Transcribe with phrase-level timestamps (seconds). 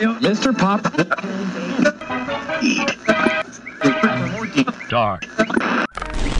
[0.00, 0.56] Mr.
[0.56, 0.82] Pop.
[4.88, 5.24] Dark.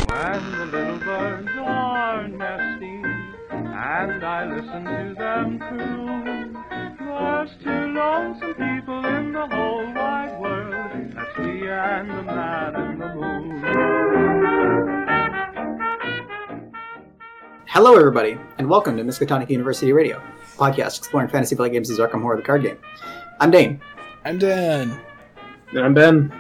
[0.09, 6.55] When the little birds are nesting and I listen to them croon,
[6.99, 11.13] there's two lonesome people in the whole wide world.
[11.15, 13.61] That's me and the man in the moon.
[17.67, 20.23] Hello, everybody, and welcome to Miskatonic University Radio,
[20.57, 22.79] podcast exploring fantasy flight games' Arkham Horror the card game.
[23.41, 23.81] I'm Dane,
[24.25, 25.01] I'm Dan.
[25.71, 26.33] And I'm Ben.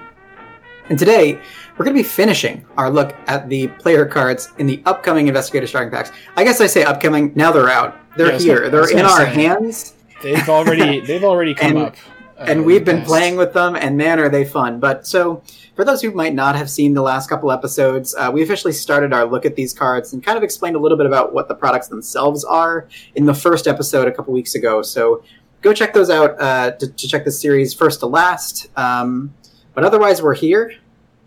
[0.89, 1.41] and today
[1.77, 5.67] we're going to be finishing our look at the player cards in the upcoming Investigator
[5.67, 6.13] starting packs.
[6.37, 7.97] I guess I say upcoming, now they're out.
[8.17, 9.27] They're Yeah, here, gonna- they're in our say.
[9.27, 11.97] hands, They've already they've already come And- up.
[12.39, 13.09] uh, and we've been past.
[13.09, 14.79] playing with them, and man, are they fun.
[14.81, 15.43] But so,
[15.77, 19.15] for those who might not have seen the last couple episodes, uh, we officially started
[19.15, 21.55] our look at these cards and kind of explained a little bit about what the
[21.55, 24.83] products themselves are in the first episode a couple weeks ago.
[24.83, 25.23] So
[25.61, 28.69] go check those out uh, to, to check the series first to last.
[28.77, 29.35] Um,
[29.75, 30.75] but otherwise, we're here.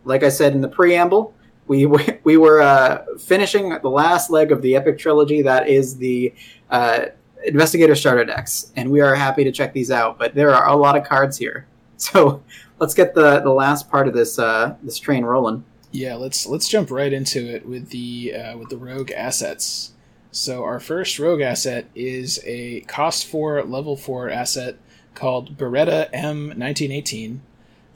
[0.05, 1.33] Like I said in the preamble,
[1.67, 1.85] we
[2.23, 5.41] we were uh, finishing the last leg of the epic trilogy.
[5.41, 6.33] That is the
[6.69, 7.05] uh,
[7.45, 10.17] investigator starter decks, and we are happy to check these out.
[10.17, 12.43] But there are a lot of cards here, so
[12.79, 15.63] let's get the the last part of this uh, this train rolling.
[15.91, 19.92] Yeah, let's let's jump right into it with the uh, with the rogue assets.
[20.33, 24.77] So our first rogue asset is a cost four level four asset
[25.13, 27.39] called Beretta M 1918.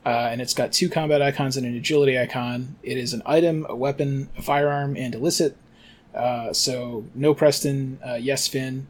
[0.06, 2.76] Uh, and it's got two combat icons and an agility icon.
[2.84, 5.58] It is an item, a weapon, a firearm, and illicit.
[6.14, 8.88] Uh, so no Preston, uh, yes Finn.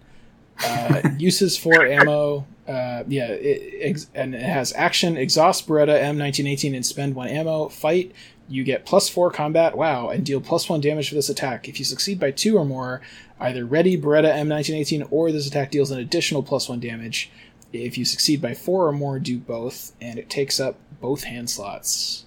[0.62, 2.46] Uh, uses for ammo.
[2.68, 7.70] Uh, yeah, it, ex- and it has action, exhaust Beretta M1918 and spend one ammo.
[7.70, 8.12] Fight,
[8.48, 11.68] you get plus four combat, wow, and deal plus one damage for this attack.
[11.68, 13.02] If you succeed by two or more,
[13.40, 17.30] either ready Beretta M1918 or this attack deals an additional plus one damage.
[17.74, 21.50] If you succeed by four or more, do both, and it takes up both hand
[21.50, 22.26] slots.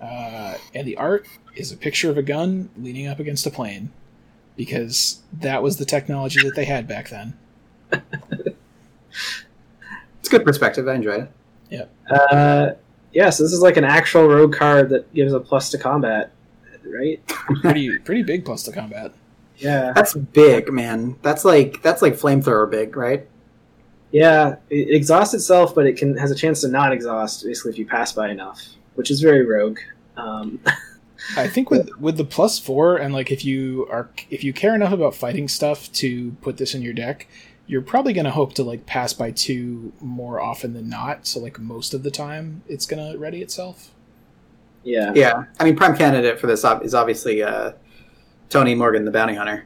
[0.00, 3.92] Uh, and the art is a picture of a gun leaning up against a plane,
[4.56, 7.36] because that was the technology that they had back then.
[10.24, 10.88] It's good perspective.
[10.88, 11.28] I enjoy
[11.70, 11.88] it.
[12.10, 12.70] Uh,
[13.14, 16.32] yeah, so this is like an actual rogue card that gives a plus to combat,
[16.84, 17.24] right?
[17.62, 19.12] Pretty pretty big plus to combat.
[19.56, 21.16] Yeah, That's big, man.
[21.22, 23.26] That's like that's like flamethrower big, right?
[24.10, 24.56] yeah.
[24.70, 27.86] It exhausts itself, but it can has a chance to not exhaust basically if you
[27.86, 28.60] pass by enough,
[28.94, 29.78] which is very rogue.
[30.16, 30.60] Um,
[31.36, 34.74] I think with with the plus four and like if you are if you care
[34.74, 37.28] enough about fighting stuff to put this in your deck,
[37.66, 41.26] you're probably gonna hope to like pass by two more often than not.
[41.26, 43.90] So like most of the time, it's gonna ready itself.
[44.82, 47.72] yeah, Yeah, I mean, prime candidate for this is obviously uh,
[48.50, 49.64] Tony Morgan, the bounty hunter.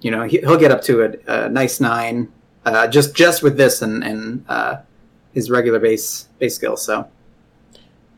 [0.00, 2.28] You know, he, he'll get up to a, a nice nine
[2.66, 4.78] uh, just just with this and and uh,
[5.32, 6.84] his regular base base skills.
[6.84, 7.08] So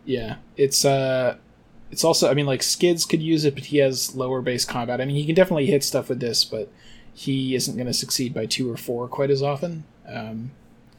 [0.05, 1.37] Yeah, it's uh,
[1.91, 5.00] it's also I mean like Skids could use it, but he has lower base combat.
[5.00, 6.73] I mean he can definitely hit stuff with this, but
[7.19, 9.83] he isn't gonna succeed by two or four quite as often.
[10.09, 10.53] Um,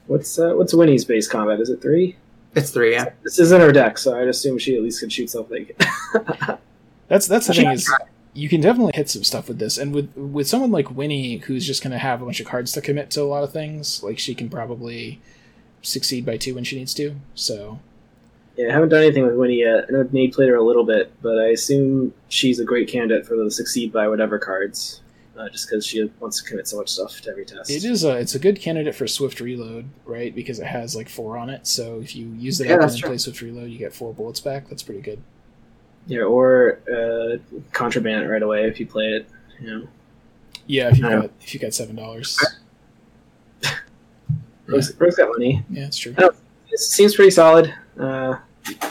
[0.07, 1.59] What's uh, what's Winnie's base combat?
[1.59, 2.15] Is it three?
[2.55, 2.93] it's three.
[2.93, 5.67] Yeah, This isn't her deck, so I'd assume she at least can shoot something.
[7.07, 7.91] That's that's the She thing is
[8.33, 11.65] you can definitely hit some stuff with this, and with with someone like Winnie who's
[11.65, 14.03] just going to have a bunch of cards to commit to a lot of things,
[14.03, 15.19] like she can probably
[15.81, 17.15] succeed by two when she needs to.
[17.35, 17.79] So
[18.57, 19.85] yeah, I haven't done anything with Winnie yet.
[19.87, 23.25] I know Nate played her a little bit, but I assume she's a great candidate
[23.25, 25.01] for the succeed by whatever cards,
[25.39, 27.69] uh, just because she wants to commit so much stuff to every test.
[27.71, 30.35] it is a it's a good candidate for Swift Reload, right?
[30.35, 31.65] Because it has like four on it.
[31.65, 33.09] So if you use it Yeah, up and that's then true.
[33.11, 34.67] play Swift Reload, you get four bullets back.
[34.67, 35.21] That's pretty good.
[36.07, 37.37] Yeah, or uh,
[37.71, 39.29] contraband right away if you play it.
[39.61, 39.87] You know,
[40.67, 42.37] Yeah, if you got if you got seven dollars.
[44.67, 45.63] Rogue's, Rogue's got money.
[45.69, 46.13] Yeah, it's true.
[46.71, 47.73] It seems pretty solid.
[47.99, 48.37] Uh,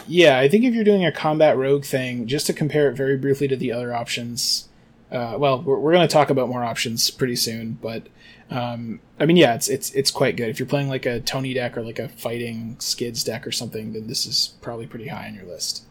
[0.07, 3.17] Yeah, I think if you're doing a combat rogue thing, just to compare it very
[3.17, 4.68] briefly to the other options,
[5.13, 8.07] uh, well, we're, we're going to talk about more options pretty soon, but
[8.51, 10.49] um, I mean, yeah, it's it's it's quite good.
[10.49, 13.93] If you're playing like a Tony deck or like a fighting skids deck or something,
[13.93, 15.85] then this is probably pretty high on your list.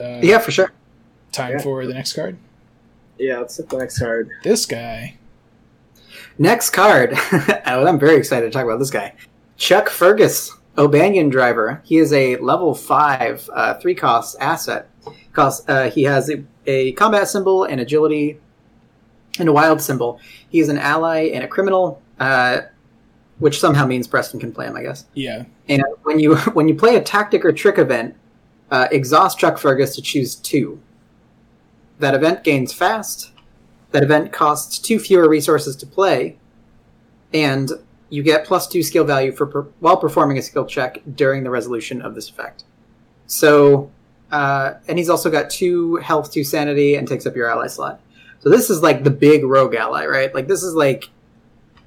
[0.00, 0.72] Uh, yeah, for sure.
[1.32, 1.58] Time Yeah.
[1.62, 2.36] for the next card.
[3.18, 4.30] yeah, let's look at the next card.
[4.42, 5.16] This guy.
[6.38, 7.16] Next card.
[7.66, 9.14] Oh, I'm very excited to talk about this guy.
[9.56, 11.80] Chuck Fergus, O'Banion driver.
[11.84, 14.88] He is a level five, uh, three cost asset.
[15.34, 15.68] Cost.
[15.68, 18.40] Uh, he has a, a combat symbol, an agility,
[19.38, 20.20] and a wild symbol.
[20.48, 22.62] He is an ally and a criminal, uh,
[23.38, 25.06] which somehow means Preston can play him, I guess.
[25.14, 28.14] Yeah, And when you when you play a tactic or trick event,
[28.70, 30.80] uh, exhaust Chuck Fergus to choose two.
[31.98, 33.32] That event gains fast.
[33.92, 36.36] That event costs two fewer resources to play,
[37.32, 37.70] and
[38.08, 41.50] you get plus two skill value for per- while performing a skill check during the
[41.50, 42.64] resolution of this effect.
[43.26, 43.90] So,
[44.30, 48.00] uh, and he's also got two health, two sanity, and takes up your ally slot.
[48.40, 50.34] So this is like the big rogue ally, right?
[50.34, 51.08] Like this is like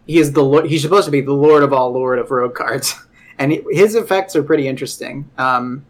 [0.07, 2.55] he is the lo- he's supposed to be the lord of all lord of rogue
[2.55, 2.95] cards,
[3.39, 5.29] and he- his effects are pretty interesting.
[5.37, 5.85] Um,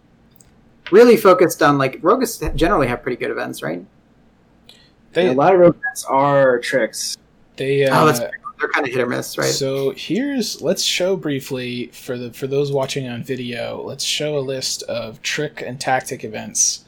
[0.92, 3.86] really focused on like rogues generally have pretty good events, right?
[5.14, 7.18] They a lot of robots are tricks.
[7.56, 8.20] they Oh, uh, that's
[8.60, 9.48] they're kind of hit or miss, right?
[9.48, 13.82] So here's let's show briefly for the for those watching on video.
[13.82, 16.86] Let's show a list of trick and tactic events.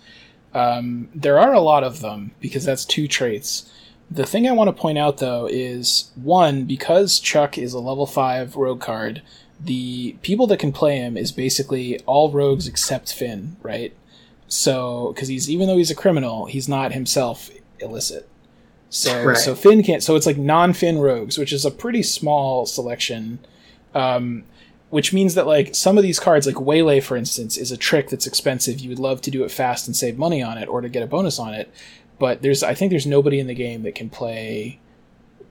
[0.53, 3.71] Um, there are a lot of them because that's two traits.
[4.09, 8.07] The thing I want to point out though is one because Chuck is a level
[8.07, 9.21] five rogue card.
[9.59, 13.93] The people that can play him is basically all rogues except Finn, right?
[14.47, 18.27] So because he's even though he's a criminal, he's not himself illicit.
[18.89, 19.37] So Right.
[19.37, 20.01] so Finn can't.
[20.03, 23.39] So it's like non-Finn rogues, which is a pretty small selection.
[23.93, 24.43] Um,
[24.89, 28.09] which means that like some of these cards, like Waylay, for instance, is a trick
[28.09, 28.79] that's expensive.
[28.79, 31.03] You would love to do it fast and save money on it, or to get
[31.03, 31.71] a bonus on it.
[32.17, 34.79] But there's, I think, there's nobody in the game that can play.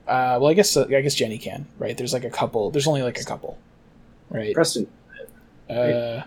[0.07, 1.95] Uh, well, I guess uh, I guess Jenny can, right?
[1.97, 2.69] There's like a couple.
[2.71, 3.57] There's only like a couple,
[4.29, 4.53] right?
[4.53, 4.87] Preston,
[5.69, 6.23] Uh,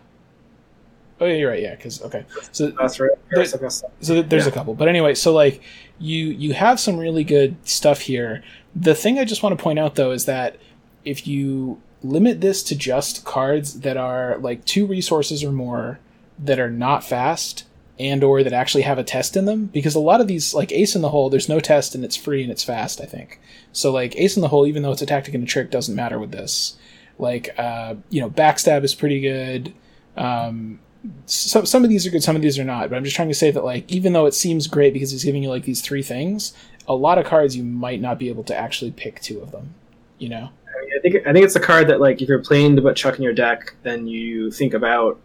[1.21, 1.63] oh yeah, you're right.
[1.63, 2.25] Yeah, because okay.
[2.53, 3.11] So that's right.
[3.31, 4.49] There- That's like a- so there's Yeah.
[4.49, 5.61] a couple but anyway so like
[6.03, 8.43] you you have some really good stuff here.
[8.75, 10.57] The thing i just want to point out though is that
[11.05, 16.01] if you limit this to just cards that are like two resources or more
[16.39, 17.65] that are not fast
[17.99, 20.73] and or that actually have a test in them because a lot of these like
[20.73, 23.41] ace in the hole there's no test and it's free and it's fast i think.
[23.73, 25.95] So like ace in the hole even though it's a tactic and a trick doesn't
[25.95, 26.77] matter with this.
[27.19, 29.73] Like uh you know backstab is pretty good.
[30.17, 30.81] Um
[31.27, 32.91] some some of these are good, some of these are not.
[32.91, 35.25] But I'm just trying to say that like even though it seems great because he's
[35.25, 36.55] giving you like these three things,
[36.87, 39.75] a lot of cards you might not be able to actually pick two of them.
[40.19, 40.51] You know?
[40.77, 42.83] I, mean, I think I think it's a card that like if you're playing the
[42.83, 45.19] put Chuck in your deck, then you think about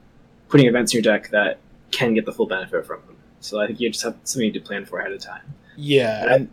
[0.49, 1.59] putting events in your deck that
[1.91, 3.15] can get the full benefit from them.
[3.39, 5.41] So I think you just have something to plan for ahead of time.
[5.75, 6.33] Yeah.
[6.33, 6.49] And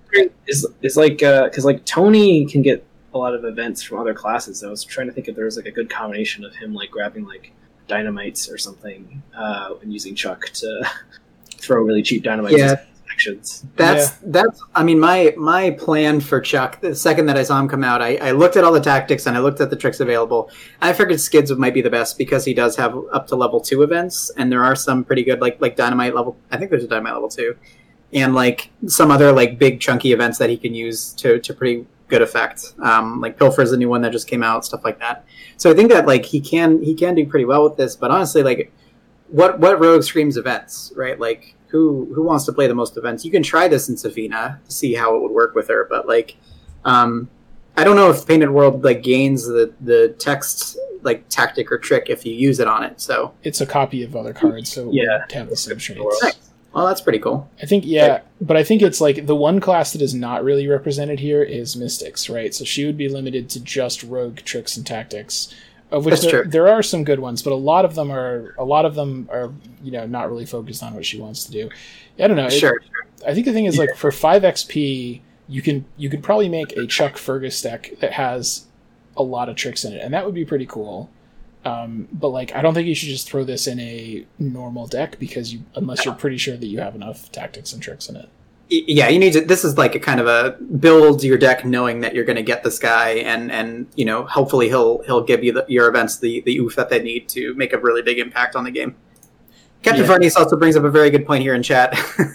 [0.47, 4.13] It's, it's like uh, because like Tony can get a lot of events from other
[4.13, 4.63] classes.
[4.63, 6.91] I was trying to think if there was like a good combination of him like
[6.91, 7.53] grabbing like
[7.89, 10.91] dynamites or something uh, and using Chuck to
[11.59, 12.83] throw really cheap dynamites Yeah.
[13.11, 13.65] actions.
[13.77, 14.61] That's that's.
[14.75, 16.81] I mean, my my plan for Chuck.
[16.81, 19.27] The second that I saw him come out, I, I looked at all the tactics
[19.27, 20.51] and I looked at the tricks available.
[20.81, 23.83] I figured Skids might be the best because he does have up to level two
[23.83, 26.37] events, and there are some pretty good, like like Dynamite level.
[26.51, 27.57] I think there's a Dynamite level two,
[28.13, 31.87] and like some other like big chunky events that he can use to to pretty
[32.09, 32.75] good effect.
[32.83, 35.25] Um, like Pilfer is a new one that just came out, stuff like that.
[35.57, 37.97] So I think that like he can he can do pretty well with this.
[37.97, 38.73] But honestly, like
[39.29, 41.19] what what rogue screams events, right?
[41.19, 43.25] Like who who wants to play the most events?
[43.25, 46.07] You can try this in Sefina to see how it would work with her, but
[46.07, 46.37] like
[46.85, 47.29] um
[47.77, 52.09] I don't know if Painted World like gains the the text like tactic or trick
[52.09, 53.01] if you use it on it.
[53.01, 55.23] So it's a copy of other cards, so Yeah.
[55.23, 56.53] would have the same traits.
[56.75, 57.49] Well, that's pretty cool.
[57.63, 58.07] I think yeah,
[58.41, 61.77] but I think it's like the one class that is not really represented here is
[61.77, 62.53] Mystics, right?
[62.55, 65.55] So she would be limited to just rogue tricks and tactics,
[65.93, 68.65] of which there, there are some good ones, but a lot of them are a
[68.65, 71.71] lot of them are you know not really focused on what she wants to do.
[72.19, 72.47] I don't know.
[72.47, 72.81] It- Sure.
[73.27, 76.73] I think the thing is like for five XP, you can you could probably make
[76.77, 78.67] a Chuck Fergus deck that has
[79.17, 81.09] a lot of tricks in it, and that would be pretty cool.
[81.65, 85.19] Um, but like, I don't think you should just throw this in a normal deck
[85.19, 88.29] because you, unless you're pretty sure that you have enough tactics and tricks in it.
[88.69, 89.41] Yeah, you need to.
[89.43, 92.43] This is like a kind of a build your deck, knowing that you're going to
[92.43, 96.19] get this guy, and and you know, hopefully he'll he'll give you the, your events
[96.19, 98.97] the the oof that they need to make a really big impact on the game.
[99.83, 100.09] Captain Yeah.
[100.09, 101.95] Farnese also brings up a very good point here in chat.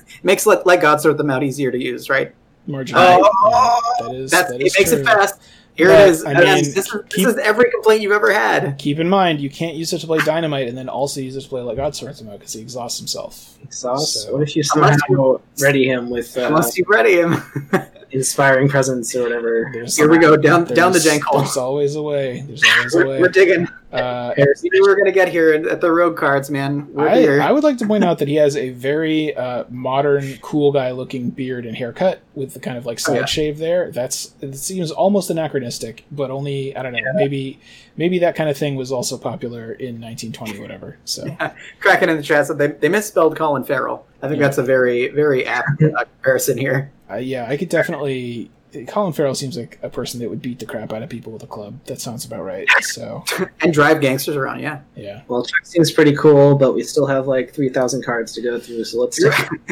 [0.24, 2.34] Makes let let God sort them out easier to use, right?
[2.68, 2.96] Margin.
[3.00, 5.00] Oh, yeah, that is That's that it is makes true.
[5.00, 5.42] it fast.
[5.80, 6.26] Here But, it is.
[6.26, 8.78] I And mean, this, is, keep- this is every complaint you've ever had.
[8.78, 11.42] Keep in mind, you can't use it to play Dynamite and then also use it
[11.42, 13.58] to play like God Sorts him out because he exhausts himself.
[13.64, 14.24] Exhaust.
[14.26, 17.36] So- what if you Unless somehow ready him with uh, Unless you ready him.
[18.12, 19.70] inspiring presence or whatever?
[19.72, 21.40] There's, Here we go down down the there's- jank hole.
[21.42, 22.42] There's always a way.
[22.42, 23.20] There's always a We're, way.
[23.22, 23.68] we're digging.
[23.92, 26.88] Uh, We knew we were going to get here at- at the road cards, man.
[26.94, 27.42] We're here.
[27.42, 30.72] I, I would like to point out that he has a very uh, modern, cool
[30.72, 33.26] guy looking beard and haircut with the kind of like side Oh, yeah.
[33.26, 33.90] shave there.
[33.92, 37.00] That's it seems almost anachronistic, but only I don't know.
[37.16, 37.60] Maybe
[37.98, 40.98] maybe that kind of thing was also popular in 1920, whatever.
[41.06, 41.26] So
[41.80, 44.06] Cracking in the chat said they, they misspelled Colin Farrell.
[44.22, 44.48] I think Yeah.
[44.48, 46.92] that's a very, very apt uh, comparison here.
[47.10, 48.52] uh, yeah, I could definitely.
[48.88, 51.42] Colin Farrell seems like a person that would beat the crap out of people with
[51.42, 51.80] a club.
[51.86, 52.68] That sounds about right.
[52.82, 53.24] So
[53.62, 54.82] And drive gangsters around, yeah.
[54.96, 58.42] yeah, Well, Chuck seems pretty cool, but we still have like three thousand cards to
[58.42, 58.84] go through.
[58.84, 59.18] So let's.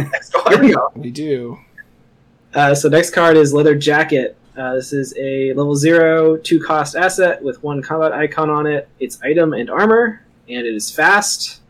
[0.51, 0.91] Here we go.
[0.95, 1.59] we do.
[2.53, 4.35] Uh, so next card is Leather Jacket.
[4.57, 8.89] Uh, this is a level zero two cost asset with one combat icon on it.
[8.99, 11.61] It's item and armor, and it is fast.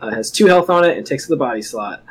[0.00, 2.04] Uh, has two health on it and takes the body slot.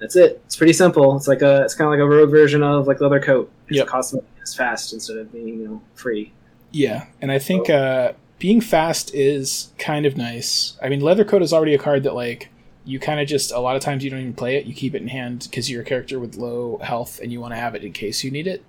[0.00, 0.40] That's it.
[0.46, 1.16] It's pretty simple.
[1.16, 3.50] It's like a it's kind of like a rogue version of like leather coat.
[3.68, 3.86] It's Yep.
[3.86, 6.32] cost it's fast instead of being you know free.
[6.72, 10.76] Yeah, and I think uh, being fast is kind of nice.
[10.82, 12.48] I mean, leather coat is already a card that like
[12.84, 14.66] you kind of just a lot of times you don't even play it.
[14.66, 17.52] You keep it in hand because you're a character with low health and you want
[17.52, 18.62] to have it in case you need it.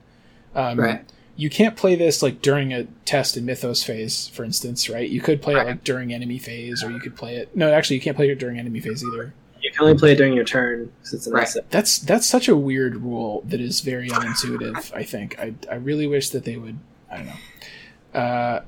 [0.53, 1.03] Um, Right.
[1.37, 5.09] You can't play this like during a test in Mythos phase, for instance, right?
[5.09, 5.65] You could play Right.
[5.65, 7.53] it like during enemy phase, or you could play it.
[7.53, 9.33] No, actually, you can't play it during enemy phase either.
[9.65, 11.41] You can only play it during your turn because it's an Right.
[11.41, 11.65] asset.
[11.71, 14.93] That's that's such a weird rule that is very unintuitive.
[14.93, 16.77] I think I I really wish that they would.
[17.11, 18.19] I don't know.
[18.19, 18.61] Uh,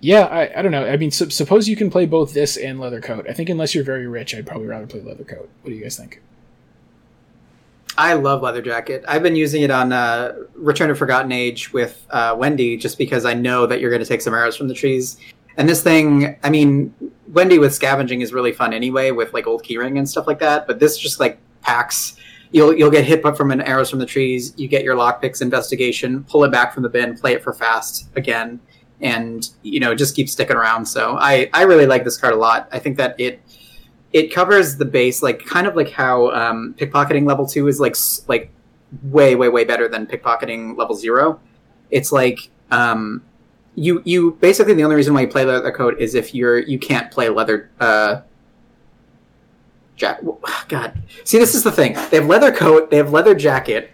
[0.00, 0.86] yeah, I, I don't know.
[0.86, 3.26] I mean, sup suppose you can play both this and leather coat.
[3.28, 5.50] I think unless you're very rich, I'd probably rather play leather coat.
[5.62, 6.22] What do you guys think?
[7.98, 9.04] I love Leather Jacket.
[9.08, 13.24] I've been using it on uh, Return of Forgotten Age with uh, Wendy just because
[13.24, 15.18] I know that you're going to take some arrows from the trees.
[15.58, 16.94] And this thing, I mean,
[17.32, 20.66] Wendy with scavenging is really fun anyway, with like old keyring and stuff like that.
[20.68, 22.16] But this just like packs.
[22.52, 24.54] You'll you'll get hit from an arrows from the trees.
[24.56, 28.08] You get your lockpicks investigation, pull it back from the bin, play it for fast
[28.16, 28.58] again,
[29.02, 30.86] and you know just keep sticking around.
[30.86, 32.68] So I I really like this card a lot.
[32.72, 33.42] I think that it
[34.12, 37.96] it covers the base like kind of like how um, pickpocketing level two is like
[38.28, 38.50] like
[39.02, 41.40] way way way better than pickpocketing level zero.
[41.90, 43.22] It's like um,
[43.78, 46.78] you you basically the only reason why you play leather coat is if you're you
[46.78, 48.22] can't play leather uh,
[49.96, 50.20] jack.
[50.68, 51.94] God, see this is the thing.
[52.10, 53.90] They have leather coat, they have leather jacket,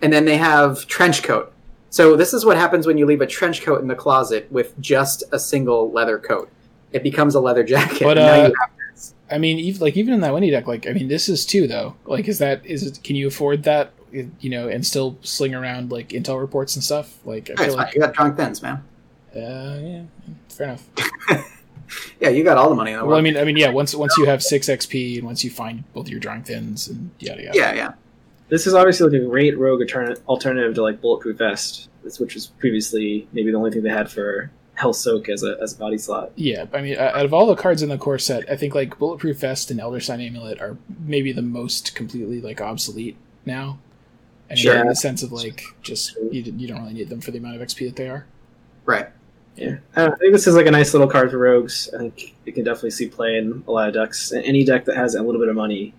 [0.00, 1.52] and then they have trench coat.
[1.90, 4.78] So this is what happens when you leave a trench coat in the closet with
[4.80, 6.50] just a single leather coat.
[6.92, 8.02] It becomes a leather jacket.
[8.02, 8.50] But, uh,
[9.30, 11.66] I mean, even like even in that Wendy deck, like I mean, this is two
[11.66, 11.96] though.
[12.06, 13.02] Like, is that is it?
[13.02, 13.92] Can you afford that?
[14.12, 17.18] You know, and still sling around like intel reports and stuff.
[17.26, 17.76] Like, I feel fine.
[17.76, 18.82] like, You got drawing thins, man.
[19.36, 20.02] Uh, yeah,
[20.48, 20.88] fair enough.
[22.18, 23.24] Yeah, you got all the money in the Well, I world.
[23.24, 23.68] mean, I mean, yeah.
[23.70, 27.10] Once once you have six XP and once you find both your drawing thins and
[27.20, 27.56] yada yada.
[27.56, 27.92] yeah, yeah.
[28.48, 29.82] This is obviously like a great rogue
[30.26, 31.88] alternative to like bulletproof vest,
[32.18, 35.74] which was previously maybe the only thing they had for health soak as a as
[35.74, 36.32] a body slot.
[36.34, 38.74] Yeah, I mean, uh, out of all the cards in the core set, I think
[38.74, 43.78] like Bulletproof Vest and Elder Sign Amulet are maybe the most completely like obsolete now.
[44.50, 44.76] I mean, Sure.
[44.76, 47.60] in the sense of like just you, you don't really need them for the amount
[47.60, 48.26] of XP that they are.
[48.84, 49.08] Right.
[49.56, 51.88] Yeah, I, I think this is like a nice little card for rogues.
[51.94, 54.32] I think you can definitely see play in a lot of decks.
[54.32, 55.94] Any deck that has a little bit of money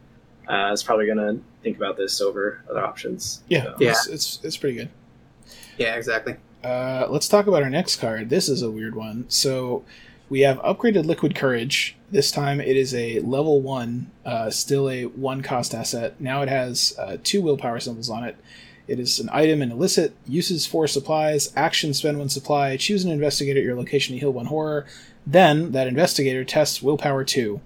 [0.47, 3.41] uh, is probably going to think about this over other options.
[3.49, 3.89] Yeah, So- Yeah.
[3.89, 4.89] It's, it's it's pretty good.
[5.77, 6.35] Yeah, exactly.
[6.63, 8.29] Uh, let's talk about our next card.
[8.29, 9.25] This is a weird one.
[9.29, 9.83] So
[10.29, 11.95] we have upgraded Liquid Courage.
[12.11, 16.19] This time it is a level one, uh, still a one cost asset.
[16.19, 18.37] Now it has uh, two willpower symbols on it.
[18.87, 23.11] It is an item and illicit, uses four supplies, action spend one supply, choose an
[23.11, 24.85] investigator at your location to heal one horror.
[25.25, 27.59] Then that investigator tests willpower two.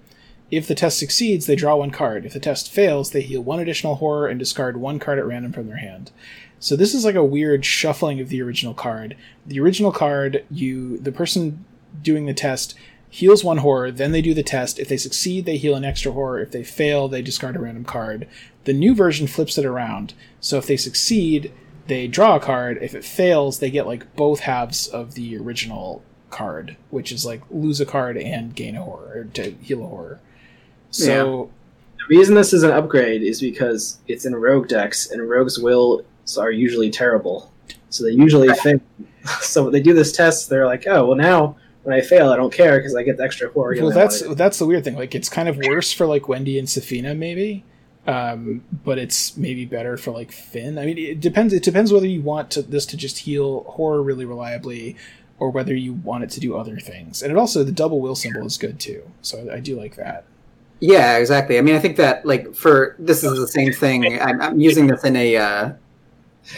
[0.50, 2.26] If the test succeeds, they draw one card.
[2.26, 5.52] If the test fails, they heal one additional horror and discard one card at random
[5.52, 6.10] from their hand.
[6.58, 9.16] So this is like a weird shuffling of the original card.
[9.46, 11.64] The original card, you the person
[12.02, 12.74] doing the test
[13.08, 14.78] heals one horror, then they do the test.
[14.78, 16.40] If they succeed, they heal an extra horror.
[16.40, 18.26] If they fail, they discard a random card.
[18.64, 20.14] The new version flips it around.
[20.40, 21.52] So if they succeed,
[21.88, 22.78] they draw a card.
[22.80, 27.42] If it fails, they get like both halves of the original card, which is like
[27.50, 30.20] lose a card and gain a horror or to heal a horror.
[30.90, 31.50] So
[31.98, 36.02] The reason this is an upgrade is because it's in rogue decks, and rogues' wills
[36.38, 37.52] are usually terrible.
[37.90, 38.80] So they usually fail.
[39.40, 41.54] So when they do this test, they're like, oh, well, now
[41.84, 43.76] when I fail, I don't care because I get the extra horror.
[43.80, 44.96] Well, that's that's the weird thing.
[44.96, 47.64] Like, it's kind of worse for like Wendy and Sefina, maybe,
[48.06, 50.78] um, but it's maybe better for like Finn.
[50.78, 51.52] I mean, it depends.
[51.52, 54.96] It depends whether you want to, this to just heal horror really reliably,
[55.38, 57.22] or whether you want it to do other things.
[57.22, 59.08] And it also the double will symbol is good too.
[59.22, 60.24] So I, I do like that.
[60.80, 61.58] Yeah, exactly.
[61.58, 64.20] I mean, I think that like for this is the same thing.
[64.20, 65.72] I'm, I'm using this in a, uh,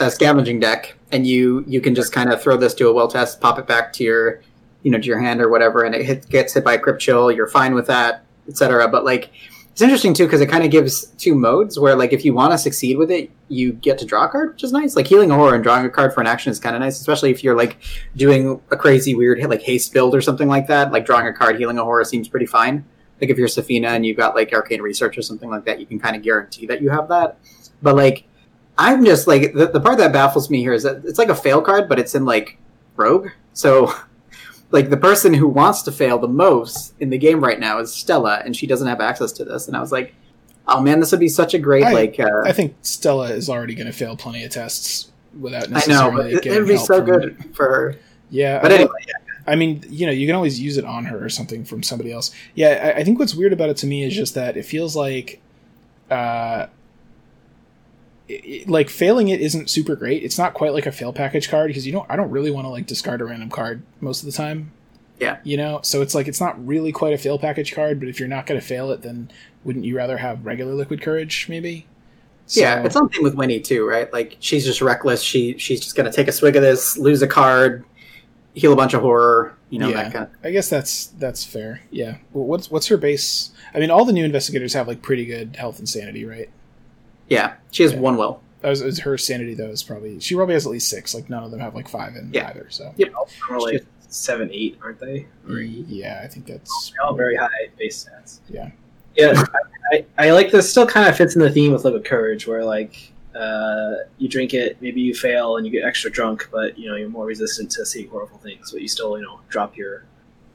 [0.01, 3.09] a scavenging deck, and you you can just kind of throw this to a will
[3.09, 4.41] test, pop it back to your
[4.83, 7.03] you know to your hand or whatever, and it hit, gets hit by a crypt
[7.03, 7.31] chill.
[7.31, 8.89] You're fine with that, etc.
[8.89, 9.31] But like
[9.75, 12.53] it's interesting too because it kind of gives two modes where like if you want
[12.53, 14.97] to succeed with it, you get to draw a card, which is nice.
[14.97, 17.01] Like healing a horror and drawing a card for an action is kind of nice,
[17.01, 17.79] especially if you're like
[18.17, 20.93] doing a crazy weird like haste build or something like that.
[20.93, 22.85] Like drawing a card, healing a horror seems pretty fine
[23.21, 25.87] like if you're Sefina and you've got like arcane research or something like that, you
[25.87, 27.39] can kind of guarantee that you have that.
[27.83, 28.25] But like,
[28.77, 31.35] I'm just like the, the part that baffles me here is that it's like a
[31.35, 32.59] fail card, but it's in like
[32.97, 33.29] rogue.
[33.53, 33.95] So,
[34.71, 37.93] like the person who wants to fail the most in the game right now is
[37.93, 39.69] Stella, and she doesn't have access to this.
[39.69, 40.15] And I was like,
[40.67, 42.19] oh man, this would be such a great I- like.
[42.19, 46.05] Uh, I think Stella is already going to fail plenty of tests without necessarily.
[46.07, 47.97] I know, but it, it'd be so good for her.
[48.31, 48.91] Yeah, But I- anyway,
[49.47, 52.11] I mean, you know, you can always use it on her or something from somebody
[52.11, 52.31] else.
[52.55, 54.97] Yeah, I, I think what's weird about it to me is just that it feels
[54.97, 55.41] like,
[56.11, 56.54] uh,
[58.29, 60.23] it- it- like failing it isn't super great.
[60.23, 62.07] It's not quite like a fail package card because you don't.
[62.11, 64.73] I don't really want to like discard a random card most of the time.
[65.21, 65.39] Yeah.
[65.45, 68.01] you know, so it's like it's not really quite a fail package card.
[68.01, 69.31] But if you're not going to fail it, then
[69.63, 71.47] wouldn't you rather have regular liquid courage?
[71.49, 71.87] Maybe.
[72.49, 74.13] yeah, So- it's something with Winnie too, right?
[74.13, 75.23] Like she's just reckless.
[75.23, 77.85] She she's just gonna take a swig of this, lose a card,
[78.55, 79.57] heal a bunch of horror.
[79.71, 80.03] You know Yeah.
[80.03, 80.31] that kind of.
[80.43, 81.81] I guess that's that's fair.
[81.91, 82.17] Yeah.
[82.33, 83.51] Well, what's what's her base?
[83.75, 86.51] I mean, all the new investigators have like pretty good health and sanity, right?
[87.29, 88.01] Yeah, she has Yeah.
[88.01, 88.41] one will.
[88.63, 91.15] As, as her sanity though is probably she probably has at least six.
[91.15, 92.49] Like none of them have like five in Yeah.
[92.49, 92.67] either.
[92.71, 92.95] So
[93.51, 95.27] Or like seven, eight, aren't they?
[95.49, 98.39] yeah, I think that's They're all very high base stats.
[98.49, 98.71] Yeah.
[99.17, 99.45] Yeah,
[99.93, 100.69] I, I, I like this.
[100.71, 104.55] Still kind of fits in the theme with Liquid Courage, where like uh, you drink
[104.55, 107.71] it, maybe you fail and you get extra drunk, but you know you're more resistant
[107.73, 110.05] to seeing horrible things, but you still you know drop your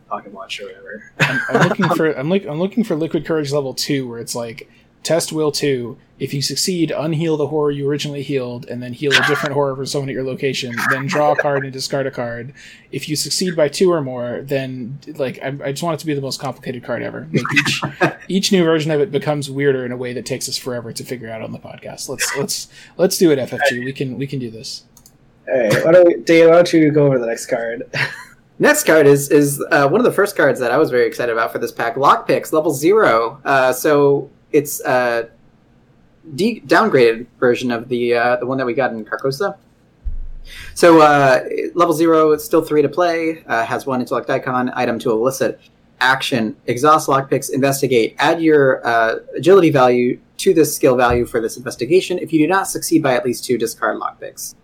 [0.10, 1.12] pocket watch or whatever.
[1.22, 4.36] I'm, I'm looking for I'm like I'm looking for liquid courage level two where it's
[4.36, 4.70] like
[5.04, 5.98] test will two.
[6.20, 9.76] If you succeed, unheal the horror you originally healed, and then heal a different horror
[9.76, 10.76] for someone at your location.
[10.90, 12.54] Then draw a card and discard a card.
[12.92, 16.06] If you succeed by two or more, then like I, I just want it to
[16.06, 17.28] be the most complicated card ever.
[17.32, 17.82] Like each
[18.28, 21.04] each new version of it becomes weirder in a way that takes us forever to
[21.06, 22.10] figure out on the podcast.
[22.10, 23.86] Let's let's let's do it, FFG.
[23.86, 24.84] We can we can do this.
[25.48, 26.50] All right, why don't we, Dave?
[26.50, 27.90] Why don't you go over the next card?
[28.62, 31.32] Next card is is uh, one of the first cards that I was very excited
[31.32, 31.96] about for this pack.
[31.96, 33.40] Lockpicks level zero.
[33.46, 35.30] Uh, so it's a
[36.36, 39.58] de- downgraded version of the uh, the one that we got in Carcosa.
[40.74, 41.44] So uh,
[41.76, 43.44] level zero, it's still three to play.
[43.46, 45.60] Uh, has one intellect icon, item to elicit,
[46.00, 48.16] action, exhaust lockpicks, investigate.
[48.18, 52.18] Add your uh, agility value to this skill value for this investigation.
[52.18, 54.56] If you do not succeed by at least two, discard lockpicks.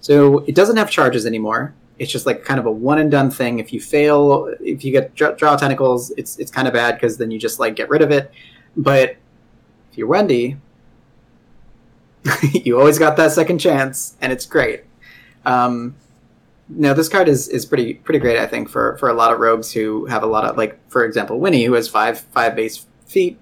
[0.00, 1.74] So it doesn't have charges anymore.
[1.98, 3.58] It's just like kind of a one and done thing.
[3.58, 7.16] If you fail, if you get draw, draw tentacles, it's it's kind of bad because
[7.16, 8.32] then you just like get rid of it.
[8.76, 9.16] But
[9.90, 10.56] if you're Wendy,
[12.52, 14.84] you always got that second chance, and it's great.
[15.44, 15.94] Um,
[16.68, 18.38] no, this card is, is pretty pretty great.
[18.38, 21.04] I think for, for a lot of rogues who have a lot of like, for
[21.04, 23.38] example, Winnie, who has five five base feet.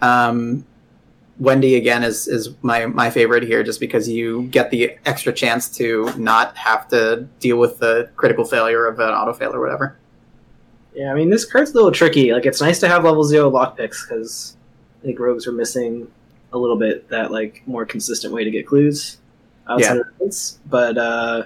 [0.00, 0.64] Um,
[1.38, 5.68] Wendy again is is my my favorite here, just because you get the extra chance
[5.78, 9.96] to not have to deal with the critical failure of an auto fail or whatever.
[10.94, 12.32] Yeah, I mean this card's a little tricky.
[12.32, 14.56] Like it's nice to have level zero lockpicks because
[15.00, 16.08] I think rogues are missing
[16.52, 19.18] a little bit that like more consistent way to get clues
[19.68, 20.00] outside Yeah.
[20.00, 20.58] of events.
[20.66, 21.44] But uh,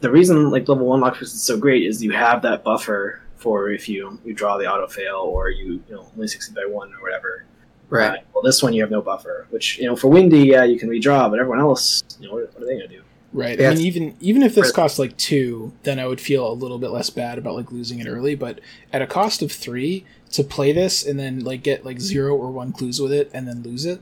[0.00, 3.70] the reason like level one lockpicks is so great is you have that buffer for
[3.70, 6.92] if you you draw the auto fail or you you know only succeed by one
[6.94, 7.44] or whatever.
[7.88, 8.18] Right.
[8.20, 10.78] Uh, well, this one you have no buffer, which you know for Wendy, yeah, you
[10.78, 13.02] can redraw, but everyone else, you know, what, what are they gonna do?
[13.32, 13.58] Right.
[13.58, 14.74] Yeah, I mean, even even if this Right.
[14.74, 17.98] costs like two, then I would feel a little bit less bad about like losing
[18.00, 18.34] it early.
[18.34, 18.60] But
[18.92, 22.50] at a cost of three, to play this and then like get like zero or
[22.50, 24.00] one clues with it and then lose it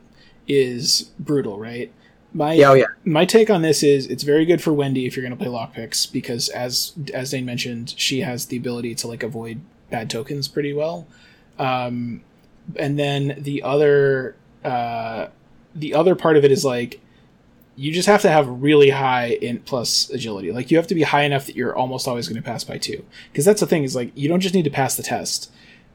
[0.48, 1.92] is brutal, right?
[2.32, 2.70] My Yeah.
[2.70, 2.86] Oh yeah.
[3.04, 5.52] my take on this is it's very good for Wendy if you're going to play
[5.52, 10.48] lockpicks because as as Dane mentioned, she has the ability to like avoid bad tokens
[10.48, 11.06] pretty well.
[11.58, 12.22] Um,
[12.76, 15.28] and then the other uh,
[15.74, 17.00] the other part of it is like
[17.76, 20.50] you just have to have really high int plus agility.
[20.50, 22.76] Like you have to be high enough that you're almost always going to pass by
[22.76, 23.04] two.
[23.30, 25.50] Because that's the thing is like you don't just need to pass the test.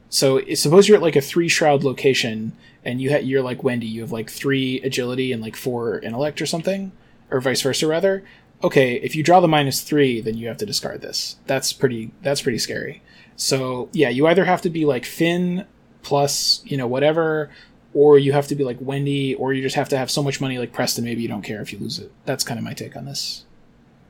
[0.08, 3.86] So suppose you're at like a three shroud location and you ha- you're like Wendy,
[3.86, 6.92] you have like three agility and like four intellect or something,
[7.30, 8.24] or vice versa rather.
[8.62, 11.36] Okay, if you draw the minus three, then you have to discard this.
[11.46, 12.12] That's pretty.
[12.22, 13.02] That's pretty scary.
[13.36, 15.66] So yeah, you either have to be like Finn
[16.02, 17.50] plus you know whatever,
[17.92, 20.40] or you have to be like Wendy, or you just have to have so much
[20.40, 21.04] money like Preston.
[21.04, 22.12] Maybe you don't care if you lose it.
[22.24, 23.44] That's kind of my take on this.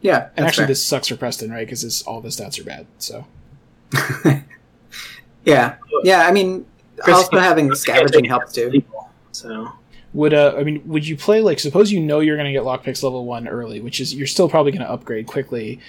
[0.04, 0.28] Yeah.
[0.37, 0.68] And actually, fair.
[0.68, 1.66] this sucks for Preston, right?
[1.66, 2.87] Because all the stats are bad.
[2.98, 3.26] So
[5.44, 5.76] yeah.
[6.02, 6.26] Yeah.
[6.26, 6.66] I mean,
[7.00, 8.83] Chris- also having scavenging helps too.
[9.33, 9.70] So
[10.12, 12.62] would uh, I mean, would you play like suppose you know you're going to get
[12.62, 15.80] lockpicks level one early, which is you're still probably going to upgrade quickly.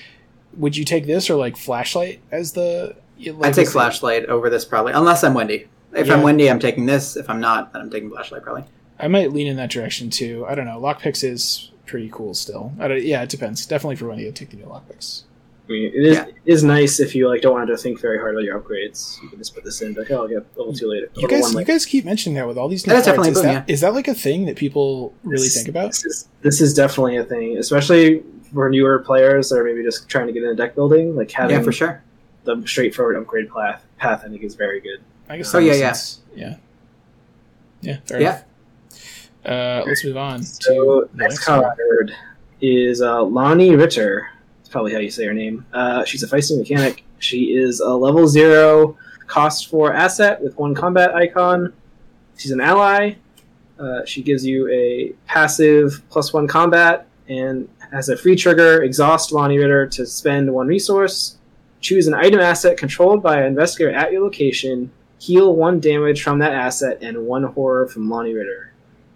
[0.58, 2.96] Would you take this or like flashlight as the?
[3.18, 5.68] Like, I'd take as the- flashlight over this probably, unless I'm Wendy.
[5.94, 6.16] If Yeah.
[6.16, 7.16] I'm Wendy, I'm taking this.
[7.16, 8.64] If I'm not, then I'm taking flashlight probably.
[9.00, 10.46] I might lean in that direction too.
[10.48, 10.80] I don't know.
[10.80, 12.74] Lockpicks is pretty cool still.
[12.80, 13.66] I don't, yeah, it depends.
[13.66, 15.24] Definitely for Wendy, I'd take the new lockpicks.
[15.68, 16.26] I mean, it is Yeah.
[16.28, 19.22] it is nice if you like don't want to think very hard about your upgrades.
[19.24, 21.08] You can just put this in, like, oh, I'll get level two later.
[21.16, 21.72] You guys, one you later.
[21.74, 23.18] guys keep mentioning that with all these new That's cards.
[23.18, 25.68] definitely Is a boom, that, is that like a thing that people really This- think
[25.70, 25.88] about?
[25.88, 28.22] This is, this is definitely a thing, especially
[28.54, 31.16] for newer players that are maybe just trying to get into deck building.
[31.16, 32.04] Like having Yeah, for sure.
[32.44, 35.00] the straightforward upgrade path, path I think is very good.
[35.30, 35.54] I guess.
[35.56, 36.48] Oh, that yeah, makes yeah.
[36.50, 36.56] yeah,
[37.82, 38.28] yeah, fair Yeah.
[38.30, 38.44] enough.
[39.44, 42.14] Uh, let's move on So to next next card,
[42.62, 44.30] is uh, Lonnie Ritter.
[44.76, 45.66] Probably how you say her name.
[45.72, 47.06] Uh, she's a feisty mechanic.
[47.20, 51.72] She is a level zero cost four asset with one combat icon.
[52.36, 53.14] She's an ally.
[53.80, 59.32] Uh, she gives you a passive plus one combat and has a free trigger exhaust
[59.32, 61.38] Lonnie Ritter to spend one resource.
[61.80, 64.92] Choose an item asset controlled by an investigator at your location.
[65.20, 68.74] Heal one damage from that asset and one horror from Lonnie Ritter.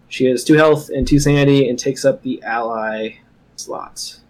[0.08, 3.18] She has two health and two sanity and takes up the ally
[3.58, 4.22] slots.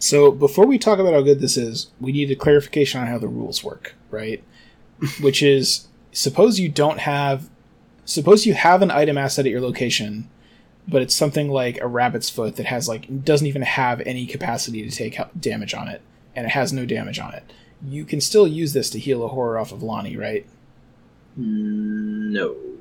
[0.00, 3.18] So before we talk about how good this is, we need a clarification on how
[3.18, 4.42] the rules work, right?
[5.20, 7.48] Which is suppose you don't have
[8.06, 10.28] suppose you have an item asset at your location,
[10.88, 14.82] but it's something like a rabbit's foot that has like doesn't even have any capacity
[14.88, 16.00] to take damage on it,
[16.34, 17.44] and it has no damage on it.
[17.86, 20.44] You can still use this to heal a horror off of Lonnie, right?
[21.36, 22.48] No.
[22.50, 22.80] You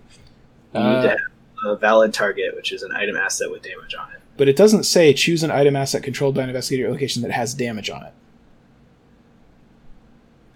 [0.73, 1.19] Uh, need to have
[1.65, 4.18] a valid target, which is an item asset with damage on it.
[4.39, 7.21] But it doesn't say choose an item asset controlled by an investigator at your location
[7.23, 8.13] that has damage on it.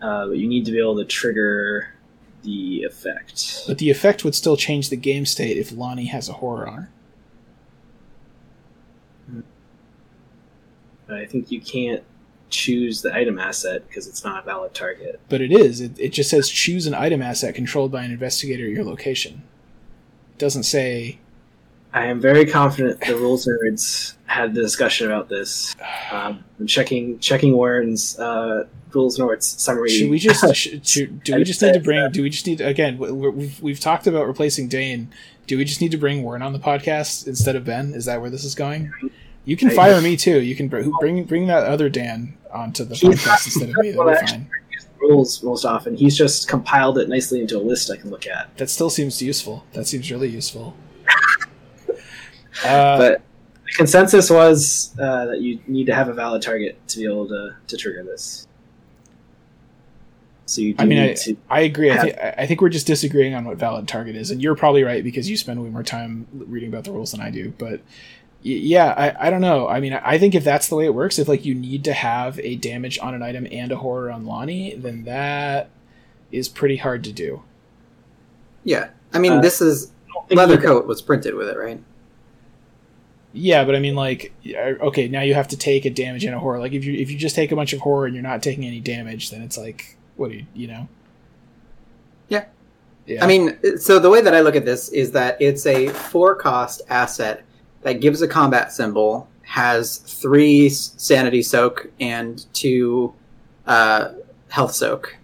[0.02, 1.94] Uh, but you need to be able to trigger
[2.44, 3.64] the effect.
[3.68, 6.88] But the effect would still change the game state if Lonnie has a horror on
[11.10, 11.14] her.
[11.14, 12.04] I think you can't
[12.50, 15.20] choose the item asset because it's not a valid target.
[15.28, 15.82] But it is.
[15.82, 19.44] It, it just says choose an item asset controlled by an investigator at your location.
[20.32, 21.20] It doesn't say.
[21.94, 25.76] I am very confident the rules nerds had a discussion about this.
[26.12, 29.90] Um, I'm checking checking Warren's uh, rules nerds summary.
[29.90, 30.44] Should we just?
[30.56, 32.12] sh should, do we just need to bring?
[32.12, 32.98] Do we just need again?
[32.98, 35.10] we- We've we've talked about replacing Dane.
[35.46, 37.94] Do we just need to bring Warren on the podcast instead of Ben?
[37.94, 38.92] Is that where this is going?
[39.46, 40.42] You can fire me too.
[40.42, 43.92] You can br- who- bring bring that other Dan onto the podcast instead of me.
[43.92, 44.50] That'll be fine.
[45.02, 45.96] rules most often.
[45.96, 48.56] He's just compiled it nicely into a list I can look at.
[48.58, 49.66] That still seems useful.
[49.74, 50.76] That seems really useful.
[52.66, 53.22] Uh, but
[53.66, 57.28] the consensus was uh, that you need to have a valid target to be able
[57.28, 58.48] to, to trigger this.
[60.46, 61.38] So you do I mean, need I, to.
[61.50, 61.90] I agree.
[61.90, 64.56] I, have- think I think we're just disagreeing on what valid target is, and you're
[64.56, 67.54] probably right because you spend way more time reading about the rules than I do.
[67.58, 67.82] But
[68.42, 69.70] yeah, I, I don't know.
[69.70, 71.94] I mean, I think if that's the way it works, if like you need to
[71.94, 75.70] have a damage on an item and a horror on Lonnie, then that
[76.32, 77.42] is pretty hard to do.
[78.66, 79.92] Yeah, I mean, Uh, this is
[80.30, 81.82] I leather coat was printed with it, right?
[83.36, 86.40] Yeah, but I mean, like, okay, now you have to take a damage and a
[86.40, 86.60] horror.
[86.60, 88.64] Like, if you if you just take a bunch of horror and you're not taking
[88.66, 90.88] any damage, then it's like, what do you, you know?
[92.30, 92.46] Yeah.
[93.08, 93.24] Yeah.
[93.24, 96.36] I mean, so the way that I look at this is that it's a four
[96.36, 97.44] cost asset
[97.82, 103.14] that gives a combat symbol, has three sanity soak and two
[103.66, 104.10] uh,
[104.50, 105.18] health soak.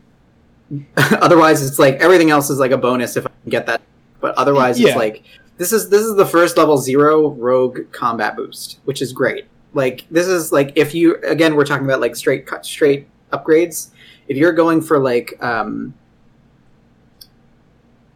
[0.98, 3.82] otherwise, it's like everything else is like a bonus if I can get that.
[4.20, 4.90] But otherwise, Yeah.
[4.90, 5.24] it's like
[5.60, 9.46] this is this is the first level zero rogue combat boost, which is great.
[9.74, 13.90] Like this is like if you again we're talking about like straight cut straight upgrades.
[14.30, 15.94] If you're going for like um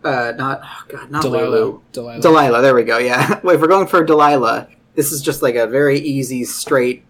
[0.05, 1.49] uh not oh god not Delilah.
[1.49, 1.81] Lulu.
[1.91, 2.21] Delilah.
[2.21, 2.97] Delilah, there we go.
[2.97, 7.03] Yeah, if we're going for Delilah, this is just like a very easy straight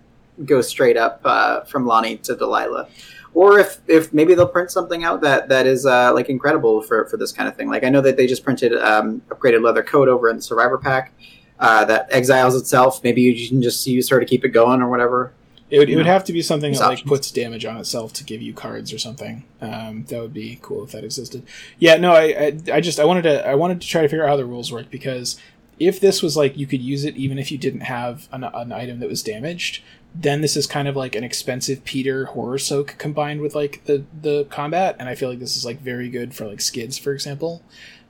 [0.46, 2.88] go straight up uh, from Lonnie to Delilah.
[3.34, 7.06] Or if, if maybe they'll print something out that that is uh, like incredible for,
[7.06, 7.70] for this kind of thing.
[7.70, 10.78] Like I know that they just printed um, upgraded leather coat over in the Survivor
[10.78, 11.14] pack
[11.60, 13.04] uh, that exiles itself.
[13.04, 15.34] Maybe you can just use her to keep it going or whatever.
[15.70, 18.14] It would, it would have to be something There's that like puts damage on itself
[18.14, 19.44] to give you cards or something.
[19.60, 21.48] Um, that would be cool if that existed.
[21.80, 24.24] Yeah, no, I, I, I just I wanted to I wanted to try to figure
[24.24, 25.40] out how the rules work because
[25.80, 28.72] if this was like you could use it even if you didn't have an, an
[28.72, 29.82] item that was damaged,
[30.16, 34.06] then this is kind of like an expensive Peter horror soak combined with like the
[34.22, 37.14] the combat, and I feel like this is like very good for like skids, for
[37.14, 37.64] example.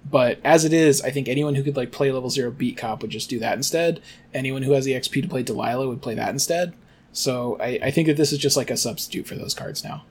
[0.09, 3.01] But as it is, I think anyone who could like play level zero beat cop
[3.01, 4.01] would just do that instead.
[4.33, 6.73] Anyone who has the XP to play Delilah would play that instead.
[7.13, 10.03] So I, I think that this is just like a substitute for those cards now.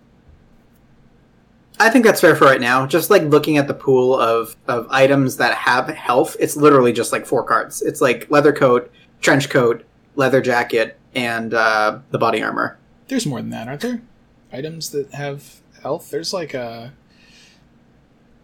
[1.79, 2.87] I think that's fair for right now.
[2.87, 7.13] Just like looking at the pool of, of items that have health, it's literally just
[7.13, 7.83] like four cards.
[7.83, 9.85] It's like leather coat, trench coat,
[10.17, 12.79] leather jacket, and uh, the body armor.
[13.09, 14.03] There's more than that, aren't there?
[14.53, 16.11] Items that have health.
[16.11, 16.93] There's like a.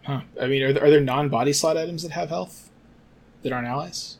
[0.03, 0.21] Huh.
[0.41, 2.69] I mean, are there, are there non-body slot items that have health
[3.43, 4.17] that aren't allies?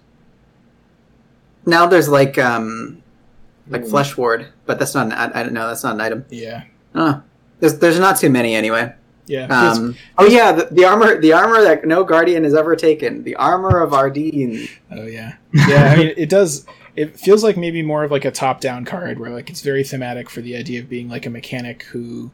[1.66, 3.02] Now there's like um
[3.68, 3.90] like Mm.
[3.90, 6.26] flesh ward, but that's not an I, I don't know that's not an item.
[6.30, 6.64] Yeah.
[6.96, 7.22] Uh,
[7.60, 8.94] there's there's not too many anyway.
[9.28, 9.46] Yeah.
[9.46, 13.24] Um, oh yeah, the, the armor the armor that no guardian has ever taken.
[13.24, 14.70] The armor of Ardennes.
[14.92, 15.92] Oh yeah, yeah.
[15.92, 16.66] I mean, it does.
[16.96, 20.30] It feels like maybe more of like a top-down card, where like it's very thematic
[20.30, 22.32] for the idea of being like a mechanic who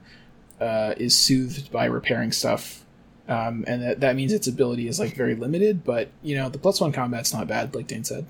[0.59, 2.85] uh, is soothed by repairing stuff,
[3.27, 5.83] um, and that that means its ability is like very limited.
[5.83, 8.25] But you know, the plus one combat's not bad, like Dane said.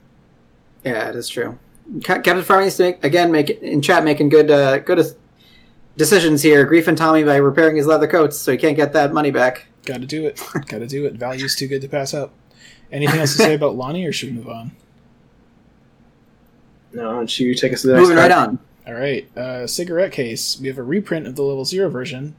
[0.83, 1.57] Yeah, it is true.
[2.03, 5.15] Ca- Captain Farm needs to make, again make in chat making good uh, good as-
[5.97, 6.65] decisions here.
[6.65, 9.67] Grief and Tommy by repairing his leather coats, so he can't get that money back.
[9.85, 10.41] Got to do it.
[10.67, 11.13] Got to do it.
[11.13, 12.33] Value's too good to pass up.
[12.91, 14.71] Anything else to say about Lonnie, or should we move on?
[16.95, 18.49] No, why don't you take us to the next Moving right card?
[18.49, 18.59] on.
[18.87, 20.59] All right, uh, cigarette case.
[20.59, 22.35] We have a reprint of the level zero version,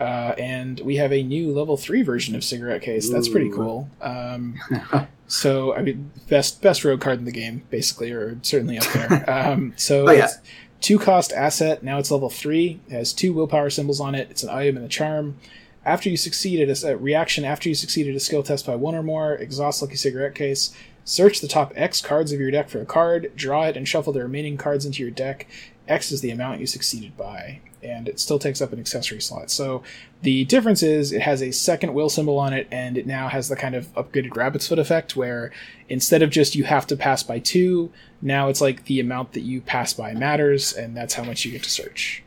[0.00, 3.10] uh, and we have a new level three version of cigarette case.
[3.10, 3.88] That's pretty cool.
[4.00, 4.58] Um,
[5.28, 9.24] so I mean, best best rogue card in the game, basically, or certainly up there.
[9.52, 10.24] Um, so Oh, yeah.
[10.24, 10.38] it's
[10.80, 11.82] two cost asset.
[11.82, 12.80] Now it's level three.
[12.88, 14.28] It has two willpower symbols on it.
[14.30, 15.36] It's an item and a charm.
[15.84, 18.66] After you succeed at a, s- a reaction, after you succeed at a skill test
[18.66, 20.74] by one or more, exhaust Lucky Cigarette Case.
[21.04, 24.12] Search the top X cards of your deck for a card, draw it, and shuffle
[24.12, 25.46] the remaining cards into your deck.
[25.88, 29.50] X is the amount you succeeded by, and it still takes up an accessory slot.
[29.50, 29.82] So
[30.22, 33.48] the difference is it has a second will symbol on it, and it now has
[33.48, 35.50] the kind of upgraded rabbit's foot effect where
[35.88, 37.90] instead of just you have to pass by two,
[38.22, 41.50] now it's like the amount that you pass by matters, and that's how much you
[41.50, 42.22] get to search.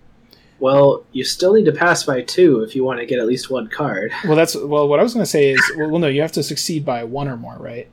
[0.59, 3.49] Well, you still need to pass by two if you want to get at least
[3.49, 4.11] one card.
[4.25, 4.87] Well, that's well.
[4.87, 7.03] What I was going to say is, well, well, no, you have to succeed by
[7.03, 7.89] one or more, right?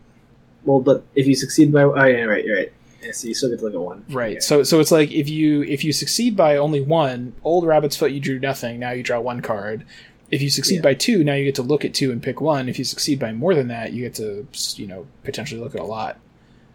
[0.64, 2.72] Well, but if you succeed by, oh yeah, right, you're right.
[3.02, 4.04] Yeah, so you still get to look at one.
[4.10, 4.32] Right.
[4.32, 4.40] Okay.
[4.40, 8.12] So so it's like if you if you succeed by only one, old rabbit's foot
[8.12, 9.86] you drew nothing, now you draw one card.
[10.30, 10.82] If you succeed Yeah.
[10.82, 12.68] by two, now you get to look at two and pick one.
[12.68, 14.46] If you succeed by more than that, you get to
[14.76, 16.18] you know potentially look at a lot.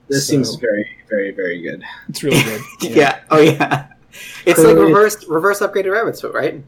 [0.07, 1.83] This So- seems very, very, very good.
[2.09, 2.61] It's really good.
[2.95, 3.19] Yeah.
[3.29, 3.87] Oh yeah.
[4.45, 6.63] It's like reverse reverse upgraded rabbit's foot, right?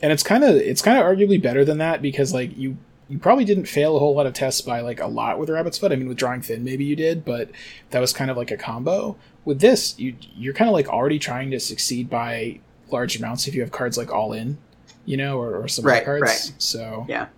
[0.00, 2.76] and it's kind of it's kind of arguably better than that because like you
[3.08, 5.78] you probably didn't fail a whole lot of tests by like a lot with rabbit's
[5.78, 5.92] foot.
[5.92, 7.50] I mean, with drawing thin, maybe you did, but
[7.90, 9.16] that was kind of like a combo.
[9.44, 13.54] With this, you you're kind of like already trying to succeed by large amounts if
[13.54, 14.58] you have cards like all in,
[15.06, 16.22] you know, or, or some Right, cards.
[16.22, 16.52] right.
[16.58, 17.28] So Yeah.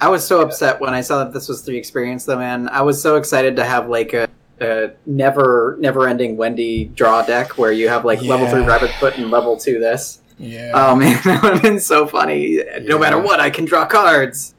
[0.00, 2.68] I was so upset when I saw that this was three experience, though, man.
[2.68, 4.28] I was so excited to have like a,
[4.60, 9.18] a never never ending Wendy draw deck where you have like level three rabbit foot
[9.18, 10.20] and level two this.
[10.38, 12.60] Yeah, Oh man, that would have been so funny.
[12.82, 14.54] No matter what, I can draw cards.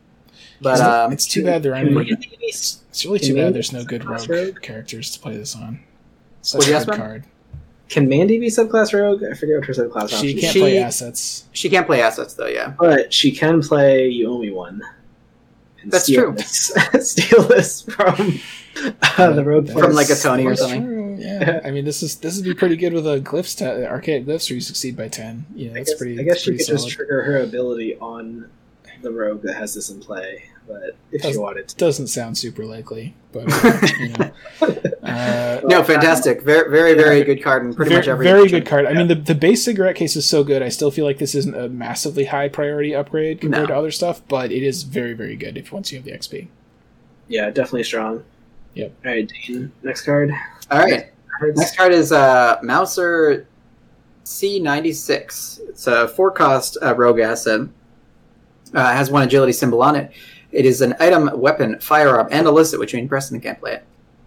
[0.62, 1.88] But Isn't it- um, it's too bad there aren't.
[1.88, 4.62] Any- Mandy It's really can too bad there's no good rogue rogue?
[4.62, 5.80] characters to play this on.
[6.42, 7.24] Such What'd a ask, good card.
[7.88, 9.24] Can Mandy be subclass rogue?
[9.24, 10.42] I forget what her subclass She option is.
[10.42, 11.46] can't She- play assets.
[11.54, 12.48] she can't play assets though.
[12.48, 14.82] Yeah, But she can play You Owe Me One.
[15.86, 16.34] That's steal true.
[16.34, 16.74] This,
[17.10, 18.40] steal this from
[19.18, 20.16] uh, the rogue From, like, a.
[20.16, 20.86] Tony or something.
[20.86, 23.86] true, Yeah, I mean, this is this would be pretty good with a glyphs, te-
[23.86, 25.46] archaic glyphs, where you succeed by ten.
[25.54, 26.20] Yeah, I that's guess, pretty.
[26.20, 28.50] I guess that's she pretty could just trigger her ability on
[29.02, 30.46] the rogue that has this in play.
[30.68, 31.76] But if Doesn't- she wanted to.
[31.78, 34.32] Doesn't sound super likely, but uh, you know.
[35.02, 38.68] Uh, no, fantastic, very very very good card and pretty very, much every very good
[38.68, 38.86] card.
[38.86, 40.62] I mean, the, the base cigarette case is so good.
[40.62, 43.74] I still feel like this isn't a massively high priority upgrade compared No.
[43.74, 46.48] to other stuff, but it is very, very good if once you have the XP.
[47.28, 48.24] Yeah, definitely strong.
[48.76, 48.94] Yep.
[49.04, 49.72] All right, Dean.
[49.82, 50.32] Next card.
[50.72, 51.12] All right,
[51.56, 53.48] next card is uh, Mauser
[54.24, 55.60] C ninety six.
[55.68, 57.62] It's a four cost uh, rogue asset.
[58.74, 60.12] Uh, has one agility symbol on it.
[60.52, 63.86] It is an item, weapon, firearm, and illicit, which means Preston can't play it.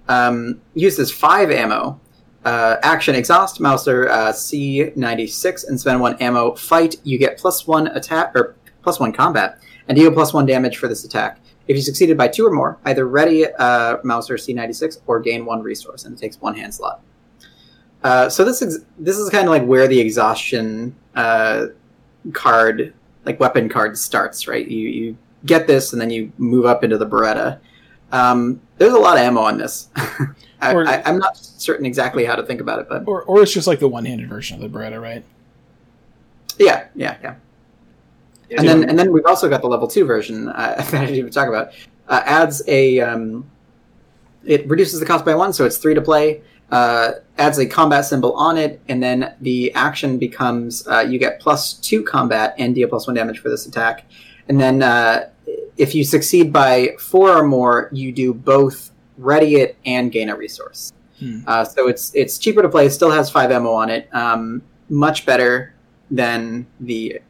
[0.08, 2.00] Um, uses five ammo.
[2.44, 6.56] Uh, action exhaust Mauser uh, C96 and spend one ammo.
[6.56, 10.76] Fight, you get plus one attack or plus one combat and deal plus one damage
[10.76, 11.38] for this attack.
[11.68, 15.62] If you succeeded by two or more, either ready uh, Mauser C96 or gain one
[15.62, 17.00] resource, and it takes one hand slot.
[18.02, 21.66] Uh, so this is this is kind of like where the exhaustion uh,
[22.32, 22.92] card,
[23.24, 24.48] like weapon card, starts.
[24.48, 27.58] Right, you you get this, and then you move up into the Beretta.
[28.10, 29.88] Um, there's a lot of ammo on this.
[30.60, 33.42] I, Or- I, I'm not certain exactly how to think about it, but Or, or
[33.42, 35.24] it's just like the one handed version of the Beretta, right?
[36.58, 37.34] yeah, yeah, yeah.
[38.52, 41.00] Yeah, and then and then we've also got the level two version uh, that I
[41.06, 41.72] didn't even talk about.
[42.08, 43.50] Uh, adds a um,
[44.44, 46.42] it reduces the cost by one, so it's three to play.
[46.70, 51.40] Uh, adds a combat symbol on it, and then the action becomes uh, you get
[51.40, 54.04] plus two combat and deal plus one damage for this attack.
[54.48, 55.30] And then uh,
[55.78, 60.36] if you succeed by four or more, you do both ready it and gain a
[60.36, 60.92] resource.
[61.18, 61.40] Hmm.
[61.46, 62.88] Uh, so it's it's cheaper to play.
[62.90, 64.12] Still has five ammo on it.
[64.14, 65.74] Um, much better
[66.10, 67.20] than the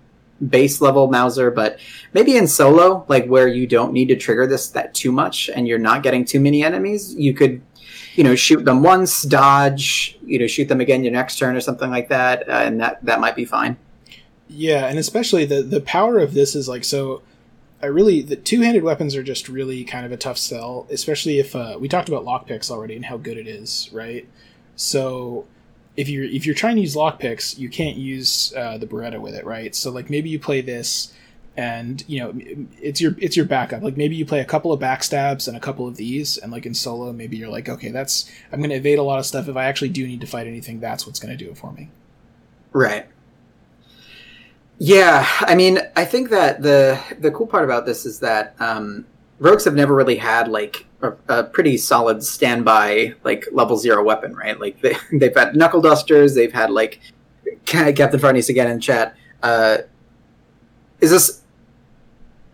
[0.48, 1.78] base level Mauser, but
[2.12, 5.68] maybe in solo, like where you don't need to trigger this that too much, and
[5.68, 7.62] you're not getting too many enemies, you could,
[8.14, 11.60] you know, shoot them once, dodge, you know, shoot them again your next turn or
[11.60, 13.76] something like that, uh, and that that might be fine.
[14.48, 17.22] Yeah, and especially the the power of this is like so.
[17.82, 21.40] I really the two handed weapons are just really kind of a tough sell, especially
[21.40, 24.28] if uh, we talked about lockpicks already and how good it is, right?
[24.76, 25.46] So
[25.96, 29.34] if you're if you're trying to use lockpicks, you can't use uh, the Beretta with
[29.34, 29.74] it, right?
[29.74, 31.12] So like maybe you play this
[31.54, 32.32] and you know
[32.80, 33.82] it's your it's your backup.
[33.82, 36.64] Like maybe you play a couple of backstabs and a couple of these, and like
[36.64, 39.48] in solo, maybe you're like, okay, that's I'm going to evade a lot of stuff.
[39.48, 41.72] If I actually do need to fight anything, that's what's going to do it for
[41.72, 41.90] me.
[42.72, 43.06] Right.
[44.78, 49.04] Yeah, I mean, I think that the the cool part about this is that um,
[49.42, 54.34] rogues have never really had like a, a, pretty solid standby like level zero weapon,
[54.34, 54.58] right?
[54.58, 57.00] Like they they've had knuckle dusters, they've had like
[57.66, 59.16] Captain Farnese again in chat.
[59.42, 59.78] Uh,
[61.00, 61.42] is this?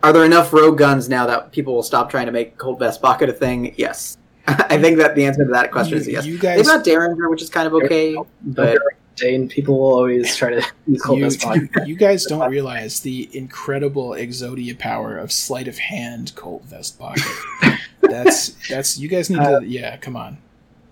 [0.01, 3.01] Are there enough rogue guns now that people will stop trying to make Colt Vest
[3.01, 3.75] Pocket a thing?
[3.77, 6.25] Yes, I think that the answer to that question You- is yes.
[6.25, 8.79] you guys- They've got Derringer, which is kind of okay, but
[9.19, 11.69] Dane, people will always try to use Colt You, Vest Pocket.
[11.75, 16.97] you, you guys don't realize the incredible Exodia power of sleight of hand Colt Vest
[16.99, 17.23] Pocket.
[18.01, 20.37] that's that's you guys need Uh, to yeah, come on.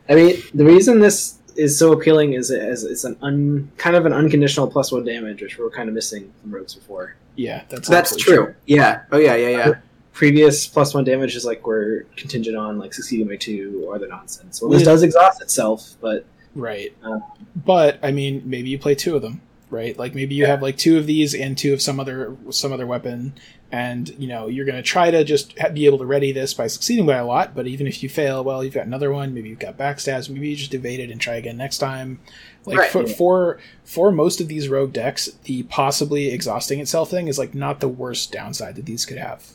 [0.09, 3.95] I mean, the reason this is so appealing is it has, it's an un, kind
[3.95, 7.15] of an unconditional plus one damage, which we were kind of missing from rogues before.
[7.35, 8.55] Yeah, that's that's absolutely true.
[8.65, 9.01] Yeah.
[9.11, 9.35] Oh yeah.
[9.35, 9.49] Yeah.
[9.49, 9.73] Yeah.
[10.13, 14.07] Previous plus one damage is like we're contingent on like succeeding by two or the
[14.07, 14.61] nonsense.
[14.61, 14.85] Well, this Yeah.
[14.85, 16.25] does exhaust itself, but
[16.57, 16.93] Right.
[17.03, 17.19] Uh,
[17.55, 19.97] but I mean, maybe you play two of them, right?
[19.97, 22.87] Like maybe you have like two of these and two of some other some other
[22.87, 23.33] weapon,
[23.71, 26.53] and you know you're going to try to just ha- be able to ready this
[26.55, 27.53] by succeeding by a lot.
[27.53, 29.33] But even if you fail, well, you've got another one.
[29.33, 30.29] Maybe you've got backstabs.
[30.29, 32.19] Maybe you just evade it and try again next time.
[32.65, 32.91] Like Right.
[32.91, 37.53] for, for for most of these rogue decks, the possibly exhausting itself thing is like
[37.53, 39.45] not the worst downside that these could have.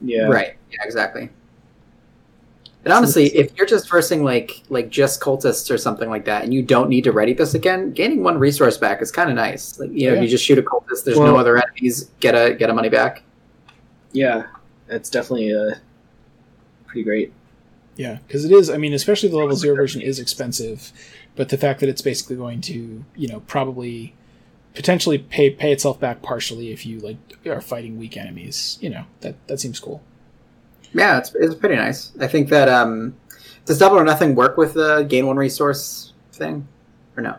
[0.00, 0.56] yeah, Right.
[0.70, 1.28] Yeah, exactly.
[2.84, 6.52] And honestly, if you're just versing like like just cultists or something like that, and
[6.52, 9.78] you don't need to ready this again, gaining one resource back is kind of nice.
[9.78, 10.22] Like you know, Yeah.
[10.22, 13.22] you just shoot a cultist, there's no other enemies, get a get a money back.
[14.12, 14.46] yeah,
[14.88, 15.76] it's definitely uh,
[16.86, 17.32] pretty great.
[17.96, 18.68] Yeah, because it is.
[18.70, 20.90] I mean, especially the level zero version is expensive,
[21.36, 24.14] but the fact that it's basically going to, you know, probably
[24.74, 28.78] potentially pay pay itself back partially if you like are fighting weak enemies.
[28.80, 30.02] You know, that that seems cool.
[30.94, 32.12] Yeah, it's it's pretty nice.
[32.20, 33.16] I think that um,
[33.64, 36.66] does double or nothing work with the gain one resource thing,
[37.16, 37.36] or no?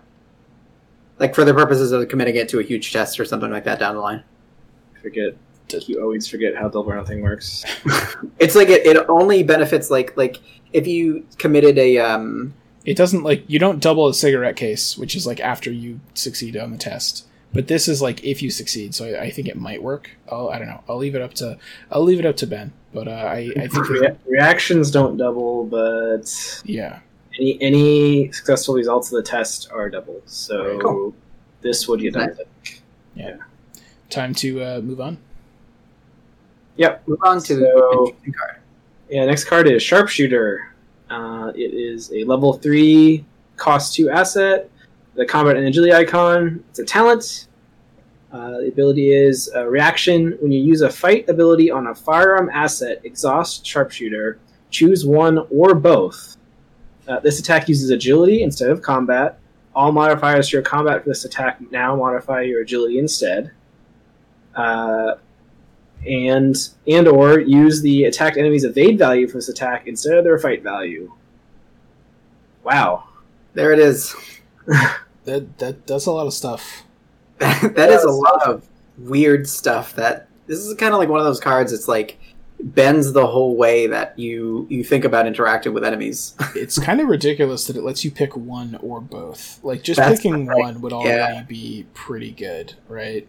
[1.19, 3.79] Like for the purposes of committing it to a huge test or something like that
[3.79, 4.23] down the line.
[4.97, 5.35] I Forget.
[5.87, 7.63] You always forget how double or nothing works.
[8.39, 10.39] It's like it, it only benefits like like
[10.71, 12.53] if you committed a um
[12.85, 16.57] It doesn't like you don't double a cigarette case, which is like after you succeed
[16.57, 17.25] on the test.
[17.53, 20.09] But this is like if you succeed, so I, I think it might work.
[20.31, 20.83] I'll, I don't know.
[20.89, 21.57] I'll leave it up to
[21.91, 22.73] I'll leave it up to Ben.
[22.93, 26.99] But uh, I I think Rea- reactions don't double, but yeah.
[27.39, 30.23] any any successful results of the test are doubled.
[30.25, 31.13] So Cool.
[31.61, 32.35] this would get done.
[34.09, 35.17] Time to uh, move on.
[36.77, 37.07] Yep.
[37.07, 38.57] move on to the So- interesting card.
[39.09, 40.73] Yeah, next card is Sharpshooter.
[41.09, 43.23] Uh, it is a level 3,
[43.57, 44.69] cost 2 asset.
[45.15, 46.63] The combat and agility icon.
[46.69, 47.47] It's a talent.
[48.31, 50.37] Uh, the ability is a reaction.
[50.41, 54.39] When you use a fight ability on a firearm asset, exhaust Sharpshooter.
[54.71, 56.35] Choose one or both.
[57.07, 59.39] Uh, this attack uses agility instead of combat.
[59.75, 63.51] All modifiers to your combat for this attack now modify your agility instead.
[64.55, 65.15] Uh,
[66.07, 66.55] and
[66.87, 70.63] and or use the attacked enemy's evade value for this attack instead of their fight
[70.63, 71.11] value.
[72.63, 73.05] Wow.
[73.53, 74.15] There it is.
[75.25, 76.83] That that that's a lot of stuff.
[77.39, 79.95] that is a lot of weird stuff.
[79.95, 81.71] That this is kind of like one of those cards.
[81.71, 82.17] It's like
[82.59, 86.35] bends the whole way that you you think about interacting with enemies.
[86.55, 89.59] it's kind of ridiculous that it lets you pick one or both.
[89.63, 90.59] Like just That's picking right.
[90.59, 91.43] one would already Yeah.
[91.43, 93.27] be pretty good, right?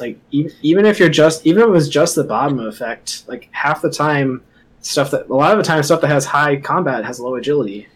[0.00, 3.48] Like even, even if you're just even if it was just the bottom effect, like
[3.52, 4.42] half the time
[4.80, 7.88] stuff that a lot of the time stuff that has high combat has low agility.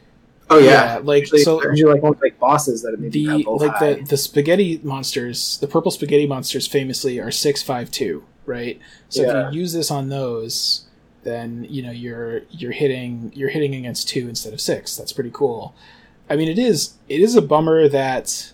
[0.51, 3.95] Oh yeah, like Usually, so usually like ones like bosses that the like high.
[3.95, 8.79] the the spaghetti monsters, the purple spaghetti monsters famously are 652, right?
[9.09, 9.49] So Yeah.
[9.49, 10.87] if you use this on those,
[11.25, 14.97] then you know you're you're hitting you're hitting against 2 instead of 6.
[14.97, 15.75] That's pretty cool.
[16.31, 18.53] I mean it is it is a bummer that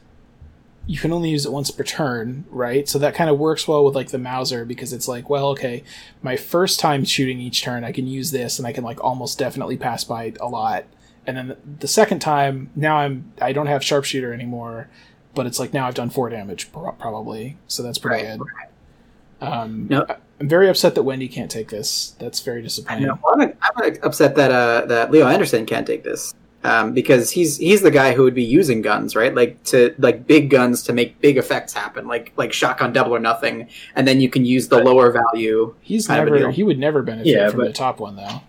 [0.87, 2.88] you can only use it once per turn, right?
[2.88, 5.85] So that kind of works well with like the Mauser because it's like, well, okay,
[6.23, 9.38] my first time shooting each turn, I can use this and I can like almost
[9.38, 10.85] definitely pass by a lot.
[11.27, 14.88] And then the, the second time, now I'm I don't have sharpshooter anymore,
[15.35, 18.38] but it's like now I've done four damage pro- probably, so that's pretty Right.
[18.38, 19.46] good.
[19.48, 20.06] Um, No.
[20.08, 22.16] I- I'm very upset that Wendy can't take this.
[22.18, 23.06] That's very disappointing.
[23.06, 27.58] Well, I'm, I'm upset that uh, that Leo Anderson can't take this um, because he's
[27.58, 29.33] he's the guy who would be using guns, right?
[29.33, 33.20] Like to like big guns to make big effects happen, like like shotgun double or
[33.20, 35.73] nothing, and then you can use the lower value.
[35.81, 38.16] He's kind of a never he would never benefit Yeah, from but- the top one
[38.16, 38.40] though.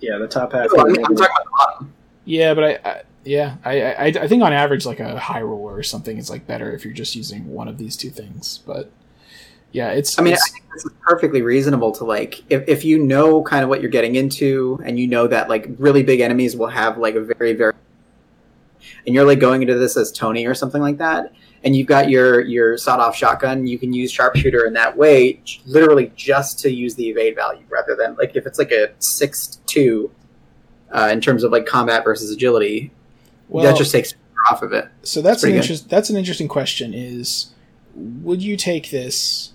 [0.00, 0.68] yeah, the top half.
[0.78, 1.92] I'm, I'm talking about the bottom.
[2.26, 5.74] Yeah, but I, I yeah, I, I I think on average like a high roller
[5.74, 8.58] or something is like better if you're just using one of these two things.
[8.66, 8.90] But
[9.72, 10.18] Yeah, it's.
[10.18, 13.42] I mean, it's- I think this is perfectly reasonable to like if, if you know
[13.42, 16.68] kind of what you're getting into, and you know that like really big enemies will
[16.68, 17.72] have like a very very,
[19.06, 21.32] and you're like going into this as Tony or something like that,
[21.64, 25.40] and you've got your your sawed off shotgun, you can use sharpshooter in that way,
[25.66, 29.58] literally just to use the evade value rather than like if it's like a six
[29.66, 30.10] two,
[30.90, 32.90] uh, in terms of like combat versus agility,
[33.48, 34.14] well, that just takes
[34.50, 34.88] off of it.
[35.02, 36.94] so that's an interest, That's an interesting question.
[36.94, 37.52] Is
[37.94, 39.52] would you take this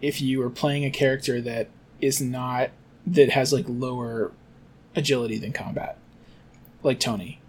[0.00, 1.68] if you were playing a character that
[2.00, 2.70] is not
[3.06, 4.32] that has like lower
[4.96, 5.98] agility than combat,
[6.82, 7.40] like Tony?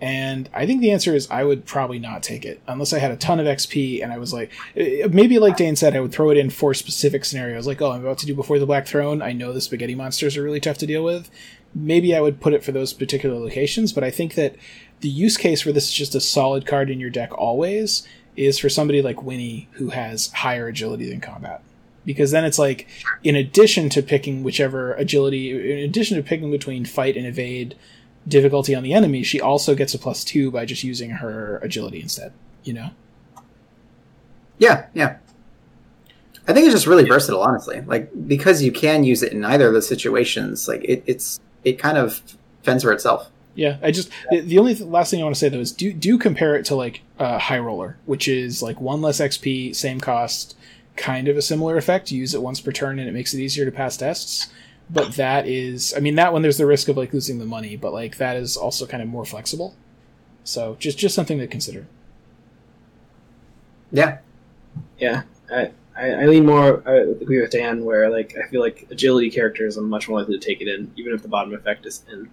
[0.00, 3.10] And I think the answer is I would probably not take it unless I had
[3.10, 6.12] a ton of XP and I was like, eh, maybe like Dane said, I would
[6.12, 7.66] throw it in for specific scenarios.
[7.66, 9.20] Like, oh, I'm about to do Before the Black Throne.
[9.20, 11.30] I know the spaghetti monsters are really tough to deal with.
[11.74, 14.56] Maybe I would put it for those particular locations, but I think that
[15.00, 18.06] the use case where this is just a solid card in your deck always
[18.36, 21.62] is for somebody like Winnie who has higher agility than combat.
[22.04, 22.88] Because then it's like,
[23.22, 27.76] in addition to picking whichever agility, in addition to picking between fight and evade
[28.26, 32.00] difficulty on the enemy, she also gets a plus two by just using her agility
[32.00, 32.32] instead.
[32.64, 32.90] You know?
[34.58, 35.18] Yeah, yeah.
[36.46, 37.82] I think it's just really versatile, honestly.
[37.82, 41.78] Like because you can use it in either of those situations, like it, it's it
[41.78, 42.22] kind of
[42.62, 43.30] fends for itself.
[43.54, 45.72] Yeah, I just the, the only th- last thing I want to say though is
[45.72, 49.74] do do compare it to like uh, High Roller, which is like one less XP,
[49.74, 50.56] same cost,
[50.96, 52.12] kind of a similar effect.
[52.12, 54.48] You use it once per turn, and it makes it easier to pass tests.
[54.90, 57.76] But that is, I mean, that one there's the risk of like losing the money,
[57.76, 59.74] but like that is also kind of more flexible.
[60.44, 61.86] So just just something to consider.
[63.90, 64.18] Yeah,
[64.98, 66.82] Yeah, I, I, I lean more.
[66.86, 70.38] I agree with Dan, where like I feel like agility characters, I'm much more likely
[70.38, 72.30] to take it in, even if the bottom effect is in,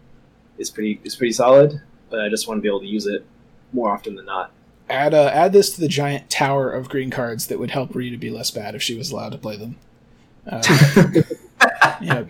[0.58, 1.82] is pretty is pretty solid.
[2.10, 3.26] But I just want to be able to use it
[3.74, 4.52] more often than not.
[4.90, 8.18] Add uh, add this to the giant tower of green cards that would help Rita
[8.18, 9.78] be less bad if she was allowed to play them.
[10.48, 10.62] Uh,
[12.02, 12.26] yeah,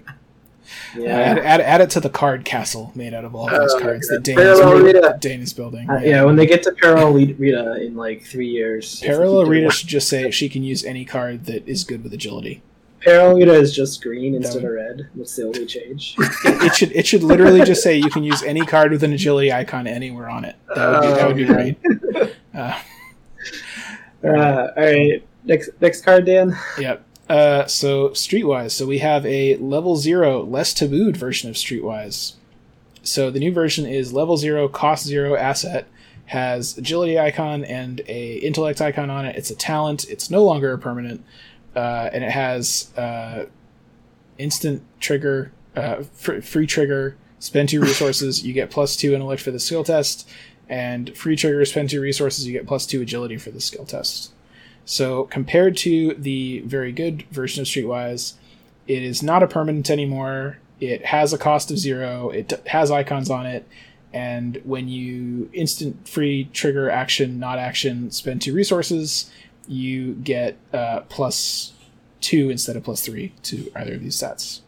[1.03, 4.07] add, add, add it to the card castle made out of all those Oh, cards
[4.09, 5.17] that Dane is, Rita.
[5.19, 5.89] Dane is building.
[5.89, 9.89] Uh, yeah, when they get to Parallel Rita in like three years, Parallel Rita should
[9.89, 12.61] just say she can use any card that is good with agility.
[13.01, 15.09] Parallel Rita is just green instead of red.
[15.13, 16.15] That's the only change.
[16.17, 19.13] It, it should it should literally just say you can use any card with an
[19.13, 20.55] agility icon anywhere on it.
[20.75, 22.35] That would be, that would be Oh, great.
[22.55, 22.79] Uh,
[24.27, 26.57] uh, all right, next next card, Dan.
[26.79, 27.04] Yep.
[27.27, 28.71] Uh, so Streetwise.
[28.71, 32.33] So we have a level zero, less tabooed version of Streetwise.
[33.01, 35.87] So the new version is level zero, cost zero asset,
[36.27, 39.35] has agility icon and a intellect icon on it.
[39.35, 40.09] It's a talent.
[40.09, 41.23] It's no longer a permanent,
[41.75, 43.45] uh, and it has uh,
[44.37, 47.15] instant trigger, uh, fr- free trigger.
[47.39, 50.27] Spend two resources, you get plus two intellect for the skill test,
[50.67, 51.63] and free trigger.
[51.65, 54.31] Spend two resources, you get plus two agility for the skill test.
[54.85, 58.33] So compared to the very good version of Streetwise,
[58.87, 60.59] it is not a permanent anymore.
[60.79, 62.29] It has a cost of zero.
[62.29, 63.67] It has icons on it,
[64.13, 69.31] and when you instant free trigger action, not action, spend two resources,
[69.67, 71.73] you get uh, plus
[72.21, 74.61] two instead of plus three to either of these stats.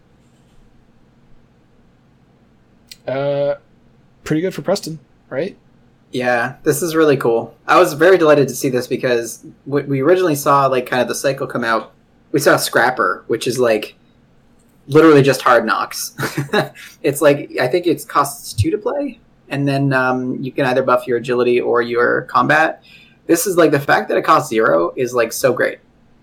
[3.07, 3.55] Uh,
[4.23, 4.99] pretty good for Preston,
[5.29, 5.57] right?
[6.11, 7.55] Yeah, this is really cool.
[7.67, 11.15] I was very delighted to see this because we originally saw like kind of the
[11.15, 11.93] cycle come out,
[12.31, 13.95] we saw Scrapper, which is like
[14.87, 16.15] literally just hard knocks.
[17.03, 20.81] it's like I think it costs two to play, and then um, you can either
[20.83, 22.83] buff your agility or your combat.
[23.25, 25.79] This is like the fact that it costs zero is like so great.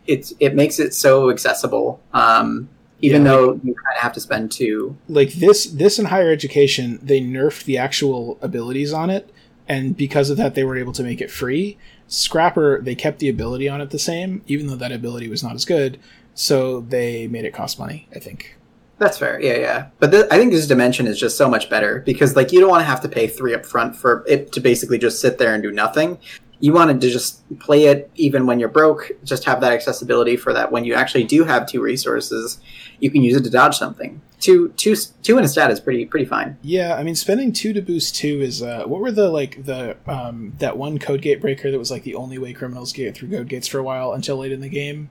[0.07, 2.01] It's it makes it so accessible.
[2.14, 2.68] Um,
[3.01, 4.97] even Yeah, though you kind of have to spend two.
[5.09, 9.28] like this this in higher education they nerfed the actual abilities on it
[9.68, 13.28] and because of that they were able to make it free scrapper they kept the
[13.28, 15.98] ability on it the same even though that ability was not as good
[16.34, 18.56] so they made it cost money i think
[18.98, 19.40] That's fair.
[19.40, 19.86] Yeah, yeah.
[19.98, 22.70] But th- I think this dimension is just so much better because like you don't
[22.70, 25.52] want to have to pay three up front for it to basically just sit there
[25.52, 26.16] and do nothing.
[26.60, 30.52] You wanted to just play it even when you're broke, just have that accessibility for
[30.52, 32.60] that when you actually do have two resources,
[33.00, 34.22] you can use it to dodge something.
[34.45, 36.59] Two two two in a stat is pretty pretty fine.
[36.61, 39.97] yeah i mean spending two to boost two is uh what were the like the
[40.07, 43.30] um that one code gate breaker that was like the only way criminals get through
[43.30, 45.09] code gates for a while until late in the game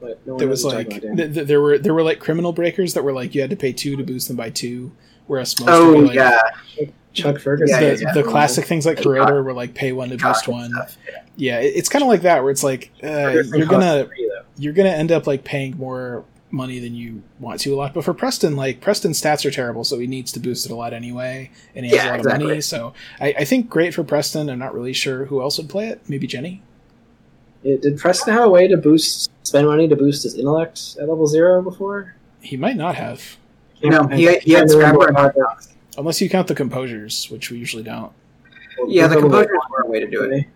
[0.00, 2.52] But no one there was like about, th- th- there were there were like criminal
[2.52, 4.92] breakers that were like you had to pay two to boost them by two
[5.26, 6.40] whereas most Oh would like, yeah,
[7.12, 7.70] Chuck Fergus.
[7.70, 8.30] Yeah, the, yeah, the yeah.
[8.30, 10.70] classic things like Corroder were like pay one to boost one.
[10.70, 10.96] stuff.
[11.34, 14.74] Yeah, it- it's kind of like that where it's like uh, you're gonna three, you're
[14.74, 17.92] gonna end up like paying more money than you want to a lot.
[17.94, 20.74] But for Preston, like Preston's stats are terrible, so he needs to boost it a
[20.76, 22.44] lot anyway, and he has Yeah, a lot exactly.
[22.44, 22.60] of money.
[22.60, 24.48] So I, I think great for Preston.
[24.48, 26.00] I'm not really sure who else would play it.
[26.08, 26.62] Maybe Jenny.
[27.64, 31.08] It, did Preston have a way to boost spend money to boost his intellect at
[31.08, 32.14] level zero before?
[32.40, 33.36] He might not have,
[33.82, 35.56] No, he, I he had can't Scrapper remember and how-
[35.98, 38.12] unless you count the composures, which we usually don't.
[38.86, 40.46] Yeah, the Level composers one, were a way to do it.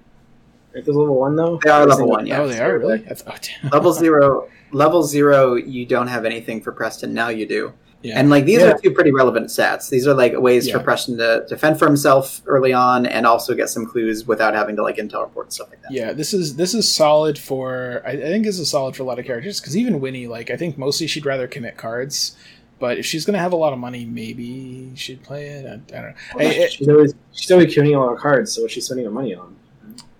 [0.70, 0.76] Right?
[0.76, 1.58] Right, there's level one though.
[1.62, 2.40] They are level one, yeah.
[2.40, 2.94] oh, they are really.
[2.94, 3.70] I th- oh, damn.
[3.70, 7.12] Level zero, level zero, you don't have anything for Preston.
[7.14, 7.72] Now you do.
[8.02, 8.18] Yeah.
[8.18, 8.70] And like these Yeah.
[8.70, 9.90] are two pretty relevant stats.
[9.90, 10.78] These are like ways Yeah.
[10.78, 14.74] for Preston to, defend for himself early on, and also get some clues without having
[14.76, 15.92] to like intel report and stuff like that.
[15.92, 18.02] Yeah, this is this is solid for.
[18.06, 20.50] I, I think this is solid for a lot of characters because even Winnie, like
[20.50, 22.36] I think mostly she'd rather commit cards,
[22.78, 25.66] but if she's gonna have a lot of money, maybe she'd play it.
[25.66, 26.14] I, I don't know.
[26.38, 29.12] Hey, it- she's always she's always queuing all her cards, so what's she spending her
[29.12, 29.56] money on?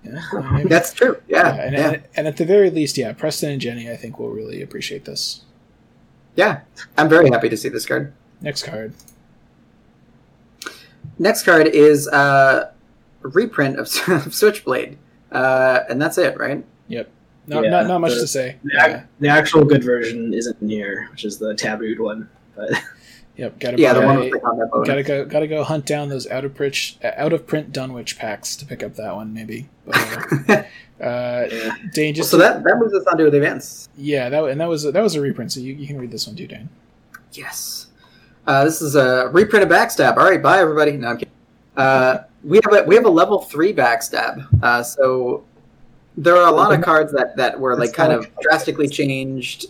[0.05, 0.69] Yeah, maybe.
[0.69, 1.21] That's true.
[1.29, 3.97] Yeah, Yeah, and, yeah, and, and at the very least, yeah, Preston and Jenny, I
[3.97, 5.43] think will really appreciate this.
[6.37, 6.61] yeah.
[6.97, 8.13] I'm very happy to see this card.
[8.41, 8.95] Next card.
[11.19, 12.71] Next card is uh,
[13.25, 14.97] a reprint of, of Switchblade,
[15.33, 16.65] uh, and that's it, right?
[16.89, 17.11] Yep.
[17.47, 18.57] Not Yeah, not, not much the- to say.
[18.65, 18.87] The, Yeah.
[18.97, 22.29] ac- the actual good version isn't here, which is the tabooed one.
[22.57, 22.71] But
[23.37, 23.59] Yep.
[23.59, 24.87] Gotta Yeah, the one with the combat bonus.
[24.87, 25.25] Gotta go.
[25.25, 28.83] Gotta go hunt down those out of print out of print Dunwich packs to pick
[28.83, 29.69] up that one, maybe.
[29.87, 29.97] But,
[31.01, 31.75] uh, uh.
[31.95, 33.89] Dane, just so that that moves us on to the events.
[33.97, 35.53] yeah, that and that was that was a reprint.
[35.53, 36.69] So you, you can read this one too, Dane.
[37.33, 37.87] Yes.
[38.47, 40.17] Uh, this is a reprint of Backstab.
[40.17, 40.93] All right, bye everybody.
[40.93, 41.33] No, I'm kidding.
[41.77, 44.47] Uh, we have a we have a level three Backstab.
[44.63, 45.45] Uh, so
[46.17, 49.67] there are a lot of cards that that were like kind of drastically changed.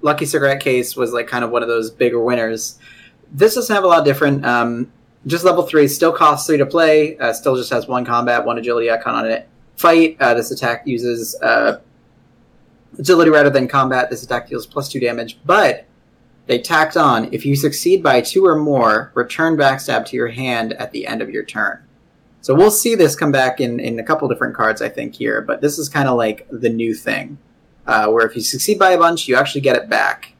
[0.00, 2.78] Lucky Cigarette Case was like kind of one of those bigger winners.
[3.32, 4.44] This doesn't have a lot different.
[4.44, 4.92] Um,
[5.26, 7.18] just level three, still costs three to play.
[7.18, 9.48] Uh, still just has one combat, one agility icon on it.
[9.76, 10.16] Fight.
[10.20, 11.80] Uh, this attack uses uh,
[12.98, 14.10] agility rather than combat.
[14.10, 15.86] This attack deals plus two damage, but
[16.46, 20.72] they tacked on if you succeed by two or more, return backstab to your hand
[20.74, 21.82] at the end of your turn.
[22.40, 25.40] So we'll see this come back in, in a couple different cards, I think, here,
[25.40, 27.38] but this is kind of like the new thing.
[27.86, 30.31] Uh, where if you succeed by a bunch, you actually get it back.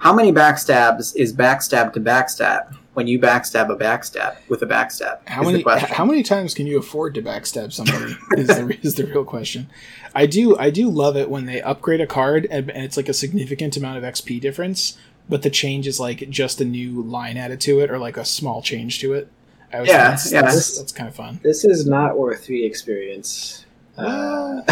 [0.00, 5.18] How many backstabs is backstab to backstab when you backstab a backstab with a backstab?
[5.28, 5.88] How is the many question.
[5.90, 8.16] how many times can you afford to backstab somebody?
[8.38, 9.68] is the is the real question.
[10.14, 13.10] I do I do love it when they upgrade a card and, and it's like
[13.10, 14.96] a significant amount of XP difference,
[15.28, 18.24] but the change is like just a new line added to it or like a
[18.24, 19.30] small change to it.
[19.70, 20.42] I always Yeah, think that's, yeah.
[20.42, 21.40] that's, that's kind of fun.
[21.42, 23.66] this is not worth three experience.
[23.98, 24.62] Uh,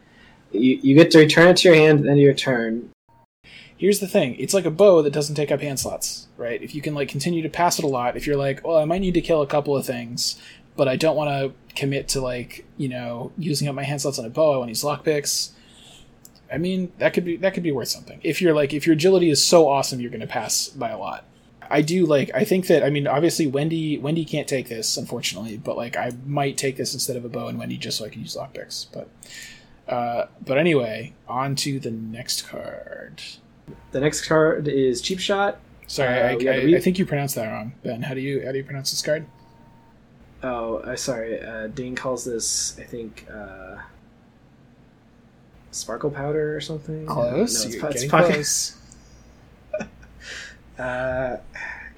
[0.50, 2.90] you you get to return it to your hand at the end of your turn.
[3.82, 6.62] Here's the thing: it's like a bow that doesn't take up hand slots, right?
[6.62, 8.84] If you can like continue to pass it a lot, if you're like, well, I
[8.84, 10.40] might need to kill a couple of things,
[10.76, 14.20] but I don't want to commit to like you know using up my hand slots
[14.20, 14.54] on a bow.
[14.54, 15.50] I want to use lockpicks.
[16.52, 18.20] I mean, that could be that could be worth something.
[18.22, 20.98] If you're like if your agility is so awesome, you're going to pass by a
[20.98, 21.24] lot.
[21.68, 22.30] I do like.
[22.36, 22.84] I think that.
[22.84, 25.56] I mean, obviously, Wendy Wendy can't take this, unfortunately.
[25.56, 28.10] But like, I might take this instead of a bow and Wendy just so I
[28.10, 28.86] can use lockpicks.
[28.92, 29.08] But
[29.92, 33.20] uh, but anyway, on to the next card.
[33.92, 35.58] The next card is Cheap Shot.
[35.86, 38.02] Sorry, Uh, I, I, I think you pronounced that wrong, Ben.
[38.02, 39.26] How do you how do you pronounce this card?
[40.42, 41.40] Oh, uh, sorry.
[41.40, 43.76] Uh, Dane calls this, I think, uh,
[45.70, 47.06] sparkle powder or something.
[47.06, 47.32] Close.
[47.32, 48.32] No, it's, You're po- it's getting pocket.
[48.34, 48.76] close.
[50.78, 51.36] Uh,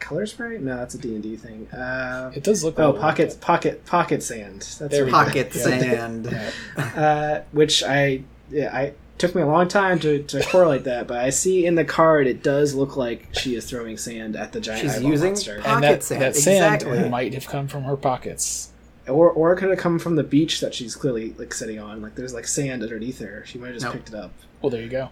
[0.00, 0.58] color spray?
[0.58, 1.68] No, that's a D and D thing.
[1.70, 2.76] Uh, It does look.
[2.78, 4.60] a oh, little pocket, like pocket, pocket sand.
[4.60, 5.16] That's There we go.
[5.16, 6.26] Pocket sand.
[6.76, 11.18] uh, which I yeah I took me a long time to, to correlate that, but
[11.18, 14.60] I see in the card it does look like she is throwing sand at the
[14.60, 17.08] giant She's eyeball using monster, Pocket And that, sand, that sand exactly.
[17.08, 18.70] might have come from her pockets.
[19.08, 22.02] or or it could have come from the beach that she's clearly like sitting on.
[22.02, 23.44] Like there's like sand underneath her.
[23.46, 23.92] She might have just No.
[23.92, 24.32] picked it up.
[24.62, 25.10] Well, there you go.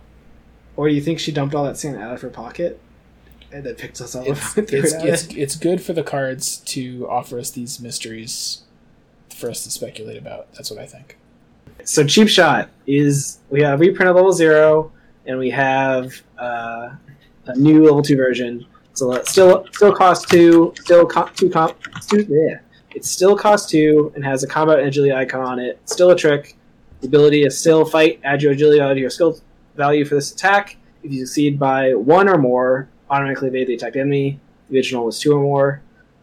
[0.76, 2.80] Or do you think she dumped all that sand out of her pocket
[3.53, 4.64] and then picked us all It's up?
[4.72, 8.62] it's, it it's it's good for the cards to offer us these mysteries
[9.30, 10.53] for us to speculate about.
[10.55, 11.18] That's what I think.
[11.84, 14.90] So cheap shot is we have reprint of level zero,
[15.26, 16.88] and we have uh,
[17.46, 18.66] a new level two version.
[18.94, 21.76] So it still still costs two, still co- two comp,
[22.09, 22.61] two, yeah.
[22.94, 25.78] It still costs two and has a combat agility icon on it.
[25.84, 26.57] Still a trick.
[27.00, 28.20] The ability is still fight.
[28.24, 29.38] Add your agility of your skill
[29.76, 30.76] value for this attack.
[31.03, 34.40] If you succeed by one or more, automatically evade the attacked enemy.
[34.70, 35.82] The original was two or more.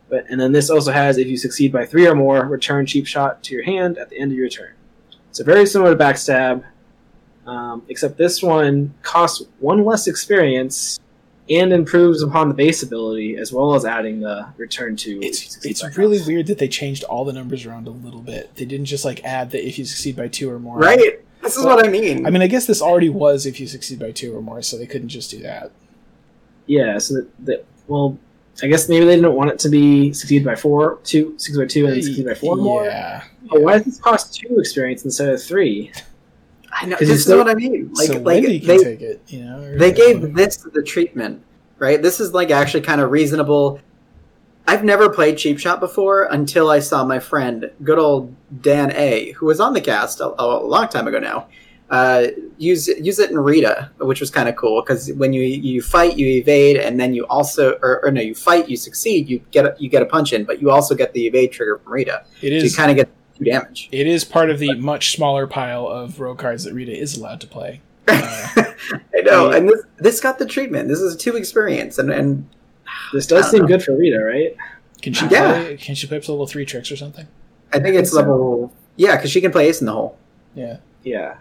[0.10, 3.06] But and then this also has if you succeed by three or more, return cheap
[3.06, 4.74] shot to your hand at the end of your turn.
[5.32, 6.64] So very similar to backstab,
[7.50, 11.00] um, except this one costs one less experience
[11.50, 15.20] and improves upon the base ability as well as adding the return to.
[15.26, 18.56] It's it's really weird that they changed all the numbers around a little bit.
[18.56, 20.78] They didn't just like add that if you succeed by two or more.
[20.78, 21.26] Right?
[21.42, 22.28] This is what I mean.
[22.28, 24.78] I mean, I guess this already was if you succeed by two or more, so
[24.78, 25.72] they couldn't just do that.
[26.68, 27.00] Yeah.
[27.00, 28.20] So that, that well,
[28.62, 31.66] I guess maybe they didn't want it to be succeed by four, two, succeed by
[31.66, 32.86] two, and then succeed by four or more.
[32.86, 33.24] Yeah.
[33.50, 35.92] But why does this cost two experience instead of three?
[36.72, 36.96] I know.
[36.98, 37.92] this you is still- what I mean.
[37.94, 39.22] Like, so like Wendy can they, take it.
[39.28, 41.42] You know, they gave this the treatment,
[41.78, 42.02] right?
[42.02, 43.80] This is like actually kind of reasonable.
[44.68, 49.32] I've never played Cheap Shot before until I saw my friend, good old Dan A,
[49.32, 51.48] who was on the cast a, a long time ago now,
[51.90, 52.28] uh,
[52.60, 56.18] use use it in Rita, which was kind of cool because when you you fight,
[56.18, 59.66] you evade, and then you also, or, or no, you fight, you succeed, you get
[59.66, 62.24] a, you get a punch in, but you also get the evade trigger from Rita,
[62.42, 62.76] It so you is.
[62.76, 63.10] kind of get
[63.40, 63.90] two damage.
[63.92, 67.42] It is part of the much smaller pile of rogue cards that Rita is allowed
[67.42, 67.82] to play.
[68.08, 68.48] Uh,
[69.16, 70.88] I know, I- and this this got the treatment.
[70.90, 72.48] This is a two experience, and and
[73.14, 73.68] This does seem know.
[73.68, 74.56] good for Rita, right?
[75.02, 75.52] Can she Yeah.
[75.64, 75.78] play?
[75.78, 77.28] Can she play up to level three tricks or something?
[77.72, 80.18] I think it's level yeah, because she can play Ace in the Hole.
[80.56, 80.78] Yeah.
[81.04, 81.36] Yeah.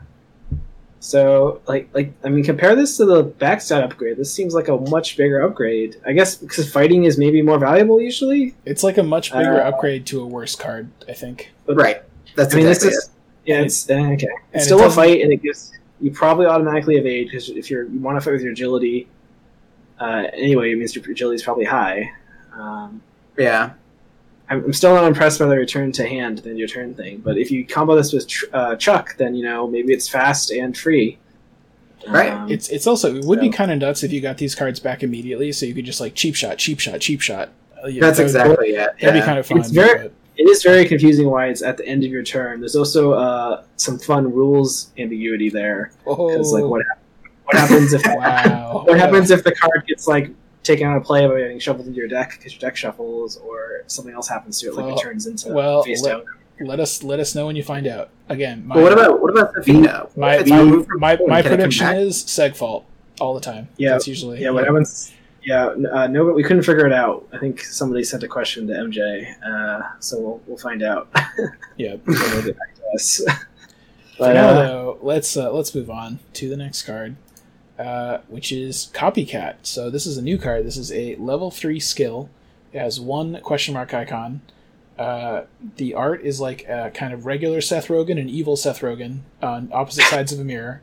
[1.01, 4.17] So, like, like I mean, compare this to the backstab upgrade.
[4.17, 5.97] This seems like a much bigger upgrade.
[6.05, 8.55] I guess because fighting is maybe more valuable usually.
[8.65, 11.53] It's like a much bigger Uh, upgrade to a worse card, I think.
[11.67, 12.03] Right.
[12.35, 13.11] That's I mean, exactly this is
[13.45, 14.03] yeah, it's uh, okay.
[14.03, 14.17] and
[14.53, 17.85] It's it still a fight, and it gives you probably automatically evade because if you're
[17.85, 19.09] you want to fight with your agility.
[20.01, 22.11] Uh, anyway, it means your agility is probably high.
[22.53, 23.03] Um.
[23.37, 23.73] Yeah.
[24.51, 27.19] I'm, I'm still not impressed by the return to hand than your turn thing.
[27.19, 30.51] But if you combo this with tr- uh, Chuck, then you know maybe it's fast
[30.51, 31.19] and free.
[32.09, 32.33] Right.
[32.33, 34.81] Um, It's it's also it would be kind of nuts if you got these cards
[34.81, 37.51] back immediately, so you could just like cheap shot, cheap shot, cheap shot.
[37.83, 38.91] Uh, you know, That's that exactly it.
[39.01, 39.59] That'd be kind of fun.
[39.59, 42.61] It's very- but- It is very confusing why it's at the end of your turn.
[42.61, 47.03] There's also uh, some fun rules ambiguity there because like Oh, what hap-
[47.45, 48.85] what happens if wow.
[48.87, 50.31] what happens if the card gets like
[50.69, 53.83] taken out of play by getting shuffled into your deck because your deck shuffles or
[53.89, 56.25] something else happens to it like Well- it turns into well, face let- down.
[56.61, 58.09] Let us let us know when you find out.
[58.29, 60.17] Again, my But what about what about Sefina?
[60.17, 62.85] my If my, my, my can it come prediction is Seg fault
[63.21, 63.69] all the time.
[63.77, 65.13] Yeah, that's usually Yeah, what happens?
[65.45, 67.29] Yeah, n- uh, no, but we couldn't figure it out.
[67.33, 71.09] I think somebody sent a question to MJ, uh, so we'll we'll find out.
[71.77, 71.95] Yeah.
[72.05, 73.19] when they get back to us.
[73.25, 73.37] For
[74.19, 77.15] But now, uh, though, let's uh, let's move on to the next card,
[77.79, 79.57] uh, which is Copycat.
[79.63, 80.67] So this is a new card.
[80.67, 82.29] This is a level three skill.
[82.73, 84.43] It has one question mark icon.
[84.99, 85.45] Uh,
[85.77, 89.71] the art is like a kind of regular Seth Rogen and evil Seth Rogen on
[89.73, 90.83] opposite sides of a mirror.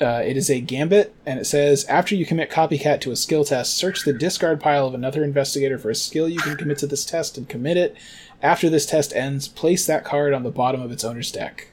[0.00, 3.44] Uh, it is a gambit, and it says after you commit copycat to a skill
[3.44, 6.86] test, search the discard pile of another investigator for a skill you can commit to
[6.86, 7.94] this test and commit it.
[8.42, 11.68] After this test ends, place that card on the bottom of its owner's deck.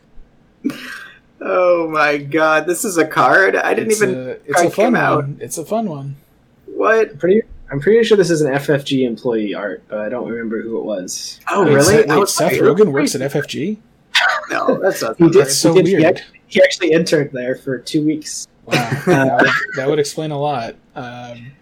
[1.40, 3.56] Oh my god, this is a card.
[3.56, 5.24] I didn't it's even a, it's a fun came out.
[5.24, 5.38] one.
[5.42, 6.16] It's a fun one.
[6.66, 7.20] what?
[7.20, 10.78] pretty, I'm pretty sure this is an FFG employee art, but I don't remember who
[10.80, 11.40] it was.
[11.50, 11.84] Oh Wait, really?
[11.86, 13.78] Seth, wait, was Seth like, Rogen works at FFG.
[14.50, 15.16] No, that's not.
[15.18, 16.06] He did- That's so he did- he weird.
[16.06, 18.48] actually- He actually interned there for two weeks.
[18.66, 18.74] Wow,
[19.06, 20.76] that, would, that would explain a lot.
[20.96, 21.52] Um,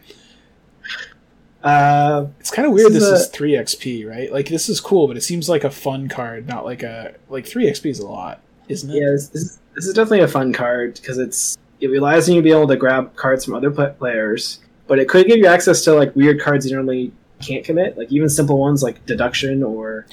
[1.64, 2.92] Uh, it's kind of weird.
[2.94, 4.32] This This is is three XP, right?
[4.32, 7.48] Like this is cool, but it seems like a fun card, not like a like
[7.48, 8.94] three XP is a lot, isn't it?
[9.02, 12.36] yeah, this, this, is, this is definitely a fun card because it's it relies on
[12.36, 15.48] you to be able to grab cards from other players, but it could give you
[15.48, 17.12] access to like weird cards you normally
[17.42, 20.08] can't commit, like even simple ones like deduction or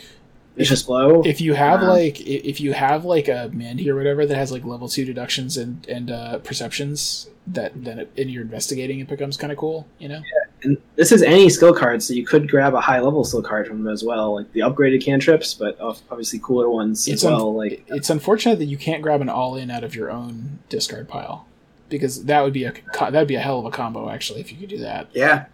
[0.56, 1.22] vicious blow.
[1.24, 1.90] If you have Wow.
[1.90, 5.56] like if you have like a Mandy or whatever that has like level two deductions
[5.56, 9.86] and and uh, perceptions, that then it, in your investigating it becomes kind of cool,
[9.98, 10.20] you know.
[10.64, 13.66] And this is any skill card, so you could grab a high level skill card
[13.66, 17.32] from them as well, like the upgraded cantrips, but obviously cooler ones It's as un-
[17.34, 17.54] well.
[17.54, 21.08] Like It's unfortunate that you can't grab an all in out of your own discard
[21.08, 21.46] pile
[21.88, 24.50] because that would be a co- that'd be a hell of a combo actually if
[24.52, 25.08] you could do that.
[25.12, 25.46] Yeah.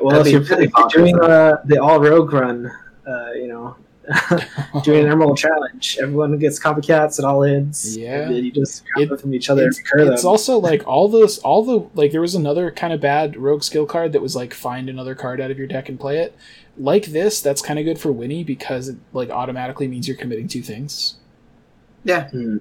[0.00, 2.70] well, if That'd you're, if you're doing uh, the all rogue run,
[3.06, 3.76] uh, you know,
[4.84, 7.96] doing an emerald challenge, everyone gets copycats and all ends.
[7.96, 8.22] Yeah.
[8.22, 10.30] and then you just grab It- them from each other it's, recur it's them.
[10.30, 13.86] also like all those all the like there was another kind of bad rogue skill
[13.86, 16.34] card that was like find another card out of your deck and play it
[16.78, 20.46] like this that's kind of good for winnie because it like automatically means you're committing
[20.48, 21.16] two things
[22.04, 22.28] Yeah.
[22.30, 22.58] Hmm.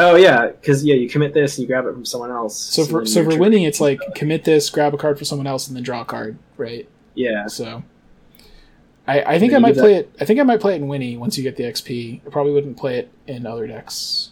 [0.00, 2.56] Oh yeah, because yeah, you commit this and you grab it from someone else.
[2.56, 5.24] so for then so for tr- winnie it's like commit this grab a card for
[5.24, 7.82] someone else and then draw a card right yeah, so
[9.08, 10.86] i i think i might do play it i think i might play it in
[10.88, 14.30] winnie once you get the xp i probably wouldn't play it in other decks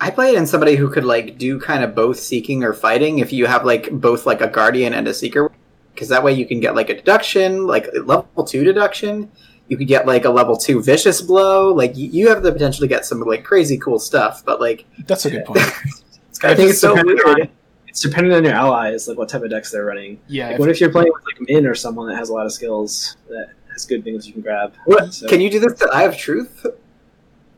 [0.00, 3.20] I play it in somebody who could like do kind of both seeking or fighting.
[3.20, 5.48] If you have like both like a guardian and a seeker,
[5.94, 9.30] because that way you can get like a deduction, like a level two deduction.
[9.68, 11.72] You could get like a level two vicious blow.
[11.72, 14.44] Like you, you have the potential to get some like crazy cool stuff.
[14.44, 15.60] But like that's a good point
[16.28, 17.40] it's kind I of think it's so dependent weird.
[17.42, 17.48] on,
[17.86, 20.18] it's dependent on your allies, like what type of decks they're running.
[20.26, 22.32] yeah Like, if- what if you're playing with like Minh or someone that has a
[22.32, 23.50] lot of skills that
[23.82, 24.74] has good things you can grab?
[24.84, 26.64] What, So, can you do this to I have truth?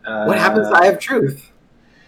[0.04, 1.50] uh, What happens to I have truth?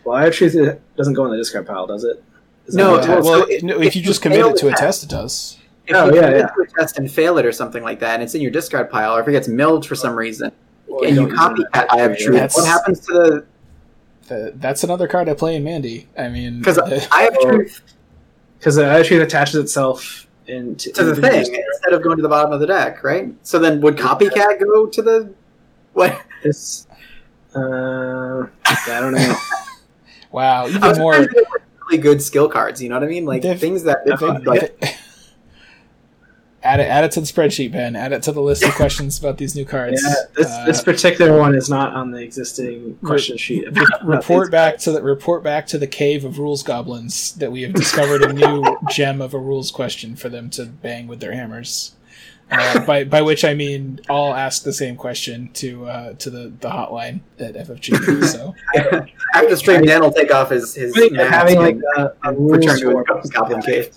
[0.05, 2.23] Well, I have truth it doesn't go in the discard pile, does it?
[2.67, 4.67] Is No, it well, so if- no, if, if you you just commit it to
[4.69, 6.47] a test- test it does If Oh, you yeah, commit yeah.
[6.47, 8.91] to a test and fail it or something like that, and it's in your discard
[8.91, 10.51] pile, or if it gets milled for some reason,
[10.89, 12.33] Well, and you don't use it in copycat that I have truth.
[12.35, 13.45] That's- what happens to the
[14.29, 16.09] th- that's another card I play in Mandy.
[16.19, 17.81] I mean, Because uh, I have truth
[18.59, 22.53] Because the Attitude attaches itself into to the thing instead of going to the bottom
[22.53, 23.35] of the deck, right?
[23.43, 25.33] So then would copycat go to the
[25.93, 26.21] what?
[26.43, 26.87] This,
[27.55, 29.35] uh, I don't know.
[30.31, 31.15] wow, even more.
[31.15, 31.45] trying to get
[31.87, 32.83] really good skill cards.
[32.83, 33.25] You know what I mean?
[33.25, 35.01] Like They've- things that If- like if-
[36.67, 37.97] add it, add it to the spreadsheet, Ben.
[37.97, 40.03] Add it to the list of questions about these new cards.
[40.05, 43.67] Yeah, this, Uh, this particular one is not on the existing question sheet.
[43.73, 47.63] re- report back to the report back to the cave of rules goblins that we
[47.63, 51.33] have discovered a new gem of a rules question for them to bang with their
[51.33, 51.93] hammers.
[52.49, 56.53] Uh, by by which I mean I'll ask the same question to uh, to the,
[56.61, 58.23] the hotline at FFG.
[58.37, 58.55] So
[59.35, 62.39] after stream, Dan will take off his his mask having like and a, a return
[62.39, 63.91] rules to form his goblin cave.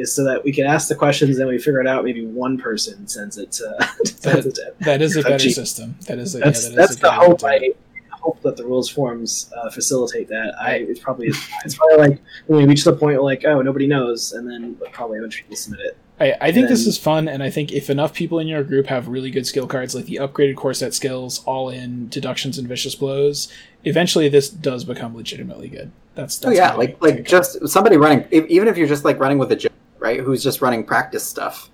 [0.00, 2.04] Is so that we can ask the questions and we figure it out.
[2.04, 3.88] Maybe one person sends it to.
[4.04, 5.52] sends it to that is a better FFG.
[5.52, 5.96] system.
[6.06, 7.44] That is a, That's yeah, that is that's a the good hope.
[7.44, 7.70] idea.
[8.12, 10.54] I hope that the rules forms uh, facilitate that.
[10.60, 11.28] I it's probably
[11.64, 14.76] it's probably like when we reach the point where like oh nobody knows, and then
[14.92, 15.96] probably a bunch of people submit it.
[16.20, 18.88] I, I think this is fun, and I think if enough people in your group
[18.88, 22.68] have really good skill cards, like the upgraded core set skills, all in deductions and
[22.68, 23.50] vicious blows,
[23.84, 25.90] eventually this does become legitimately good.
[26.14, 29.38] That's, Oh yeah, like like just somebody running, if, even if you're just like running
[29.38, 29.69] with a Joe,
[30.00, 30.20] right?
[30.20, 31.70] Who's just running practice stuff.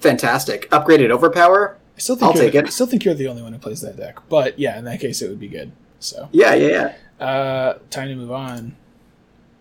[0.00, 0.68] Fantastic.
[0.70, 1.76] Upgraded overpower.
[1.96, 2.66] I still think I'll take it.
[2.66, 5.00] I still think you're the only one who plays that deck, but yeah, in that
[5.00, 5.72] case, it would be good.
[5.98, 7.26] So, Yeah, yeah, yeah.
[7.26, 8.76] uh, time to move on.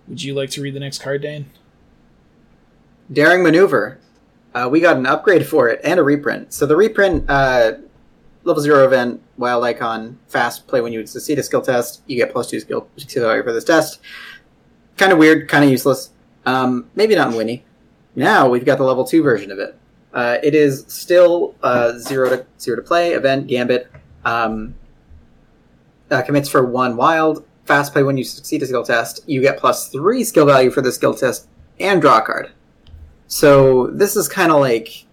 [0.10, 1.46] Would you like to read the next card, Dane?
[3.12, 4.00] Daring maneuver.
[4.54, 6.54] Uh, we got an upgrade for it and a reprint.
[6.54, 7.74] So the reprint, uh,
[8.44, 12.02] level zero event, wild icon, fast play when you succeed a skill test.
[12.08, 14.00] You get plus two skill skill value for this test.
[14.98, 16.12] Kind of weird, kind of useless.
[16.46, 17.66] Um, maybe not in Winnie.
[18.16, 19.78] Now we've got the level two version of it.
[20.14, 23.92] Uh, it is still uh, zero to zero to play event gambit.
[24.24, 24.76] Um,
[26.10, 29.28] uh, commits for one wild fast play when you succeed a skill test.
[29.28, 31.48] You get plus three skill value for the skill test
[31.80, 32.52] and draw a card.
[33.28, 35.06] So this is kind of like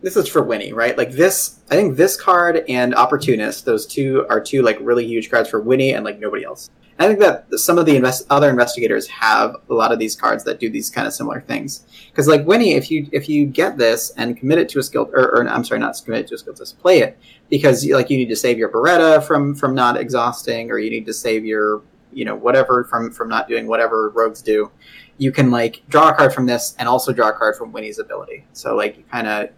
[0.00, 0.96] this is for Winnie, right?
[0.96, 5.30] Like this, I think this card and Opportunist, those two are two like really huge
[5.30, 6.70] cards for Winnie and like nobody else.
[6.98, 10.42] I think that some of the invest- other investigators have a lot of these cards
[10.44, 11.84] that do these kind of similar things.
[12.10, 15.08] Because like Winnie, if you if you get this and commit it to a skill,
[15.12, 17.16] or, or I'm sorry, not commit it to a skill test, play it
[17.48, 21.06] because like you need to save your Beretta from from not exhausting, or you need
[21.06, 21.82] to save your
[22.12, 24.70] you know whatever from from not doing whatever rogues do.
[25.18, 28.00] You can like draw a card from this and also draw a card from Winnie's
[28.00, 28.44] ability.
[28.52, 29.50] So like you kind of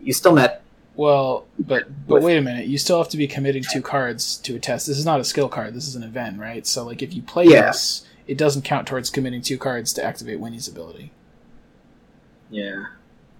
[0.00, 0.62] you still met
[0.98, 2.66] Well, but but wait a minute.
[2.66, 4.88] You still have to be committing two cards to a test.
[4.88, 5.72] This is not a skill card.
[5.72, 6.66] This is an event, right?
[6.66, 7.66] So like if you play Yeah.
[7.68, 11.12] this, it doesn't count towards committing two cards to activate Winnie's ability.
[12.50, 12.86] Yeah,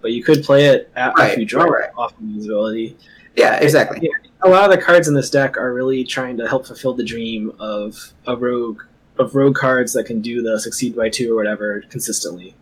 [0.01, 1.91] but you could play it at, Right, you draw right, right.
[1.97, 2.97] off of ability.
[3.35, 6.47] yeah exactly Yeah, a lot of the cards in this deck are really trying to
[6.47, 8.83] help fulfill the dream of a rogue
[9.19, 12.55] of rogue cards that can do the succeed by two or whatever consistently,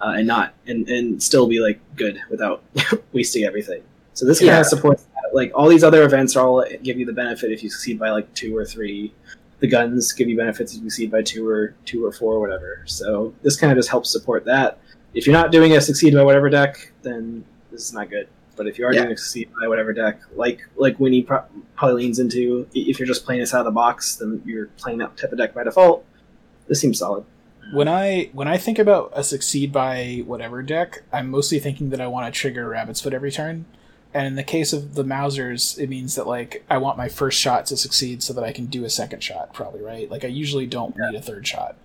[0.00, 2.62] uh, and not and and still be like good without
[3.12, 3.82] wasting everything.
[4.16, 5.34] So this kind of supports that.
[5.34, 8.10] Like all these other events are all give you the benefit if you succeed by
[8.10, 9.12] like two or three.
[9.60, 12.40] The guns give you benefits if you succeed by two or two or four or
[12.40, 12.82] whatever.
[12.86, 14.78] So this kind of just helps support that.
[15.14, 18.28] If you're not doing a succeed by whatever deck, then this is not good.
[18.56, 19.02] But if you are Yeah.
[19.02, 21.44] doing a succeed by whatever deck, like like Winnie pro-
[21.76, 24.98] probably leans into, if you're just playing this out of the box, then you're playing
[24.98, 26.04] that type of deck by default.
[26.68, 27.24] This seems solid.
[27.74, 32.00] When I when I think about a succeed by whatever deck, I'm mostly thinking that
[32.00, 33.66] I want to trigger Rabbit's Foot every turn.
[34.16, 37.38] And in the case of the Mausers, it means that like I want my first
[37.38, 40.10] shot to succeed so that I can do a second shot, probably right.
[40.10, 41.76] Like I usually don't need a third shot,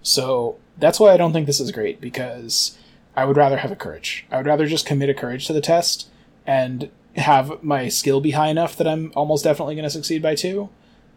[0.00, 2.78] so that's why I don't think this is great because
[3.16, 4.24] I would rather have a courage.
[4.30, 6.08] I would rather just commit a courage to the test
[6.46, 10.36] and have my skill be high enough that I'm almost definitely going to succeed by
[10.36, 10.68] two,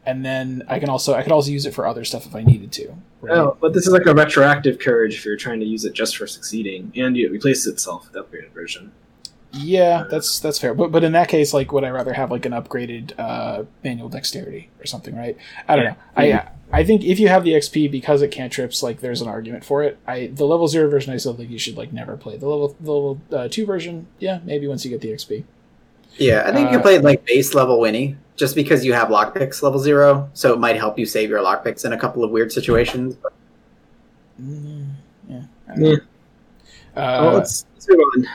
[0.07, 2.41] and then I can also I could also use it for other stuff if I
[2.41, 2.95] needed to.
[3.21, 3.37] right?
[3.37, 6.17] Oh, but this is like a retroactive courage if you're trying to use it just
[6.17, 8.91] for succeeding, and it replaces itself with the upgraded version.
[9.55, 10.73] Yeah, that's that's fair.
[10.73, 14.09] But but in that case, like, would I rather have like an upgraded uh, manual
[14.09, 15.37] dexterity or something, right?
[15.67, 15.91] I don't Yeah.
[15.91, 16.41] know.
[16.71, 19.63] I I think if you have the XP because it cantrips, like, there's an argument
[19.63, 19.99] for it.
[20.07, 22.35] I the level zero version, I still think you should like never play.
[22.37, 25.43] The level the level uh, two version, yeah, maybe once you get the XP.
[26.17, 29.63] yeah i think you Uh, played like base level winnie just because you have lockpicks
[29.63, 32.51] level zero so it might help you save your lockpicks in a couple of weird
[32.51, 33.15] situations
[34.41, 34.89] Mm,
[35.29, 35.41] yeah.
[35.67, 35.89] I don't know.
[35.91, 35.97] Yeah.
[36.95, 38.27] Uh, well, let's, let's move on.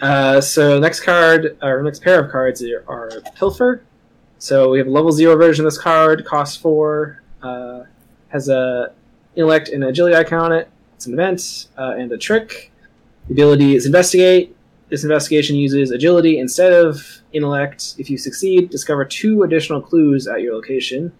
[0.00, 3.82] Uh, so next card, or next pair of cards are, Pilfer.
[4.38, 7.82] So we have a level zero version of this card, costs four, uh,
[8.28, 8.92] has a
[9.34, 10.68] intellect and agility icon on it.
[10.94, 12.70] It's an event uh, and a trick.
[13.26, 14.54] The ability is investigate.
[14.88, 17.94] This investigation uses agility instead of intellect.
[17.98, 21.12] If you succeed, discover two additional clues at your location.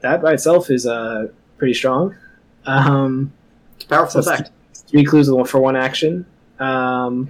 [0.00, 2.14] that by itself is uh, pretty strong.
[2.66, 3.32] Um,
[3.88, 4.50] powerful So effect.
[4.74, 6.26] three clues for one action.
[6.58, 7.28] Um,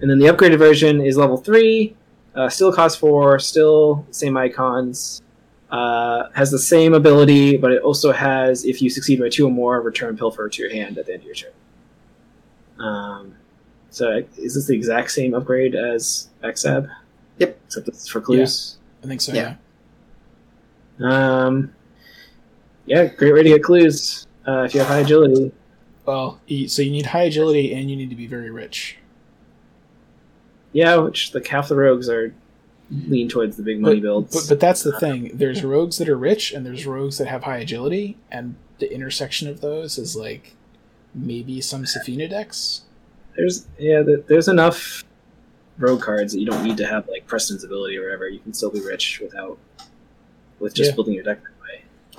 [0.00, 1.96] and then the upgraded version is level three,
[2.34, 5.22] uh, still costs four, still same icons,
[5.70, 9.50] uh, has the same ability, but it also has if you succeed by two or
[9.50, 11.52] more, return Pilfer to your hand at the end of your turn.
[12.78, 13.34] Um,
[13.90, 16.88] so is this the exact same upgrade as XAB?
[17.38, 17.60] Yep.
[17.66, 18.78] Except this is for clues.
[19.02, 19.32] I think so.
[19.32, 19.56] Yeah.
[20.98, 21.44] Yeah.
[21.44, 21.74] Um,
[22.86, 25.52] yeah, great way to get clues uh, if you have high agility.
[26.08, 28.96] Well, so you need high agility and you need to be very rich.
[30.72, 32.34] Yeah, which like half the rogues are
[32.90, 34.34] lean towards the big money builds.
[34.34, 35.32] But, but that's the thing.
[35.34, 39.48] There's rogues that are rich and there's rogues that have high agility, and the intersection
[39.48, 40.54] of those is like
[41.14, 42.84] maybe some Sefina decks.
[43.36, 45.04] there's yeah, there's enough
[45.76, 48.28] rogue cards that you don't need to have like Preston's ability or whatever.
[48.30, 49.58] You can still be rich without
[50.58, 50.94] with just Yeah.
[50.94, 51.40] building your deck.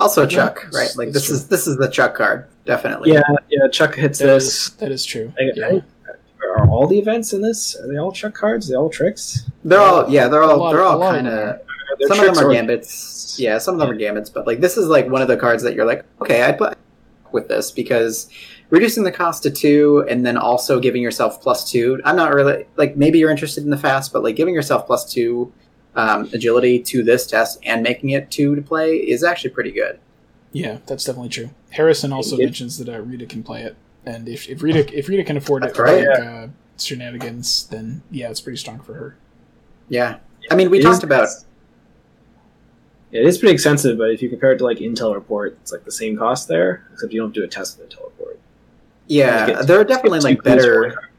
[0.00, 0.90] Also Yeah, Chuck, that's- right?
[0.96, 3.12] Like that's this is this is the Chuck card, definitely.
[3.12, 3.68] Yeah, yeah.
[3.70, 4.46] Chuck hits That this.
[4.46, 5.32] is that is true.
[5.38, 5.66] I, Yeah.
[5.66, 5.82] I,
[6.58, 7.76] are all the events in this?
[7.78, 8.68] Are they all Chuck cards?
[8.68, 9.44] Are they all tricks?
[9.64, 11.60] They're all yeah, they're all lot- they're all kind of Are
[11.98, 13.36] they some of them are or- gambits.
[13.38, 15.62] Yeah, some of them are gambits, but like this is like one of the cards
[15.62, 16.76] that you're like, okay, I'd put
[17.32, 18.28] with this because
[18.70, 22.00] reducing the cost to two and then also giving yourself plus two.
[22.04, 25.10] I'm not really like maybe you're interested in the fast, but like giving yourself plus
[25.12, 25.52] two
[25.96, 29.98] um, agility to this test and making it two to play is actually pretty good.
[30.52, 31.50] Yeah, that's definitely true.
[31.70, 35.08] Harrison also It- mentions that uh, Rita can play it, and if, if Rita if
[35.08, 36.06] Rita can afford it right.
[36.06, 36.46] like uh,
[36.78, 39.16] shenanigans, then yeah, it's pretty strong for her.
[39.88, 40.18] Yeah,
[40.50, 41.28] I mean we It talked is- about
[43.12, 45.84] It is pretty expensive, but if you compare it to like Intel Report, it's like
[45.84, 48.38] the same cost there, except you don't do a test with Intel Report.
[49.08, 51.09] yeah, Get- there are definitely like two clues better.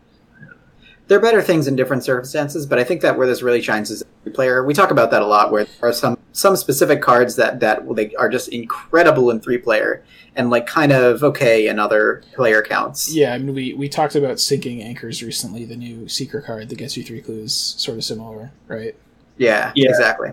[1.11, 1.23] One card.
[1.23, 3.91] there are better things in different circumstances, but I think that where this really shines
[3.91, 4.63] is every player.
[4.65, 7.83] We talk about that a lot, where there are some some specific cards that that
[7.95, 10.03] they are just incredible in three player
[10.35, 13.13] and like kind of okay in other player counts.
[13.13, 16.77] Yeah, I mean we, we talked about sinking anchors recently, the new seeker card that
[16.77, 18.95] gets you three clues, sort of similar, right?
[19.37, 19.89] yeah, Yeah.
[19.89, 20.31] exactly.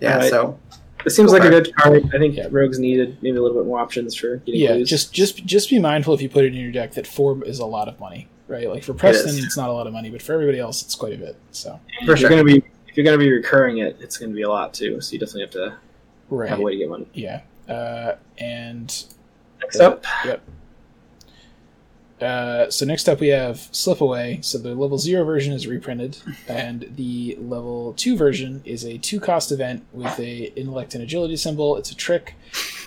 [0.00, 0.30] Yeah, Alright.
[0.30, 0.58] so
[1.04, 2.04] It seems like a good card.
[2.14, 2.48] I think Yeah.
[2.50, 4.88] Rogues needed maybe a little bit more options for getting Yeah, clues.
[4.88, 7.58] just just just be mindful if you put it in your deck that four is
[7.58, 8.68] a lot of money, right?
[8.68, 9.44] Like for Preston, is.
[9.44, 11.36] it's not a lot of money, but for everybody else, it's quite a bit.
[11.52, 12.30] So for if sure.
[12.30, 15.00] you're gonna be if you're gonna be recurring it, it's gonna be a lot too.
[15.00, 15.76] So you definitely have to
[16.30, 17.06] right, have a way to get money.
[17.14, 19.04] yeah, uh, and
[19.60, 20.42] Next up, Yep.
[22.20, 24.42] Uh, so next up we have Slipaway.
[24.44, 26.16] So the level zero version is reprinted,
[26.48, 31.36] and the level two version is a two cost event with a intellect and agility
[31.36, 31.76] symbol.
[31.76, 32.34] It's a trick.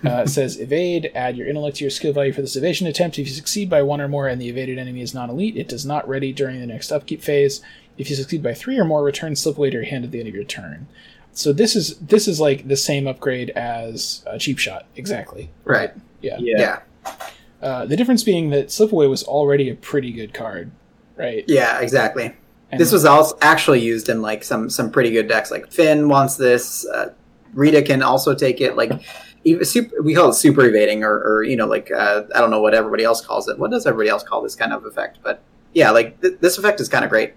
[0.03, 1.11] Uh, it says evade.
[1.13, 3.19] Add your intellect to your skill value for this evasion attempt.
[3.19, 5.67] If you succeed by one or more and the evaded enemy is not elite, it
[5.67, 7.61] does not ready during the next upkeep phase.
[7.99, 10.29] If you succeed by three or more, return Slipaway to your hand at the end
[10.29, 10.87] of your turn.
[11.33, 15.51] So this is this is like the same upgrade as a cheap shot, exactly.
[15.65, 15.93] right.
[16.21, 16.37] Yeah.
[16.39, 17.19] yeah, Yeah.
[17.61, 20.71] Uh, the difference being that Slipaway was already a pretty good card,
[21.17, 21.43] right?
[21.47, 22.33] Yeah, exactly.
[22.71, 25.51] And this was also actually used in like some some pretty good decks.
[25.51, 26.85] Like Finn wants this.
[26.87, 27.13] Uh,
[27.53, 28.77] Rita can also take it.
[28.77, 28.91] Like
[29.43, 32.51] even super, we call it super evading, or, or you know, like uh, I don't
[32.51, 33.57] know what everybody else calls it.
[33.57, 35.17] What does everybody else call this kind of effect?
[35.23, 35.41] But
[35.73, 37.33] yeah, like th- this effect is kind of great.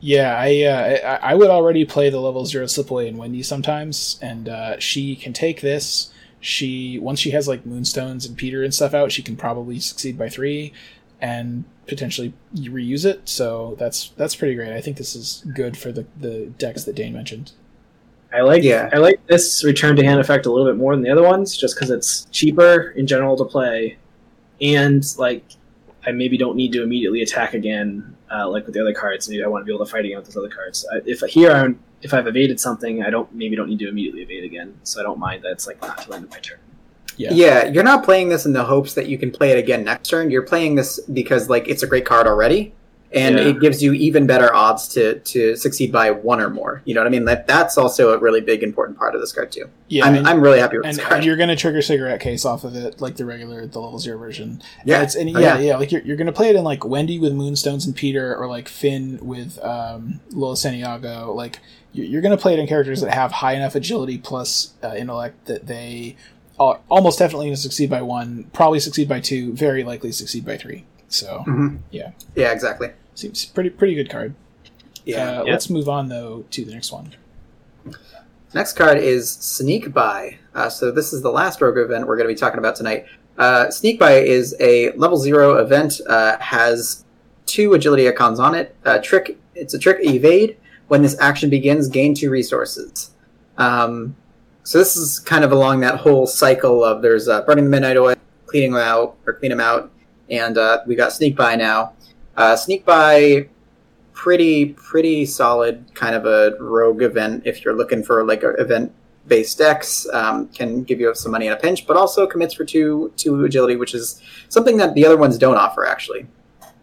[0.00, 4.18] yeah, I, uh, I I would already play the level zero Slipaway in Wendy sometimes,
[4.22, 6.12] and uh, she can take this.
[6.44, 10.18] She once she has like Moonstones and Peter and stuff out, she can probably succeed
[10.18, 10.74] by three,
[11.18, 13.26] and potentially reuse it.
[13.30, 14.70] So that's that's pretty great.
[14.70, 17.52] I think this is good for the the decks that Dane mentioned.
[18.30, 18.90] I like Yeah.
[18.92, 21.56] I like this return to hand effect a little bit more than the other ones,
[21.56, 23.96] just because it's cheaper in general to play,
[24.60, 25.44] and like
[26.06, 29.30] I maybe don't need to immediately attack again, uh, like with the other cards.
[29.30, 30.86] Maybe I want to be able to fight again with those other cards.
[30.92, 34.22] I, if here I'm if I've evaded something, I don't maybe don't need to immediately
[34.22, 36.38] evade again, so I don't mind that it's like not till the end of my
[36.38, 36.58] turn.
[37.16, 37.30] Yeah.
[37.32, 40.08] Yeah, you're not playing this in the hopes that you can play it again next
[40.08, 40.30] turn.
[40.30, 42.74] You're playing this because like it's a great card already,
[43.12, 43.42] and Yeah.
[43.50, 46.82] it gives you even better odds to to succeed by one or more.
[46.84, 47.24] You know what I mean?
[47.26, 49.70] That that's also a really big important part of this card too.
[49.88, 51.24] Yeah, I'm, and- I'm really happy with and, this and card.
[51.24, 54.60] you're gonna trigger cigarette case off of it like the regular the level zero version
[54.84, 54.96] Yeah.
[54.96, 55.60] and, it's, and Oh, yeah, yeah.
[55.68, 58.48] yeah like you're, you're gonna play it in like wendy with moonstones and peter or
[58.48, 61.60] like finn with um lola santiago like
[61.94, 65.46] you- you're gonna play it in characters that have high enough agility plus uh, intellect
[65.46, 66.16] that they
[66.60, 70.56] are almost definitely gonna succeed by one probably succeed by two very likely succeed by
[70.58, 71.78] three so Mhm.
[71.90, 72.10] Yeah.
[72.36, 72.90] Yeah, exactly.
[73.14, 74.34] seems pretty pretty good card
[75.06, 75.40] Yeah.
[75.40, 75.52] uh, Yeah.
[75.52, 77.14] let's move on though to the next one
[78.54, 80.36] Next card is Sneak By.
[80.54, 83.04] Uh, so this is the last rogue event we're going to be talking about tonight.
[83.36, 86.00] Uh, Sneak By is a level zero event.
[86.08, 87.04] Uh, has
[87.46, 88.76] two agility icons on it.
[88.84, 89.38] Uh, trick.
[89.56, 90.56] It's a trick evade.
[90.88, 93.10] When this action begins, gain two resources.
[93.56, 94.16] Um,
[94.62, 97.96] so this is kind of along that whole cycle of there's uh, burning the midnight
[97.96, 98.16] oil,
[98.46, 99.90] cleaning them out or clean them out,
[100.30, 101.92] and uh, we got sneak by now.
[102.36, 103.48] Uh, sneak by,
[104.12, 108.92] pretty pretty solid kind of a rogue event if you're looking for like an event
[109.26, 110.06] based decks.
[110.12, 113.44] Um, can give you some money in a pinch, but also commits for two two
[113.44, 116.26] agility, which is something that the other ones don't offer actually.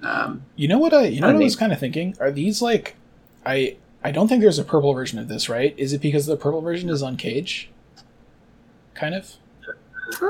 [0.03, 2.15] Um, You know what I you know what I was kind of thinking?
[2.19, 2.95] Are these like
[3.45, 5.73] I I don't think there's a purple version of this, right?
[5.77, 7.69] Is it because the purple version is on cage?
[8.95, 9.35] Kind of.
[10.21, 10.27] uh,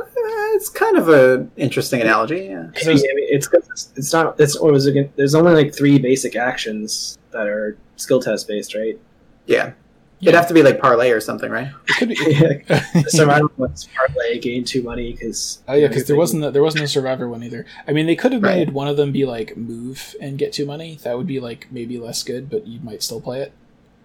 [0.55, 2.47] it's kind of an interesting analogy.
[2.49, 2.63] Yeah.
[2.73, 3.49] Because I mean, it's
[3.95, 5.15] it's not it's what was it?
[5.15, 8.99] There's only like three basic actions that are skill test based, right?
[9.45, 9.73] Yeah.
[10.21, 11.69] It'd have to be like parlay or something, right?
[11.87, 12.15] it could be.
[12.69, 13.01] Yeah.
[13.07, 16.83] Survival was parlay gain two money because Oh yeah, because there wasn't a, there wasn't
[16.83, 17.65] a survivor one either.
[17.87, 18.57] I mean, they could have Right.
[18.57, 20.99] made one of them be like move and get two money.
[21.01, 23.51] That would be like maybe less good, but you might still play it.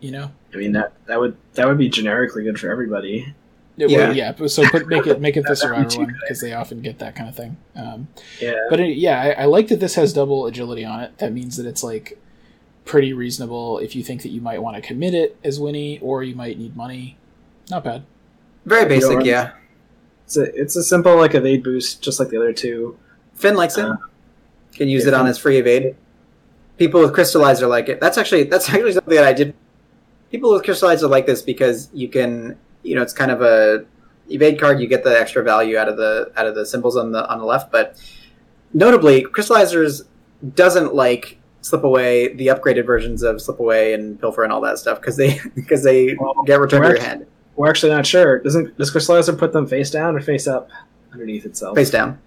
[0.00, 0.30] You know?
[0.52, 3.34] I mean that that would that would be generically good for everybody.
[3.76, 3.98] Yeah, Yeah.
[3.98, 4.46] well, yeah.
[4.46, 7.14] So put make it make it the That survivor one because they often get that
[7.14, 7.56] kind of thing.
[7.74, 8.08] Um,
[8.40, 11.18] Yeah, but it, yeah, I, I like that this has double agility on it.
[11.18, 12.18] That means that it's like
[12.84, 16.22] pretty reasonable if you think that you might want to commit it as Winnie or
[16.22, 17.18] you might need money.
[17.70, 18.04] Not bad.
[18.64, 19.52] Very basic, yeah.
[20.24, 22.98] it's a it's a simple like evade boost, just like the other two.
[23.34, 23.84] Finn likes it.
[23.84, 23.96] Uh,
[24.72, 25.96] Can use yeah, it on Finn- his free evade.
[26.78, 28.00] People with crystallizer like it.
[28.00, 29.54] That's actually that's actually something that I did.
[30.36, 33.84] People with crystallizer like this because you can, you know, it's kind of a
[34.28, 34.80] evade card.
[34.80, 37.38] You get the extra value out of the out of the symbols on the on
[37.38, 37.72] the left.
[37.72, 37.96] But
[38.74, 40.02] notably, crystallizers
[40.54, 44.78] doesn't like slip away the upgraded versions of slip away and pilfer and all that
[44.78, 47.02] stuff because they because they Well, get returned to your correct.
[47.06, 47.26] hand
[47.56, 48.38] We're actually not sure.
[48.40, 50.68] Doesn't does Crystallizer put them face down or face up
[51.12, 51.76] underneath itself?
[51.76, 52.18] face down.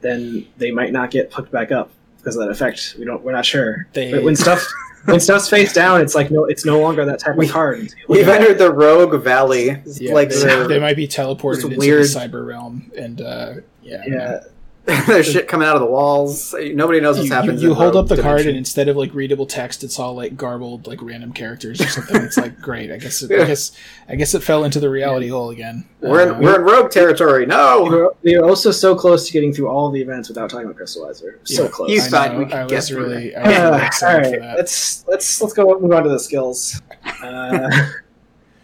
[0.00, 2.94] Then they might not get hooked back up because of that effect.
[2.98, 3.22] We don't.
[3.24, 3.88] We're not sure.
[3.94, 4.64] They- But when stuff
[5.04, 7.92] when stuff's face down, it's like no, it's no longer that type We- of card.
[8.08, 9.82] We've entered the Rogue Valley.
[9.86, 12.02] Yeah, like they, they might be teleported It's into weird.
[12.04, 14.40] the cyber realm, and uh, yeah, Yeah,
[15.06, 16.52] There's shit coming out of the walls.
[16.60, 17.58] Nobody knows what's you, happening.
[17.58, 20.36] you, you hold up the card and instead of like readable text it's all like
[20.36, 23.70] garbled like random characters or something it's like great i guess it, i guess
[24.08, 26.90] i guess it fell into the reality hole again We're in, Uh, we're in rogue
[26.90, 27.42] territory.
[27.42, 30.50] we No, were, we were also so close to getting through all the events without
[30.50, 31.34] talking about Crystallizer.
[31.44, 31.68] So Yeah.
[31.70, 31.90] close.
[31.90, 34.34] You I thought we could I get was really, I was Uh, really all excited
[34.34, 34.56] for that.
[34.56, 36.80] let's let's let's go move on to the skills.
[37.22, 37.70] Uh,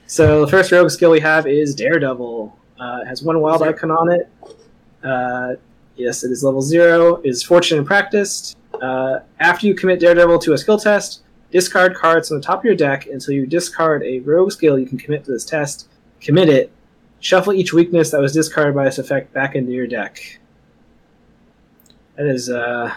[0.09, 2.57] so the first rogue skill we have is Daredevil.
[2.81, 4.29] Uh, it has one wild icon on it.
[5.99, 7.17] Yes, it is level zero.
[7.17, 8.57] It is fortunate and practiced.
[8.81, 12.65] Uh, after you commit Daredevil to a skill test, discard cards on the top of
[12.65, 15.89] your deck until you discard a rogue skill you can commit to this test.
[16.21, 16.71] Commit it.
[17.21, 20.39] Shuffle each weakness that was discarded by this effect back into your deck.
[22.17, 22.93] That is uh,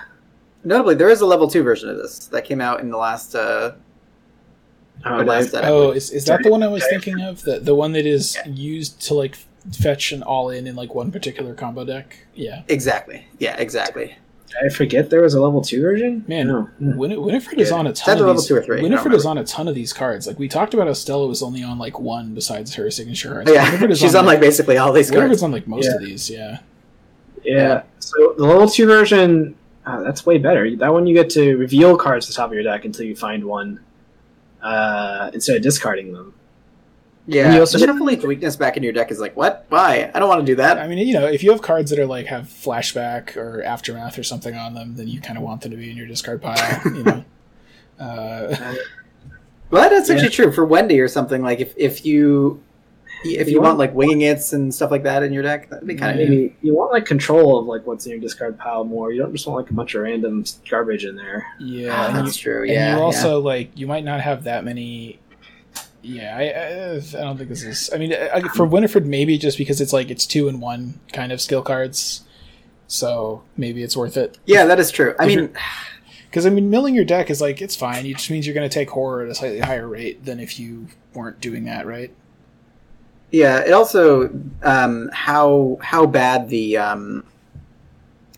[0.64, 3.34] notably, there is a level two version of this that came out in the last.
[3.34, 3.74] Uh,
[5.04, 5.66] the last set.
[5.66, 8.36] oh is, is that the one i was thinking of the, the one that is
[8.36, 8.52] Yeah.
[8.52, 9.36] used to like
[9.80, 13.26] fetch an all-in in like one particular combo deck yeah exactly.
[13.40, 14.16] Yeah, exactly.
[14.66, 16.26] I forget there was a level two version.
[16.28, 16.70] Man, no.
[16.80, 18.48] Win- Winifred is on a It's ton either of level these.
[18.50, 20.28] two or three, Winifred is on a ton of these cards.
[20.28, 23.32] Like we talked about, Estella was only on like one besides her signature.
[23.36, 23.52] cards.
[23.52, 25.44] Yeah, Winifred is she's on like basically all these Winifred's cards.
[25.44, 25.96] on like most Yeah.
[25.96, 26.30] of these.
[26.30, 26.58] Yeah,
[27.46, 27.84] Yeah.
[28.00, 29.56] So the level two version,
[29.86, 30.76] uh, that's way better.
[30.76, 33.16] That one you get to reveal cards to the top of your deck until you
[33.16, 33.80] find one,
[34.62, 36.34] uh, instead of discarding them.
[37.32, 39.66] Yeah, And you you also- shuffle each weakness back in your deck is like what?
[39.70, 40.12] Why?
[40.14, 40.78] I don't want to do that.
[40.78, 44.18] I mean, you know, if you have cards that are like have flashback or aftermath
[44.20, 46.42] or something on them, then you kind of want them to be in your discard
[46.42, 46.82] pile.
[46.86, 47.24] You know.
[48.00, 48.74] Uh,
[49.70, 50.16] Well, that's Yeah.
[50.16, 51.42] actually true for Wendy or something.
[51.44, 52.60] Like if if you
[53.24, 55.70] if You you want want- like winging its and stuff like that in your deck,
[55.70, 56.30] that'd be kind of Yeah.
[56.30, 56.40] neat.
[56.40, 59.12] Maybe you want like control of like what's in your discard pile more.
[59.14, 61.46] You don't just want like a bunch of random garbage in there.
[61.60, 62.62] yeah, Ah, and that's you, true.
[62.64, 65.20] and Yeah, you also like you might not have that many.
[66.04, 67.90] Yeah, I, I, I don't think this is.
[67.94, 71.32] I mean, I, for Winifred, maybe just because it's like it's two and one kind
[71.32, 72.24] of skill cards,
[72.88, 74.40] so maybe it's worth it.
[74.46, 75.16] yeah, that is true.
[75.20, 75.54] I mean,
[76.30, 78.06] Because I mean, milling your deck is like it's fine.
[78.06, 80.60] It just means you're going to take horror at a slightly higher rate than if
[80.60, 82.14] you weren't doing that, right?
[83.32, 84.30] Yeah, it also
[84.64, 87.24] um, how how bad the um,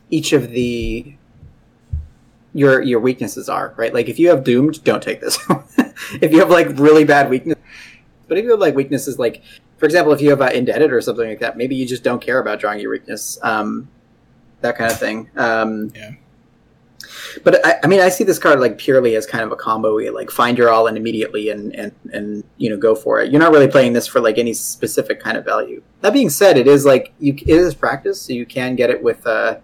[0.09, 1.15] each of the
[2.53, 3.93] your your weaknesses are, right?
[3.93, 5.39] Like if you have doomed, don't take this.
[6.21, 7.57] if you have like really bad weakness,
[8.27, 9.43] but if you have like weaknesses, like
[9.77, 12.21] for example, if you have uh, indebted or something like that, maybe you just don't
[12.21, 13.89] care about drawing your weakness, um,
[14.61, 15.29] that kind of thing.
[15.35, 16.11] Um, Yeah.
[17.43, 19.97] But I, I mean, I see this card like purely as kind of a combo.
[19.97, 23.31] You like find your all in immediately and, and and you know go for it.
[23.31, 25.81] You're not really playing this for like any specific kind of value.
[26.01, 29.01] That being said, it is like you it is practice, so you can get it
[29.01, 29.57] with uh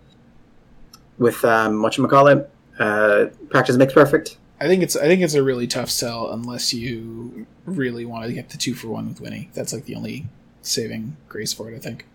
[1.18, 2.50] with um what you call it
[2.80, 4.38] uh practice makes perfect.
[4.62, 8.34] I think it's I think it's a really tough sell unless you really want to
[8.34, 9.50] get the two for one with Winnie.
[9.54, 10.28] That's like the only
[10.62, 11.76] saving grace for it.
[11.76, 12.06] I think.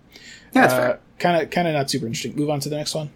[0.53, 1.01] Yeah, that's fair.
[1.19, 2.37] Kind of, kind of not super interesting.
[2.37, 3.11] Move on to the next one.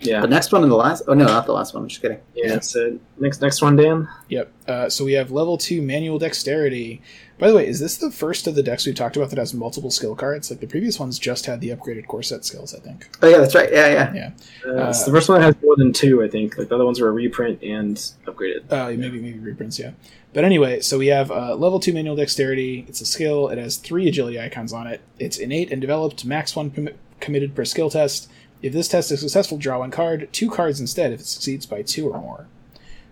[0.00, 1.02] Yeah, The next one and the last.
[1.08, 1.82] Oh no, not the last one.
[1.82, 2.20] I'm just kidding.
[2.34, 2.60] yeah.
[2.60, 4.08] So next next one, Dan.
[4.28, 4.52] Yep.
[4.68, 7.02] Uh, so we have level two manual dexterity.
[7.38, 9.54] By the way, is this the first of the decks we've talked about that has
[9.54, 10.50] multiple skill cards?
[10.50, 13.08] Like the previous ones just had the upgraded core set skills, I think.
[13.22, 13.72] Oh yeah, that's right.
[13.72, 14.30] Yeah, yeah.
[14.66, 16.58] Uh, it's the first one has more than two, I think.
[16.58, 18.70] Like the other ones were a reprint and upgraded.
[18.72, 19.92] Uh, maybe maybe reprints, yeah.
[20.32, 22.84] But anyway, so we have uh, level two manual dexterity.
[22.88, 23.48] It's a skill.
[23.48, 25.00] It has three agility icons on it.
[25.18, 26.24] It's innate and developed.
[26.24, 28.28] Max one com- committed per skill test.
[28.62, 30.28] If this test is successful, draw one card.
[30.32, 32.48] Two cards instead if it succeeds by two or more.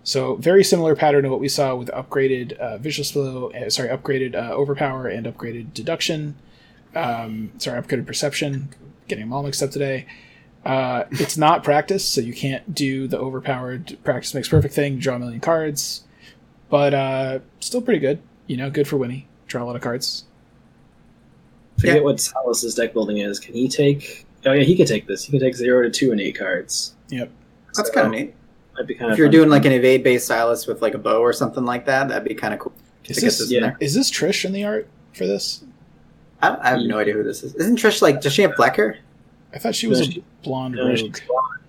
[0.07, 3.51] So very similar pattern to what we saw with upgraded uh, vicious blow.
[3.51, 6.35] Uh, sorry, upgraded uh, overpower and upgraded deduction.
[6.95, 8.69] Um, sorry, upgraded perception.
[9.09, 10.05] Getting them all mixed up today.
[10.65, 14.97] Uh, it's not practice, so you can't do the overpowered practice makes perfect thing.
[14.97, 16.03] Draw a million cards
[16.69, 18.21] but uh, still pretty good.
[18.47, 19.27] You know, good for Winnie.
[19.47, 20.23] Draw a lot of cards.
[21.79, 22.01] Forget Yeah.
[22.01, 23.39] what Silas's deck building is.
[23.39, 24.25] Can he take?
[24.45, 25.23] Oh yeah, he could take this.
[25.25, 26.93] He can take zero to two and eight cards.
[27.09, 27.29] Yep.
[27.75, 28.33] That's So, kind of neat.
[28.77, 29.17] Might be kind If of.
[29.19, 29.31] you're fun.
[29.31, 32.27] doing like an evade based Silas with like a bow or something like that, that'd
[32.27, 32.73] be kind of cool.
[33.05, 33.57] Is this this yeah.
[33.57, 33.77] in there.
[33.79, 35.63] is this Trish in the art for this?
[36.41, 37.55] I, I have no idea who this is.
[37.55, 38.21] Isn't Trish like?
[38.21, 38.99] Does she have black hair?
[39.53, 41.17] I thought she was No, a she- blonde No, she's rogue.
[41.27, 41.61] blonde.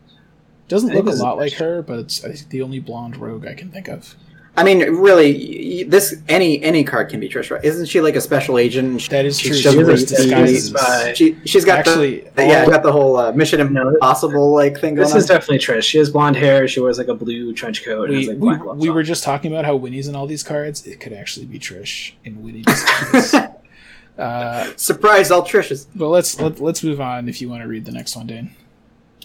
[0.68, 1.59] Doesn't I look a lot like Trish.
[1.59, 4.14] her, but it's I the only blonde rogue I can think of.
[4.59, 7.64] I mean, really, y- y- this any any card can be Trish, right?
[7.64, 9.09] Isn't she like a special agent?
[9.11, 9.56] That is She true.
[9.56, 10.70] shows She the- wears the- disguises.
[10.72, 14.74] by- She she's got Actually, the, yeah, all- got the whole uh, Mission Impossible like
[14.80, 15.04] thing going on.
[15.04, 15.18] This on.
[15.18, 15.84] is definitely Trish.
[15.84, 16.66] She has blonde hair.
[16.66, 18.80] She wears like a blue trench coat and has we, like we, gloves.
[18.82, 20.84] we were just talking about how Winnie's in all these cards.
[20.86, 23.34] It could actually be Trish in Winnie disguise.
[24.18, 25.86] uh, Surprise, all Trishes.
[25.94, 27.28] but let's let, let's move on.
[27.28, 28.50] If you want to read the next one, Dane.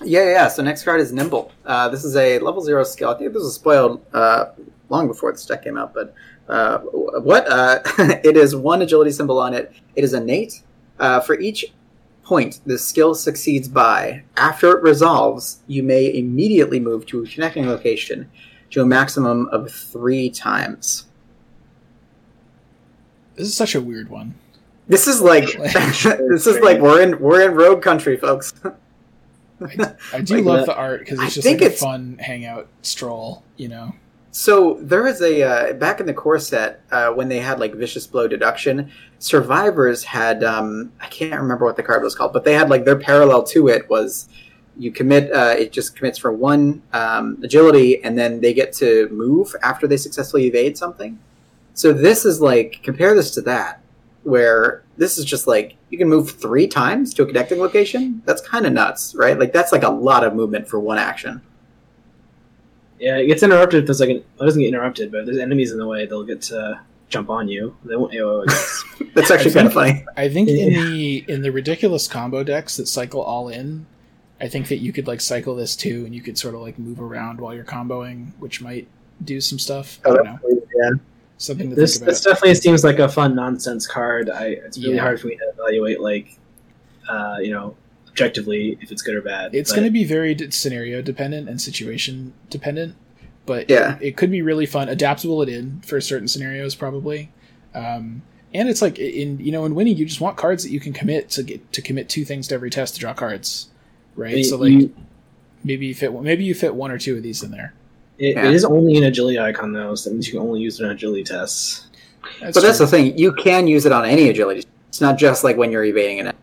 [0.03, 0.47] Yeah, yeah, yeah.
[0.47, 1.51] So next card is Nimble.
[1.65, 3.09] Uh, this is a level zero skill.
[3.09, 4.45] I think this was spoiled uh,
[4.93, 5.93] long before this deck came out.
[5.93, 6.13] But
[6.47, 7.45] uh, what?
[7.49, 7.79] Uh,
[8.23, 9.73] it is one agility symbol on it.
[9.95, 10.61] It is innate.
[10.99, 11.65] Uh, for each
[12.23, 17.67] point the skill succeeds by, after it resolves, you may immediately move to a connecting
[17.67, 18.29] location
[18.71, 21.05] to a maximum of three times.
[23.35, 24.35] This is such a weird one.
[24.87, 28.53] This is like this is like we're in we're in rogue country, folks.
[29.61, 30.65] I do Like love that.
[30.67, 33.43] the art because I it's just like a it's- fun hangout stroll.
[33.57, 33.95] You know.
[34.35, 37.75] So there is a uh, back in the core set uh, when they had like
[37.75, 38.89] vicious blow deduction.
[39.19, 42.83] Survivors had um, I can't remember what the card was called, but they had like
[42.83, 44.27] their parallel to it was
[44.75, 49.07] you commit uh, it just commits for one um, agility and then they get to
[49.09, 51.19] move after they successfully evade something.
[51.75, 53.83] So this is like compare this to that
[54.23, 58.23] where this is just like you can move three times to a connecting location.
[58.25, 59.37] That's kind of nuts, right?
[59.37, 61.39] Like that's like a lot of movement for one action.
[63.03, 64.17] Yeah, it gets interrupted if there's like an.
[64.17, 66.79] It doesn't get interrupted, but if there's enemies in the way, they'll get to
[67.09, 67.75] jump on you.
[67.83, 69.03] They won't AOO, I.
[69.13, 70.05] That's actually kind of think- funny.
[70.15, 73.85] I think in the in the ridiculous combo decks that cycle all in,
[74.39, 76.79] I think that you could like cycle this too, and you could sort of like
[76.79, 78.87] move around while you're comboing, which might
[79.25, 79.99] do some stuff.
[80.05, 80.39] I don't know,
[80.75, 80.89] yeah.
[81.37, 82.11] something to This think about.
[82.11, 84.29] this definitely seems like a fun nonsense card.
[84.29, 85.01] I it's really Yeah.
[85.01, 86.37] hard for me to evaluate like,
[87.09, 87.75] uh, you know,
[88.13, 89.55] objectively if it's good or bad.
[89.55, 92.95] It's going to be very d- scenario dependent and situation dependent,
[93.47, 93.95] but Yeah.
[93.97, 97.31] it, it could be really fun, adaptable it in for certain scenarios probably.
[97.73, 98.21] Um,
[98.53, 100.93] and it's like in you know in Winnie you just want cards that you can
[100.93, 103.69] commit to get to commit two things to every test to draw cards,
[104.15, 104.37] right?
[104.37, 104.93] You- so like you-
[105.63, 107.73] maybe you fit maybe you fit one or two of these in there.
[108.19, 108.47] it, Yeah.
[108.47, 110.85] it is only an agility icon though, so that means you can only use it
[110.85, 111.87] on agility tests.
[112.39, 113.17] That's but that's the thing.
[113.17, 114.63] You can use it on any agility.
[114.89, 116.39] It's not just like when you're evading an enemy.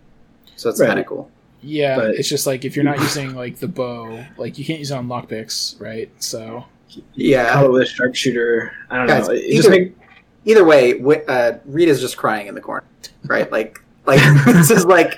[0.56, 0.88] So it's Right.
[0.88, 1.30] kind of cool.
[1.62, 4.78] Yeah, But- it's just like if you're not using like the bow, like you can't
[4.78, 6.10] use it on lockpicks, right?
[6.22, 6.64] So
[7.14, 7.52] Yeah.
[7.52, 8.72] Call it with a sharpshooter.
[8.90, 9.34] I don't Guys, know.
[9.34, 9.96] It, it just either- make
[10.46, 12.86] Either way, wi- uh, Rita's just crying in the corner,
[13.26, 13.52] right?
[13.52, 15.14] Like, like this is like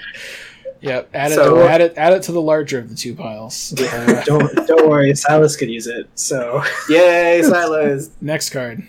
[0.81, 3.14] Yep, add it So- to, add it add it to the larger of the two
[3.14, 3.73] piles.
[3.81, 6.09] Uh, don't don't worry, Silas could use it.
[6.16, 8.10] So yay, Silas!
[8.20, 8.82] next card.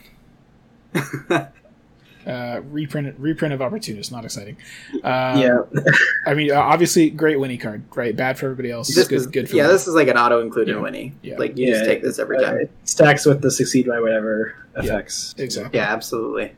[2.25, 4.55] Uh, reprint reprint of opportunist, not exciting.
[5.03, 5.57] Um, yeah,
[6.25, 8.15] I mean, uh, obviously, great Winnie card, right?
[8.15, 8.93] Bad for everybody else.
[8.95, 9.63] this good, is good for yeah.
[9.63, 9.69] me.
[9.73, 10.81] This is like an auto included Yeah.
[10.81, 11.13] Winnie.
[11.21, 11.37] Yeah.
[11.37, 12.57] Like you just take this every uh, time.
[12.59, 15.35] it stacks with the succeed by whatever effects.
[15.37, 15.79] exactly.
[15.79, 16.53] Yeah, absolutely.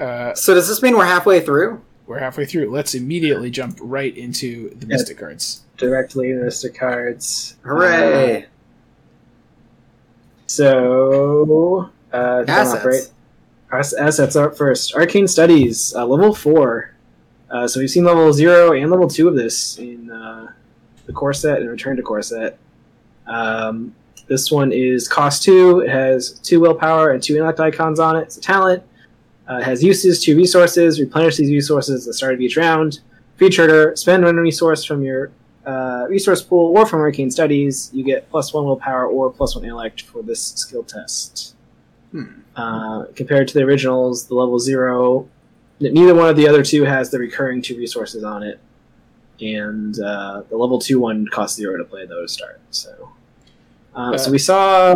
[0.00, 1.80] Uh, So does this mean we're halfway through?
[2.06, 2.68] we're halfway through.
[2.70, 4.96] Let's immediately jump right into the Yeah.
[4.96, 5.62] Mystic cards.
[5.76, 7.54] Directly Mystic cards.
[7.62, 8.42] Hooray!
[8.42, 8.46] Uh,
[10.46, 12.84] so uh, Assets.
[12.84, 13.10] Right.
[13.72, 14.94] Ass- assets up first.
[14.94, 16.94] Arcane Studies, uh, level four.
[17.50, 20.52] Uh, so we've seen level zero and level two of this in uh,
[21.06, 22.58] the core set and Return to core set.
[23.26, 23.94] Um,
[24.28, 25.80] this one is cost two.
[25.80, 28.22] It has two willpower and two intellect icons on it.
[28.22, 28.82] It's a talent.
[29.48, 31.00] Uh, it has uses, two resources.
[31.00, 33.00] Replenish these resources at the start of each round.
[33.36, 33.96] Free trigger.
[33.96, 35.32] Spend one resource from your
[35.66, 37.90] uh, resource pool or from arcane studies.
[37.92, 41.56] You get plus one willpower or plus one intellect for this skill test.
[42.12, 42.40] Hmm.
[42.60, 45.28] Uh, compared to the originals, the level zero,
[45.80, 48.58] neither one of the other two has the recurring two resources on it,
[49.40, 52.60] and uh, the level two one costs zero to play though to start.
[52.70, 53.10] So,
[53.94, 54.94] uh, so Uh, we saw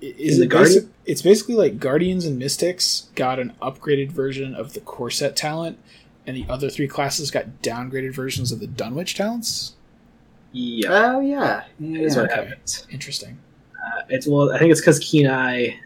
[0.00, 4.54] Is the it Guardian- basic, it's basically like Guardians and Mystics got an upgraded version
[4.54, 5.78] of the Core Set talent,
[6.26, 9.74] and the other three classes got downgraded versions of the Dunwich talents.
[10.52, 12.00] yeah, Oh yeah, yeah.
[12.00, 12.34] is what okay.
[12.46, 12.86] happens.
[12.90, 13.38] Interesting.
[13.74, 15.76] Uh, it's well, I think it's because Kenai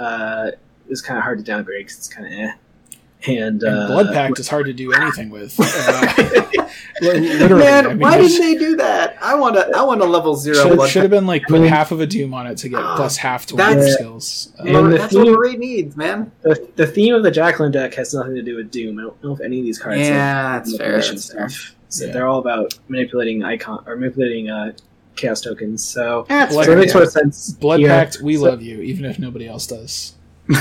[0.00, 0.50] uh,
[0.88, 2.52] is kind of hard to downgrade because it's kind of eh.
[3.26, 5.54] And, And uh, Blood Pact is hard to do anything with.
[7.02, 9.16] Uh, literally, Man, I mean, why didn't they do that?
[9.22, 9.70] I want to.
[9.76, 10.56] I want a level zero.
[10.56, 12.56] should, blood should have been like I put mean- half of a doom on it
[12.58, 14.52] to get plus half to that's- weapon skills.
[14.58, 16.30] Uh, And Mar- the that's what theme- Marie needs, man.
[16.42, 18.98] the, the theme of the Jacqueline deck has nothing to do with Doom.
[18.98, 20.86] I don't know if any of these cards have Yeah, that's fair.
[20.88, 21.48] manipulation That's fair.
[21.48, 21.74] stuff.
[21.88, 22.12] So Yeah.
[22.12, 24.72] they're all about manipulating icon or manipulating uh,
[25.16, 25.84] chaos tokens.
[25.84, 27.50] So, That's Blood so it makes more sense.
[27.52, 27.88] Blood here.
[27.88, 30.14] Pact, we So- love you, even if nobody else does.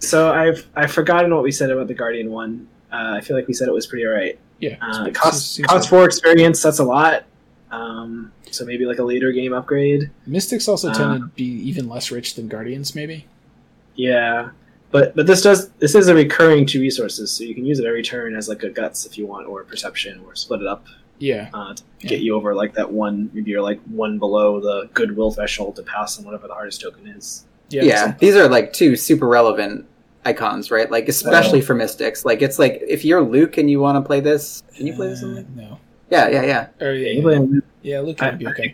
[0.00, 2.68] So I've I've forgotten what we said about the Guardian one.
[2.92, 4.38] Uh, I feel like we said it was pretty alright.
[4.60, 5.96] Yeah, Uh, seems- cost seems cost good.
[5.96, 6.62] four experience.
[6.62, 7.24] That's a lot.
[7.72, 10.10] Um, so maybe like a later game upgrade.
[10.24, 13.26] Mystics also tend Uh, to be even less rich than Guardians, maybe.
[13.96, 14.50] Yeah,
[14.92, 17.84] but but this does this is a recurring two resources, so you can use it
[17.84, 20.86] every turn as like a guts if you want, or perception, or split it up
[21.18, 22.10] Yeah, uh, to Yeah.
[22.10, 23.30] get you over like that one.
[23.32, 27.06] Maybe you're like one below the goodwill threshold to pass on whatever the hardest token
[27.08, 27.44] is.
[27.70, 29.86] yeah, Yeah, these are like two super relevant
[30.24, 30.90] icons, right?
[30.90, 32.24] Like especially for mystics.
[32.24, 35.08] Like it's like if you're Luke and you want to play this, can you play
[35.08, 35.22] this?
[35.22, 35.46] in Uh, Luke?
[35.56, 35.78] no.
[36.10, 36.68] Yeah, yeah, yeah.
[36.80, 38.72] Or, yeah, Yeah, yeah, you play yeah, Luke I, be okay.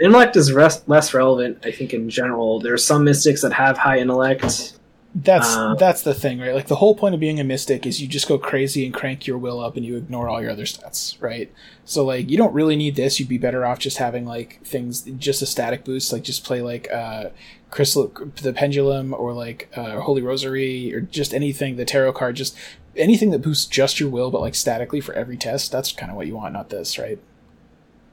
[0.00, 1.58] intellect is res- less relevant.
[1.64, 4.77] I think in general, there are some mystics that have high intellect.
[5.14, 6.54] That's uh, that's the thing, right?
[6.54, 9.26] Like the whole point of being a mystic is you just go crazy and crank
[9.26, 11.50] your will up and you ignore all your other stats, right?
[11.84, 13.18] So like you don't really need this.
[13.18, 16.60] You'd be better off just having like things just a static boost, like just play
[16.60, 17.30] like uh
[17.70, 18.12] crystal
[18.42, 22.56] the pendulum or like uh, holy rosary or just anything the tarot card just
[22.96, 26.16] anything that boosts just your will but like statically for every test that's kind of
[26.16, 27.18] what you want not this right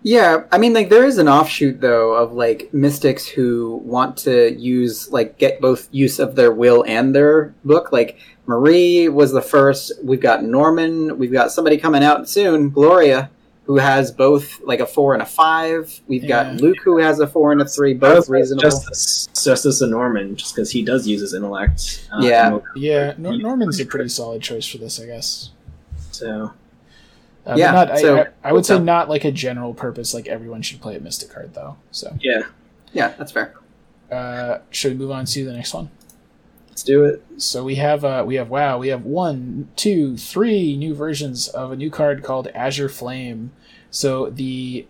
[0.08, 4.54] Yeah, I mean, like there is an offshoot though of like mystics who want to
[4.54, 7.92] use like get both use of their will and their book.
[7.92, 9.92] Like Marie was the first.
[10.04, 11.18] We've got Norman.
[11.18, 13.32] We've got somebody coming out soon, Gloria,
[13.64, 16.00] who has both like a four and a five.
[16.08, 16.52] We've Yeah.
[16.54, 18.62] got Luke who has a four and a three, both reasonable.
[18.62, 22.08] Justice, Justice and Norman, just because he does use his intellect.
[22.14, 22.60] uh, Yeah.
[22.76, 25.50] yeah Nor- norman's a pretty solid choice for this i guess
[26.12, 26.52] So
[27.46, 30.14] uh, Yeah, not, I, so- I, I would say so- not like a general purpose
[30.14, 32.44] like everyone should play a mystic card though so yeah,
[32.94, 33.54] yeah, that's fair.
[34.12, 35.90] uh should we move on to the next one
[36.70, 37.24] let's do it.
[37.38, 41.72] So we have uh, we have wow we have one two three new versions of
[41.72, 43.52] a new card called Azure Flame.
[43.92, 44.86] So the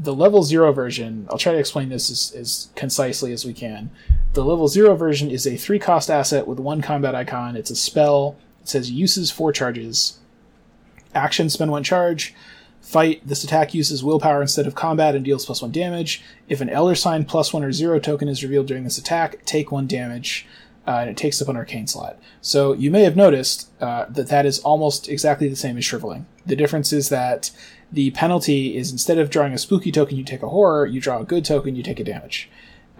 [0.00, 3.90] the level zero version I'll try to explain this as, as concisely as we can.
[4.32, 7.54] The level zero version is a three cost asset with one combat icon.
[7.56, 8.36] It's a spell.
[8.60, 10.18] It says uses four charges.
[11.18, 12.34] Action spend one charge.
[12.80, 13.26] Fight.
[13.26, 16.22] This attack uses willpower instead of combat and deals plus one damage.
[16.48, 19.72] If an Elder Sign plus one or zero token is revealed during this attack, take
[19.72, 20.46] one damage
[20.86, 22.18] uh, and it takes up an arcane slot.
[22.40, 26.24] So you may have noticed uh, that that is almost exactly the same as shriveling.
[26.46, 27.50] The difference is that
[27.92, 30.86] the penalty is instead of drawing a spooky token, you take a horror.
[30.86, 32.48] You draw a good token, you take a damage.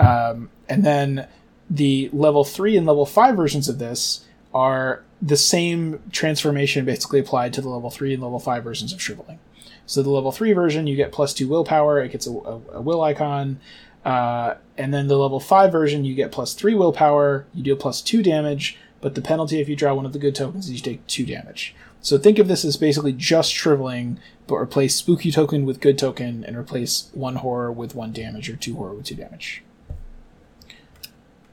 [0.01, 1.28] Um, and then
[1.70, 7.53] the level three and level five versions of this are the same transformation basically applied
[7.55, 9.39] to the level three and level five versions of shriveling.
[9.86, 12.01] So the level three version, you get plus two willpower.
[12.03, 13.59] It gets a, a, a will icon.
[14.05, 18.01] Uh, and then the level 5 version, you get plus 3 willpower, you deal plus
[18.01, 20.81] 2 damage, but the penalty if you draw one of the good tokens is you
[20.81, 21.74] take 2 damage.
[22.01, 26.45] So think of this as basically just shriveling, but replace spooky token with good token
[26.45, 29.62] and replace one horror with 1 damage or 2 horror with 2 damage.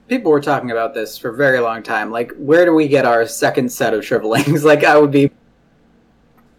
[0.08, 2.12] People were talking about this for a very long time.
[2.12, 4.64] Like, where do we get our second set of shrivelings?
[4.66, 5.32] like, I would be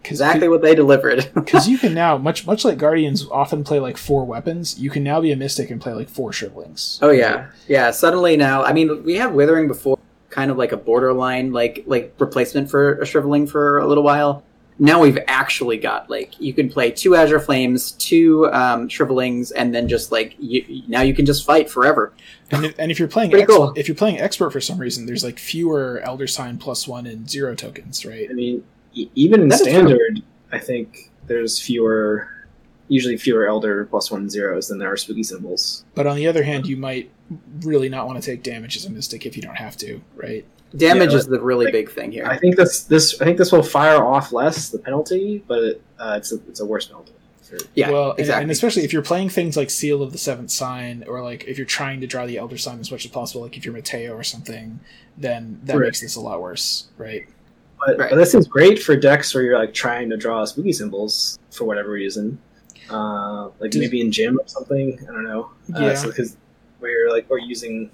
[0.03, 1.29] exactly what they delivered.
[1.33, 5.03] Because you can now, much much like Guardians often play like 4 weapons, you can
[5.03, 6.99] now be a Mystic and play like 4 shrivelings.
[7.01, 7.91] Oh yeah, yeah.
[7.91, 9.97] Suddenly now, I mean, we had withering before,
[10.29, 14.43] kind of like a borderline, like like replacement for a shriveling for a little while.
[14.79, 19.73] Now we've actually got like you can play two Azure Flames, two um, shrivelings, and
[19.73, 22.13] then just like you, now you can just fight forever.
[22.51, 23.73] And if, and if you're playing ex- cool.
[23.75, 27.29] if you're playing expert for some reason, there's like fewer Elder Sign plus one and
[27.29, 28.27] zero tokens, right?
[28.29, 28.63] I mean,
[28.93, 29.71] e- even in That is true.
[29.73, 30.21] standard,
[30.51, 32.29] I think there's fewer
[32.87, 35.83] usually fewer Elder plus one zeros than there are spooky symbols.
[35.95, 37.09] But on the other hand, you might
[37.61, 40.45] really not want to take damage as a mystic if you don't have to, right?
[40.75, 42.25] Damage Yeah, is the really like, big thing here.
[42.25, 46.15] I think this this I think this will fire off less the penalty, but uh,
[46.17, 47.13] it's a it's a worse penalty.
[47.43, 48.41] For, yeah, well, exactly.
[48.43, 51.57] and, especially if you're playing things like Seal of the Seventh Sign, or like if
[51.57, 54.13] you're trying to draw the Elder Sign as much as possible, like if you're Mateo
[54.13, 54.81] or something,
[55.17, 55.85] then that Right.
[55.85, 57.25] makes this a lot worse, right?
[57.85, 58.09] but, Right.
[58.09, 61.63] but this is great for decks where you're like trying to draw spooky symbols for
[61.63, 62.37] whatever reason,
[62.89, 64.99] uh, like Does- maybe in Jim or something.
[65.07, 65.51] I don't know.
[65.73, 65.93] Uh, Yeah.
[65.95, 66.35] so because
[66.79, 67.89] where you're like we're using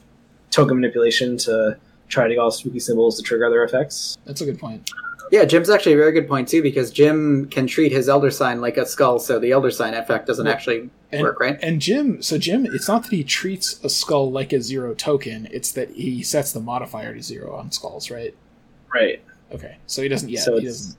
[0.50, 1.78] token manipulation to
[2.14, 4.18] try to get all spooky symbols to trigger other effects.
[4.26, 4.90] That's a good point.
[5.32, 8.62] yeah, Jim's actually a very good point too because Jim can treat his elder sign
[8.62, 11.58] like a skull, so the elder sign effect doesn't Well, actually And, work, right?
[11.62, 15.48] And Jim, so Jim, it's not that he treats a skull like a zero token;
[15.52, 18.36] it's that he sets the modifier to zero on skulls, right?
[18.94, 19.24] Right.
[19.52, 20.30] Okay, so he doesn't.
[20.30, 20.98] Yeah, So he doesn't.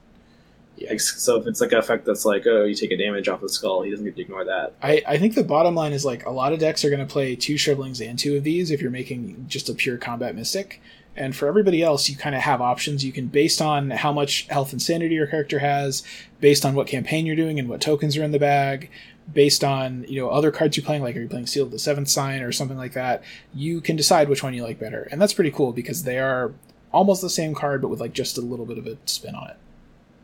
[0.77, 0.91] Yeah.
[0.91, 3.41] Like, so if it's like an effect that's like, oh, you take a damage off
[3.41, 4.75] the skull, he doesn't get to ignore that.
[4.83, 7.13] I, I think the bottom line is like a lot of decks are going to
[7.13, 10.83] play two shrivelings and two of these if you're making just a pure combat mystic.
[11.17, 13.05] And for everybody else, you kind of have options.
[13.05, 16.03] You can, based on how much health and sanity your character has,
[16.41, 18.91] based on what campaign you're doing and what tokens are in the bag,
[19.33, 21.79] based on you know other cards you're playing, like are you playing Seal of the
[21.79, 23.23] Seventh Sign or something like that,
[23.55, 25.09] you can decide which one you like better.
[25.11, 26.53] And that's pretty cool because they are
[26.93, 29.51] almost the same card, but with like just a little bit of a spin on
[29.51, 29.57] it.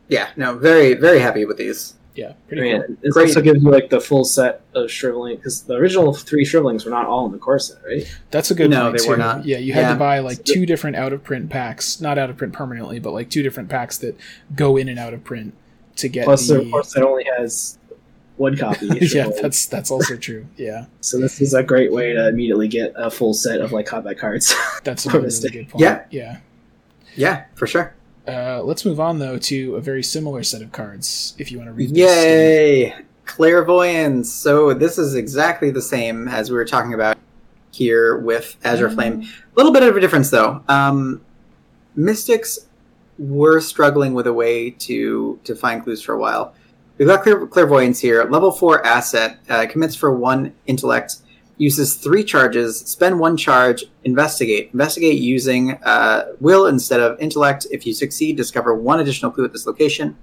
[0.07, 1.95] Yeah, no, very very happy with these.
[2.13, 2.95] Yeah, I mean, cool.
[3.01, 3.27] this Great.
[3.29, 6.91] also gives you like the full set of shriveling because the original three shrivelings were
[6.91, 8.03] not all in the core set, right?
[8.31, 9.09] That's a good No, point they too.
[9.11, 9.45] were not.
[9.45, 9.93] Yeah, you had Yeah.
[9.93, 13.13] to buy like two different out of print packs, not out of print permanently, but
[13.13, 14.17] like two different packs that
[14.55, 15.53] go in and out of print
[15.97, 16.55] to get Plus, the.
[16.55, 17.77] the core set only has
[18.35, 18.87] one copy.
[19.13, 20.45] yeah, that's that's also true.
[20.57, 23.85] Yeah, so this is a great way to immediately get a full set of like
[23.85, 24.53] combat cards.
[24.83, 25.53] that's a For really, mistake.
[25.53, 25.81] good point.
[25.81, 26.03] Yeah.
[26.11, 26.37] yeah.
[27.15, 27.93] Yeah, for sure.
[28.27, 31.35] Uh, let's move on though to a very similar set of cards.
[31.37, 32.95] If you want to read, this, Yay!
[33.25, 34.31] Clairvoyance.
[34.31, 37.17] So this is exactly the same as we were talking about
[37.71, 39.21] here with Azure Flame.
[39.21, 40.63] A little bit of a difference though.
[40.67, 41.21] Um,
[41.95, 42.59] Mystics
[43.17, 46.53] were struggling with a way to to find clues for a while.
[46.97, 48.23] We've got Clair- Clairvoyance here.
[48.25, 51.17] Level four asset uh, commits for one intellect.
[51.67, 52.79] Uses three charges.
[52.79, 53.85] Spend one charge.
[54.03, 54.69] Investigate.
[54.73, 57.67] Investigate using uh, will instead of intellect.
[57.71, 60.15] If you succeed, discover one additional clue at this location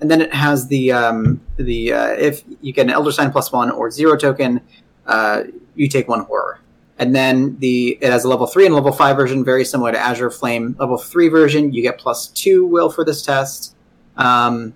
[0.00, 3.50] and then it has the um, the uh, if you get an elder sign plus
[3.52, 4.60] one or zero token,
[5.06, 5.44] uh,
[5.74, 6.60] you take one horror.
[6.98, 9.98] And then the it has a level three and level five version, very similar to
[9.98, 10.76] Azure Flame.
[10.78, 13.76] Level three version, you get plus two will for this test,
[14.16, 14.74] um,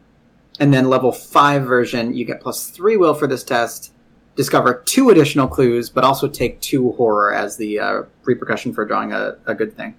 [0.60, 3.91] and then level five version, you get plus three will for this test.
[4.34, 9.12] Discover two additional clues, but also take two horror as the uh, repercussion for drawing
[9.12, 9.94] a, a good thing.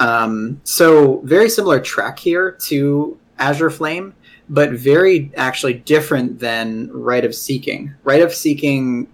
[0.00, 4.14] Um, so very similar track here to Azure Flame,
[4.48, 7.94] but very actually different than Rite of Seeking.
[8.02, 9.06] Rite of Seeking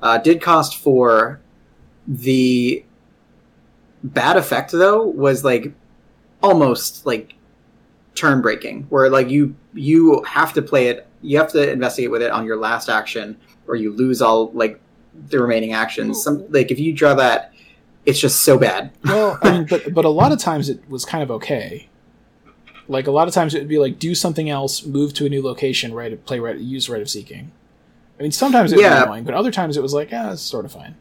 [0.00, 1.40] uh, did cost four.
[2.06, 2.84] The
[4.04, 5.72] bad effect though was like
[6.42, 7.34] almost like
[8.14, 12.22] turn breaking, where like you you have to play it, you have to investigate with
[12.22, 13.36] it on your last action,
[13.68, 14.80] or you lose all like
[15.28, 16.22] the remaining actions.
[16.22, 17.52] Some like if you draw that,
[18.04, 18.90] it's just so bad.
[19.04, 21.88] Well, I mean, but but a lot of times it was kind of okay.
[22.88, 25.28] Like a lot of times it would be like do something else, move to a
[25.28, 26.24] new location, right?
[26.24, 27.50] Play right, use rite of seeking.
[28.18, 30.64] I mean, sometimes it was annoying, but other times it was like, yeah, it's sort
[30.64, 30.94] of fine.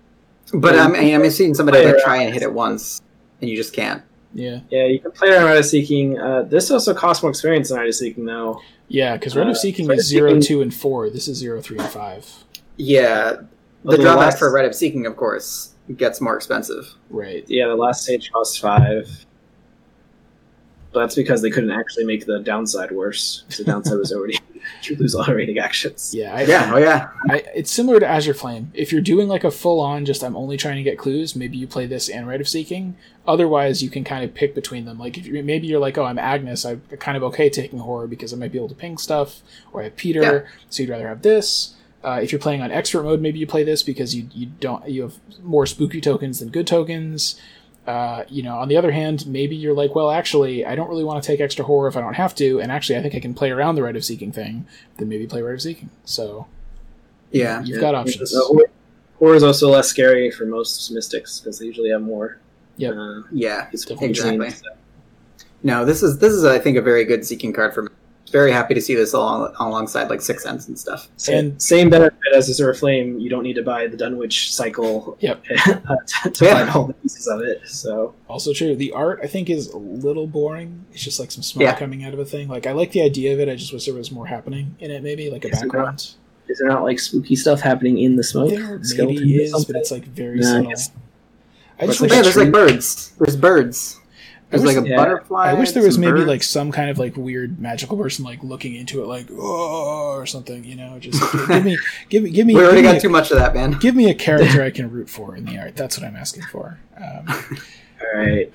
[0.54, 3.02] But I'm, I mean, I'm seeing somebody like try and hit it once,
[3.40, 4.02] and you just can't.
[4.34, 6.20] Yeah, yeah, you can play around Rite of Seeking.
[6.20, 8.60] Uh, this also costs more experience than Rite of Seeking, though.
[8.90, 11.10] yeah, because rite Uh, of seeking Rite is of zero, Seeking- two, and four.
[11.10, 12.44] This is zero, three, and five.
[12.78, 13.48] Yeah, the
[13.92, 16.94] Although drawback last- for Rite of Seeking, of course, gets more expensive.
[17.10, 17.46] Right.
[17.48, 19.26] Yeah, the last stage costs five.
[20.92, 23.44] But that's because they couldn't actually make the downside worse.
[23.50, 24.40] 'cause The downside was already
[24.84, 26.14] you lose all the rating actions.
[26.16, 26.34] Yeah.
[26.34, 28.72] I, Yeah, oh yeah, I, it's similar to Azure Flame.
[28.74, 31.58] If you're doing like a full on, just I'm only trying to get clues, maybe
[31.58, 32.96] you play this and Rite of Seeking.
[33.28, 34.98] Otherwise, you can kind of pick between them.
[34.98, 38.08] Like if you, maybe you're like, oh, I'm Agnes, I'm kind of okay taking horror
[38.08, 39.42] because I might be able to ping stuff,
[39.74, 40.42] or I have Peter, Yeah.
[40.70, 41.75] so you'd rather have this.
[42.06, 44.88] Uh, if you're playing on expert mode, maybe you play this because you you don't
[44.88, 47.40] you have more spooky tokens than good tokens.
[47.88, 51.04] Uh, you know, on the other hand, maybe you're like, well, actually, I don't really
[51.04, 53.20] want to take extra horror if I don't have to, and actually, I think I
[53.20, 54.66] can play around the Rite of Seeking thing.
[54.98, 55.90] Then maybe play Rite of Seeking.
[56.04, 56.48] So
[57.32, 57.62] yeah.
[57.64, 58.34] you've got options.
[58.36, 58.70] Horror-
[59.20, 62.38] Horror is also less scary for most mystics because they usually have more.
[62.78, 62.96] Yep.
[62.96, 64.02] Uh, Yeah, routines.
[64.02, 64.72] exactly.
[65.64, 67.90] No, this is this is I think a very good seeking card for me.
[68.32, 71.08] Very happy to see this along alongside like Sixth Sense and stuff.
[71.16, 73.20] Same, And- same benefit as Azure Flame.
[73.20, 75.44] You don't need to buy the Dunwich cycle Yep.
[75.68, 76.54] uh, to, to Yeah.
[76.56, 77.62] find all the pieces of it.
[77.68, 78.76] So Also true.
[78.76, 80.86] The art I think is a little boring.
[80.92, 81.76] It's just like some smoke Yeah.
[81.78, 82.48] coming out of a thing.
[82.48, 83.48] Like I like the idea of it.
[83.48, 85.04] I just wish there was more happening in it.
[85.04, 86.14] Maybe like a Yes, it background.
[86.48, 88.50] Is there not like spooky stuff happening in the smoke?
[88.50, 90.70] There maybe is, but it's like very Nah, I subtle.
[90.70, 90.92] guess-
[91.80, 93.12] I just Or wish, yeah, there's like birds.
[93.20, 94.00] There's birds.
[94.58, 94.96] There's wish- like a yeah.
[94.98, 95.50] butterfly.
[95.50, 96.28] I wish there was maybe birds.
[96.28, 100.26] like some kind of like weird magical person like looking into it, like oh or
[100.26, 100.64] something.
[100.64, 101.78] You know, just give me,
[102.10, 102.56] give me, give me.
[102.56, 103.72] We already got a- too much of that, man.
[103.80, 105.76] Give me a character I can root for in the art.
[105.76, 106.78] That's what I'm asking for.
[106.98, 107.28] Um,
[108.02, 108.52] All right.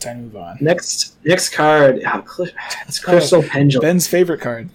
[0.00, 0.58] time to move on.
[0.60, 2.00] Next next card.
[2.06, 2.50] Oh, cl-
[2.86, 3.82] it's Crystal Pendulum.
[3.82, 4.70] Ben's favorite card.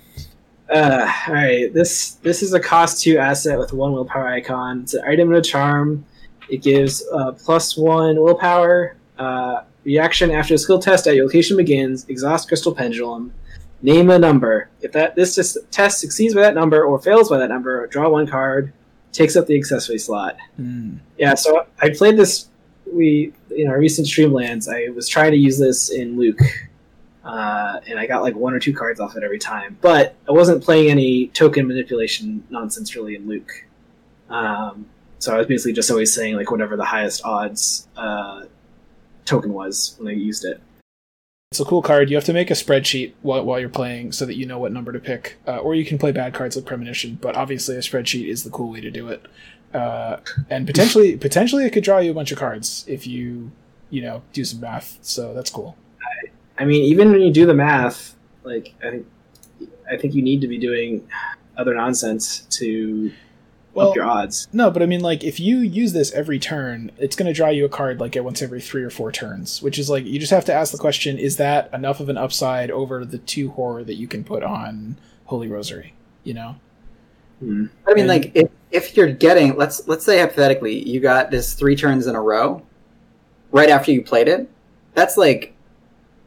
[0.69, 1.71] Uh, all right.
[1.73, 4.81] This this is a cost two asset with one willpower icon.
[4.81, 6.05] It's an item and a charm.
[6.49, 8.95] It gives uh, plus one willpower.
[9.19, 12.07] Uh, reaction after the skill test at your location begins.
[12.09, 13.33] Exhaust Crystal Pendulum.
[13.81, 14.69] Name a number.
[14.81, 18.27] If that this test succeeds by that number or fails by that number, draw one
[18.27, 18.71] card.
[19.11, 20.37] Takes up the accessory slot.
[20.55, 20.95] Hmm.
[21.17, 22.47] Yeah, so I played this.
[22.91, 26.39] We in our recent Streamlands, I was trying to use this in Luke,
[27.23, 29.77] uh, and I got like one or two cards off it every time.
[29.81, 33.51] But I wasn't playing any token manipulation nonsense really in Luke.
[34.29, 34.87] Um,
[35.19, 38.43] so I was basically just always saying like whatever the highest odds uh,
[39.25, 40.61] token was when I used it.
[41.51, 42.09] It's a cool card.
[42.09, 44.71] You have to make a spreadsheet while, while you're playing so that you know what
[44.71, 45.37] number to pick.
[45.47, 48.49] Uh, or you can play bad cards like Premonition, but obviously a spreadsheet is the
[48.49, 49.25] cool way to do it.
[49.73, 50.17] Uh,
[50.49, 53.51] and potentially, potentially, it could draw you a bunch of cards if you,
[53.89, 54.97] you know, do some math.
[55.01, 55.77] So that's cool.
[56.57, 59.07] I mean, even when you do the math, like I think,
[59.91, 61.07] I think you need to be doing
[61.57, 63.11] other nonsense to
[63.73, 64.47] Well, up your odds.
[64.53, 67.49] no, but I mean, like, if you use this every turn, it's going to draw
[67.49, 70.19] you a card like at once every three or four turns, which is like you
[70.19, 73.49] just have to ask the question: Is that enough of an upside over the two
[73.51, 75.93] horror that you can put on Holy Rosary?
[76.23, 76.55] You know.
[77.39, 77.65] Hmm.
[77.87, 81.53] I mean, And- like if, if you're getting let's let's say hypothetically you got this
[81.55, 82.61] three turns in a row,
[83.51, 84.47] right after you played it,
[84.93, 85.55] that's like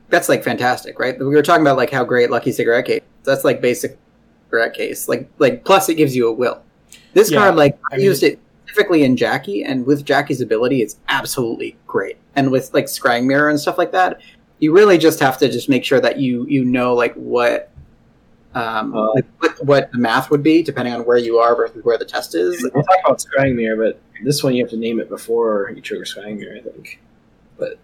[0.09, 1.17] that's like fantastic, right?
[1.19, 3.03] We were talking about like how great Lucky Cigarette Case.
[3.23, 3.99] That's like basic
[4.47, 5.09] cigarette case.
[5.09, 6.61] Like like plus it gives you a will.
[7.17, 10.43] This Yeah, card, like I, I mean- used it specifically in Jackie, and with Jackie's
[10.43, 12.19] ability, it's absolutely great.
[12.37, 14.21] And with like Scrying Mirror and stuff like that,
[14.59, 17.71] you really just have to just make sure that you you know like what
[18.55, 21.83] um Uh, like what, what the math would be depending on where you are versus
[21.85, 22.63] where the test is.
[22.75, 25.81] We'll talk about Scrying Mirror, but this one you have to name it before you
[25.81, 27.01] trigger Scrying Mirror, I think.
[27.59, 27.79] But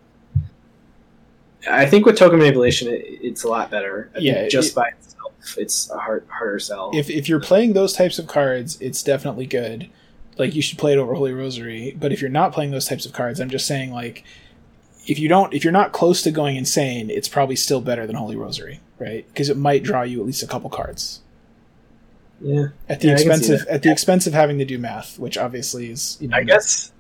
[1.70, 4.10] I think with token manipulation, it, it's a lot better.
[4.12, 5.11] I think Yeah, just it- by itself,
[5.56, 6.90] it's a hard, harder sell.
[6.94, 9.90] if if you're playing those types of cards, it's definitely good.
[10.39, 11.97] Like you should play it over Holy Rosary.
[11.98, 14.24] But if you're not playing those types of cards, I'm just saying like
[15.06, 18.16] if you don't if you're not close to going insane, it's probably still better than
[18.16, 19.27] Holy Rosary, right?
[19.28, 21.20] Because it might draw you at least a couple cards
[22.43, 24.64] yeah, at the Yeah, I can see expense of at the expense of having to
[24.64, 26.93] do math, which obviously is you know I guess.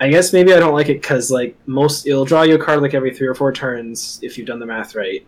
[0.00, 2.82] I guess maybe I don't like it because like most, it'll draw you a card
[2.82, 5.24] like every three or four turns if you've done the math right.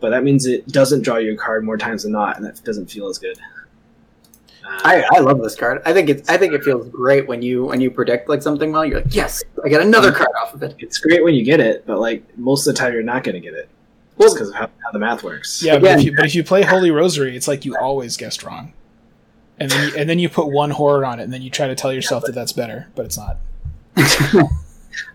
[0.00, 2.62] But that means it doesn't draw you a card more times than not, and that
[2.64, 3.38] doesn't feel as good.
[4.64, 5.80] Uh, I, I love this card.
[5.86, 8.72] I think it's I think it feels great when you when you predict like something
[8.72, 8.84] well.
[8.84, 10.74] You're like, yes, I get another card off of it.
[10.78, 13.34] it's great when you get it, but like most of the time you're not going
[13.36, 13.68] to get it
[14.16, 15.62] Well, just because of how, how the math works.
[15.62, 18.16] Yeah, but Again- if, you, but if you play Holy Rosary, it's like you always
[18.16, 18.72] guessed wrong,
[19.58, 21.68] and then you, and then you put one horror on it, and then you try
[21.68, 23.38] to tell yourself that that's better, but it's not.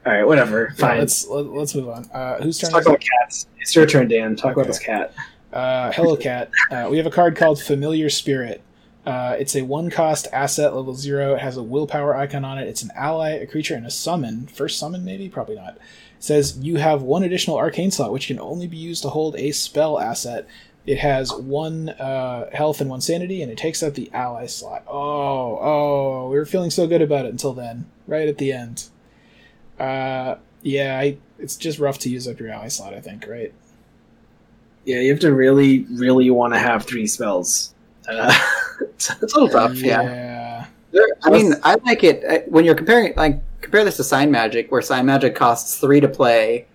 [0.05, 0.69] All right, whatever.
[0.77, 0.99] Yeah, Fine.
[0.99, 2.09] let's let, let's move on.
[2.13, 2.71] Uh, whose turn?
[2.71, 3.47] Let's talk about cats.
[3.59, 4.35] It's your turn, Dan.
[4.35, 4.61] Talk Okay.
[4.61, 5.13] about this cat.
[5.53, 6.49] Uh, Hello Cat.
[6.71, 8.61] Uh, we have a card called Familiar Spirit.
[9.05, 11.33] Uh, it's a one cost asset, level zero.
[11.33, 12.67] It has a willpower icon on it.
[12.67, 14.47] It's an ally, a creature, and a summon.
[14.47, 15.27] First summon, maybe?
[15.27, 15.75] Probably not.
[15.75, 15.81] It
[16.19, 19.51] says you have one additional arcane slot, which can only be used to hold a
[19.51, 20.47] spell asset.
[20.85, 24.83] It has one uh, health and one sanity, and it takes up the ally slot.
[24.87, 28.85] Oh, oh, we were feeling so good about it until then, right at the end.
[29.81, 33.53] Uh, yeah, I, it's just rough to use up your ally slot, I think, right?
[34.85, 37.73] Yeah, you have to really, really want to have three spells.
[38.07, 38.33] Uh,
[38.81, 40.01] It's a little tough, yeah.
[40.03, 40.65] yeah.
[40.91, 43.13] There- I mean, I like it uh, when you're comparing.
[43.15, 46.65] Like, compare this to Sign Magic, where Sign Magic costs three to play,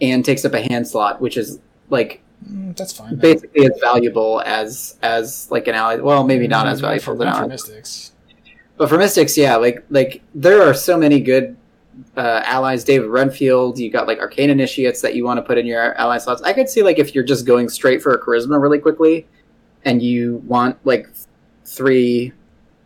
[0.00, 1.60] and takes up a hand slot, which is
[1.90, 2.20] like
[2.50, 3.14] Mm, that's fine.
[3.16, 5.96] basically as valuable as as like an ally.
[5.96, 8.12] Well, maybe not as Mm, valuable for, as an not for mystics.
[8.76, 11.56] But for Mystics, yeah, like like there are so many good
[12.16, 12.84] uh, allies.
[12.84, 16.18] David Renfield, you got like Arcane Initiates that you want to put in your ally
[16.18, 16.42] slots.
[16.42, 19.26] I could see like if you're just going straight for a Charisma really quickly,
[19.84, 21.08] and you want like
[21.64, 22.32] three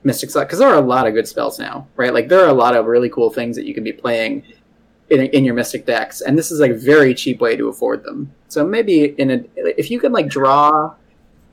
[0.05, 2.15] Mystic slots because there are a lot of good spells now, right?
[2.15, 4.45] Like there are a lot of really cool things that you can be playing
[5.11, 8.05] in, in your Mystic decks, and this is like a very cheap way to afford
[8.05, 8.33] them.
[8.49, 10.95] So maybe in a if you can like draw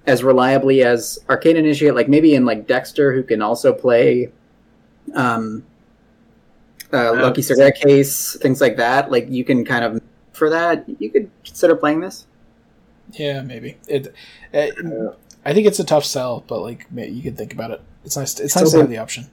[0.06, 4.32] as reliably as Arcane Initiate, like maybe in like Dexter, who can also play
[5.16, 5.64] um,
[6.94, 9.12] uh, Lucky Cigarette Case, things like that.
[9.12, 10.02] Like you can kind of
[10.32, 12.26] for that, you could consider playing this.
[13.12, 13.78] Yeah, maybe.
[13.88, 14.14] It,
[14.52, 14.76] it,
[15.46, 17.82] I think it's a tough sell, but like you could think about it.
[18.06, 18.40] It's nice.
[18.40, 19.30] It's Still nice to have the option.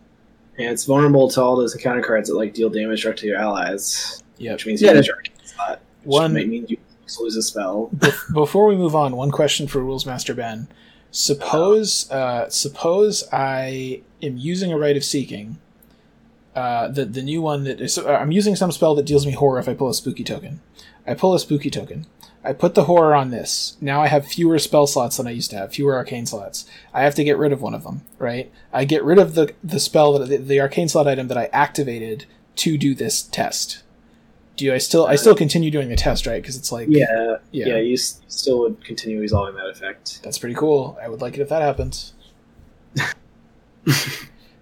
[0.58, 3.38] Yeah, it's vulnerable to all those encounter cards that like deal damage directly to your
[3.38, 4.52] allies, Yep.
[4.54, 5.80] which means Yeah, you lose your arcane slot.
[6.02, 6.76] Which One might mean you
[7.18, 7.90] lose a spell.
[8.34, 10.68] Before we move on, one question for Rules Master Ben.
[11.12, 15.58] Suppose uh, suppose I am using a Rite of Seeking.
[16.60, 19.32] Uh, the the new one that is, uh, I'm using some spell that deals me
[19.32, 20.60] horror if I pull a spooky token.
[21.06, 22.06] I pull a spooky token.
[22.42, 23.76] I put the horror on this.
[23.80, 26.64] Now I have fewer spell slots than I used to have, fewer arcane slots.
[26.94, 28.50] I have to get rid of one of them, right?
[28.72, 31.46] I get rid of the the spell that the, the arcane slot item that I
[31.52, 32.26] activated
[32.56, 33.82] to do this test.
[34.56, 36.42] Do I still I still continue doing the test, right?
[36.42, 37.68] Because it's like Yeah, yeah.
[37.68, 40.20] yeah, you s- still would continue resolving that effect.
[40.22, 40.98] That's pretty cool.
[41.02, 42.12] I would like it if that happens.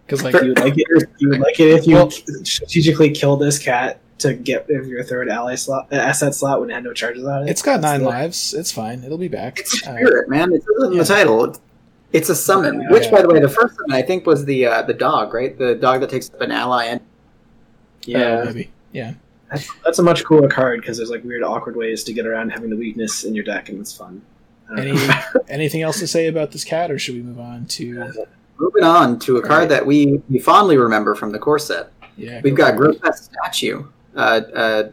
[0.09, 1.09] Because like you would like it.
[1.19, 4.87] You would like it if you Well- strategically kill this cat to get rid of
[4.89, 7.51] your third ally slot, uh, asset slot when it had no charges on it.
[7.51, 8.55] it's got nine Still- lives.
[8.55, 9.05] It's fine.
[9.05, 9.59] It'll be back.
[9.61, 10.53] It's Uh, spirit, man.
[10.55, 10.99] It's in yeah.
[11.01, 11.57] the title.
[12.13, 12.81] It's a summon.
[12.81, 12.91] Yeah.
[12.91, 15.57] Which, by the way, the first summon I think was the uh, the dog, right?
[15.57, 16.85] The dog that takes up an ally.
[16.87, 17.01] And
[18.07, 18.71] Yeah, uh, maybe.
[18.93, 19.13] Yeah.
[19.51, 22.49] that's, that's a much cooler card because there's like weird, awkward ways to get around
[22.51, 24.23] having the weakness in your deck, and it's fun.
[24.77, 24.99] Any
[25.49, 28.27] anything else to say about this cat, or should we move on to?
[28.59, 29.69] Moving on to a card Alright.
[29.71, 31.93] that we, we fondly remember from the core set.
[32.17, 32.41] Yeah.
[32.43, 33.87] We've go got grotesque statue,
[34.17, 34.91] uh, uh,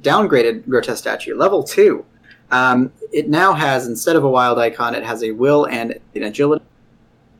[0.00, 2.04] downgraded grotesque statue, level two.
[2.50, 6.22] Um, it now has instead of a wild icon, it has a will and an
[6.22, 6.64] agility.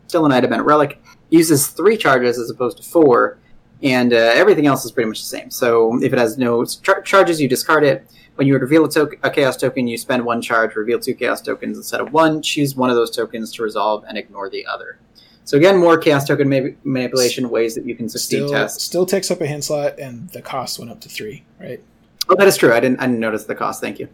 [0.09, 1.01] Still an item and a relic.
[1.31, 3.39] Uses three charges as opposed to four,
[3.83, 5.51] and uh, everything else is pretty much the same.
[5.51, 8.07] So if it has no char- charges, you discard it.
[8.37, 10.75] When you reveal a, token, a chaos token, you spend one charge.
[10.75, 12.43] Reveal two chaos tokens instead of one.
[12.43, 14.99] Choose one of those tokens to resolve and ignore the other.
[15.45, 18.83] So again, more chaos token ma- manipulation ways that you can succeed Still, tests.
[18.83, 21.45] still takes up a hand slot, and the cost went up to three.
[21.61, 21.83] Right.
[22.29, 22.73] Oh, that is true.
[22.73, 23.01] I didn't.
[23.01, 23.81] I didn't notice the cost.
[23.83, 24.09] Thank you.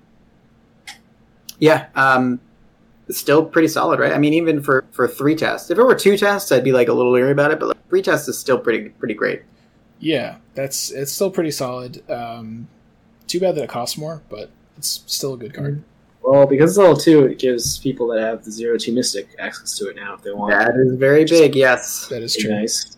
[1.60, 2.40] Yeah, um,
[3.10, 4.12] still pretty solid, right?
[4.12, 5.70] I mean, even for for three tests.
[5.70, 7.60] If it were two tests, I'd be like a little leery about it.
[7.60, 9.42] But like, three tests is still pretty pretty great.
[10.00, 12.02] Yeah, that's it's still pretty solid.
[12.10, 12.66] Um,
[13.26, 15.84] too bad that it costs more, but it's still a good card.
[16.22, 19.76] Well, because it's level two, it gives people that have the zero two mystic access
[19.78, 20.52] to it now if they want.
[20.52, 21.54] That is very big.
[21.54, 22.08] Yes.
[22.08, 22.50] That is true.
[22.50, 22.96] nice.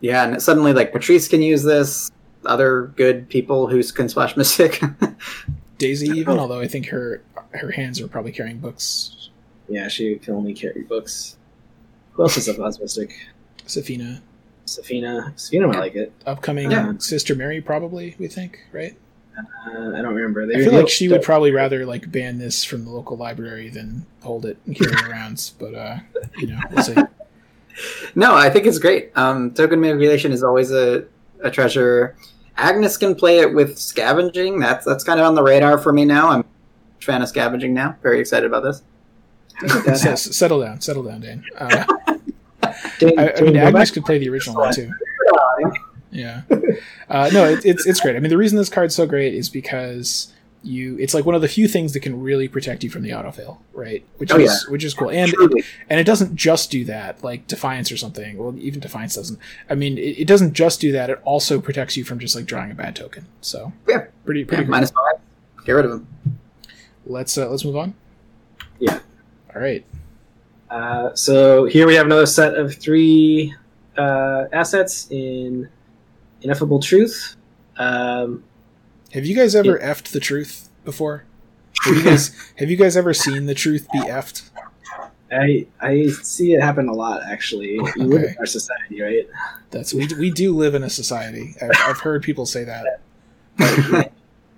[0.00, 2.10] Yeah, and suddenly like Patrice can use this.
[2.44, 4.82] Other good people who can splash Mystic.
[5.78, 6.14] Daisy, oh.
[6.14, 7.22] even although I think her
[7.52, 9.30] her hands are probably carrying books.
[9.68, 11.36] Yeah, she can only carry books.
[12.12, 13.12] Who else is up as mystic?
[13.66, 14.20] Sefina,
[14.66, 15.32] Sefina.
[15.34, 16.12] Sefina might like it.
[16.26, 16.94] upcoming Yeah.
[16.98, 18.96] Sister Mary, probably we think, right?
[19.66, 20.46] Uh, I don't remember.
[20.46, 23.68] They I feel like she would probably rather like ban this from the local library
[23.68, 25.50] than hold it and carry it around.
[25.58, 25.98] But uh,
[26.38, 26.94] you know, we'll see.
[28.14, 29.10] no, I think it's great.
[29.16, 31.04] Um, token manipulation is always a,
[31.42, 32.16] a treasure.
[32.56, 34.58] Agnes can play it with scavenging.
[34.60, 36.28] That's that's kind of on the radar for me now.
[36.30, 36.44] I'm a
[37.04, 37.96] fan of scavenging now.
[38.02, 38.82] Very excited about this.
[39.54, 40.12] How did that S- happen?
[40.14, 41.44] s- settle down, settle down, Dan.
[41.56, 41.84] Uh,
[42.98, 44.92] Dane- I, I mean, Agnes back- could play the original one too.
[46.10, 46.42] Yeah.
[47.08, 48.14] Uh, no, it, it's it's great.
[48.14, 50.32] I mean, the reason this card's so great is because
[50.62, 53.10] you it's like one of the few things that can really protect you from the
[53.10, 54.04] autofail, right?
[54.18, 55.10] Which Oh, is which is cool.
[55.10, 55.64] And Truly.
[55.88, 58.38] and it doesn't just do that, like Defiance or something.
[58.38, 59.40] Well, even Defiance doesn't.
[59.68, 61.10] I mean, it, it doesn't just do that.
[61.10, 63.26] It also protects you from just like drawing a bad token.
[63.40, 64.04] So Yeah.
[64.24, 64.70] pretty Yeah, pretty cool.
[64.70, 65.20] minus five.
[65.66, 66.06] Get rid of him.
[67.06, 67.94] Let's uh, let's move on.
[68.78, 69.00] Yeah.
[69.52, 69.84] All right.
[70.70, 73.52] Uh, so here we have another set of three
[73.98, 75.68] uh, assets in
[76.42, 77.36] Ineffable Truth.
[77.76, 78.44] Um,
[79.12, 81.24] Have you guys ever effed the truth before?
[81.84, 84.50] Have you guys have you guys ever seen the truth be effed?
[85.32, 87.74] I I see it happen a lot actually.
[87.74, 89.26] You live in our society, right?
[89.70, 91.54] That's we we do live in a society.
[91.62, 93.00] I've, I've heard people say that.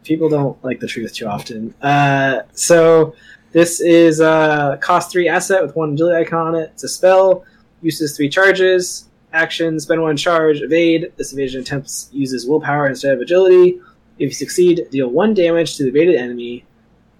[0.04, 1.74] People don't like the truth too often.
[1.80, 3.14] Uh, so
[3.52, 6.70] this is a cost three asset with one agility icon on it.
[6.72, 7.44] It's a spell,
[7.82, 11.12] uses three charges, action, spend one charge, evade.
[11.16, 13.80] This evasion attempts uses willpower instead of agility.
[14.18, 16.64] If you succeed, deal one damage to the evaded enemy.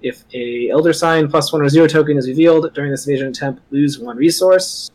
[0.03, 3.63] If a Elder Sign plus one or zero token is revealed during this evasion attempt,
[3.71, 4.91] lose one resource.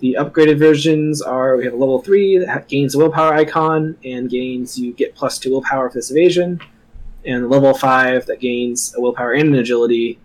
[0.00, 4.28] The upgraded versions are we have a level three that gains a willpower icon and
[4.28, 6.60] gains you get plus two willpower for this evasion,
[7.24, 10.18] and level five that gains a willpower and an agility,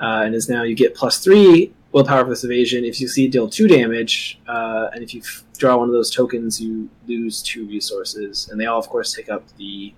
[0.00, 2.84] uh, and is now you get plus three willpower for this evasion.
[2.84, 5.22] If you succeed, deal two damage, uh, and if you
[5.58, 9.28] draw one of those tokens, you lose two resources, and they all, of course, take
[9.28, 9.92] up the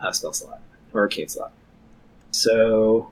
[0.00, 0.60] uh, spell slot
[0.92, 1.52] or arcane slot.
[2.30, 3.10] So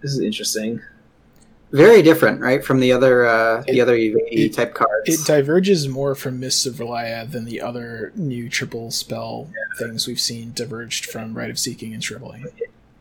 [0.00, 0.80] this is interesting.
[1.72, 4.90] Very different, right, from the other uh, the other UV it- type cards.
[5.04, 9.48] It diverges more from Mists of R'lyeh than the other new triple spell
[9.78, 12.44] things we've seen diverged from Rite of Seeking and Shriveling.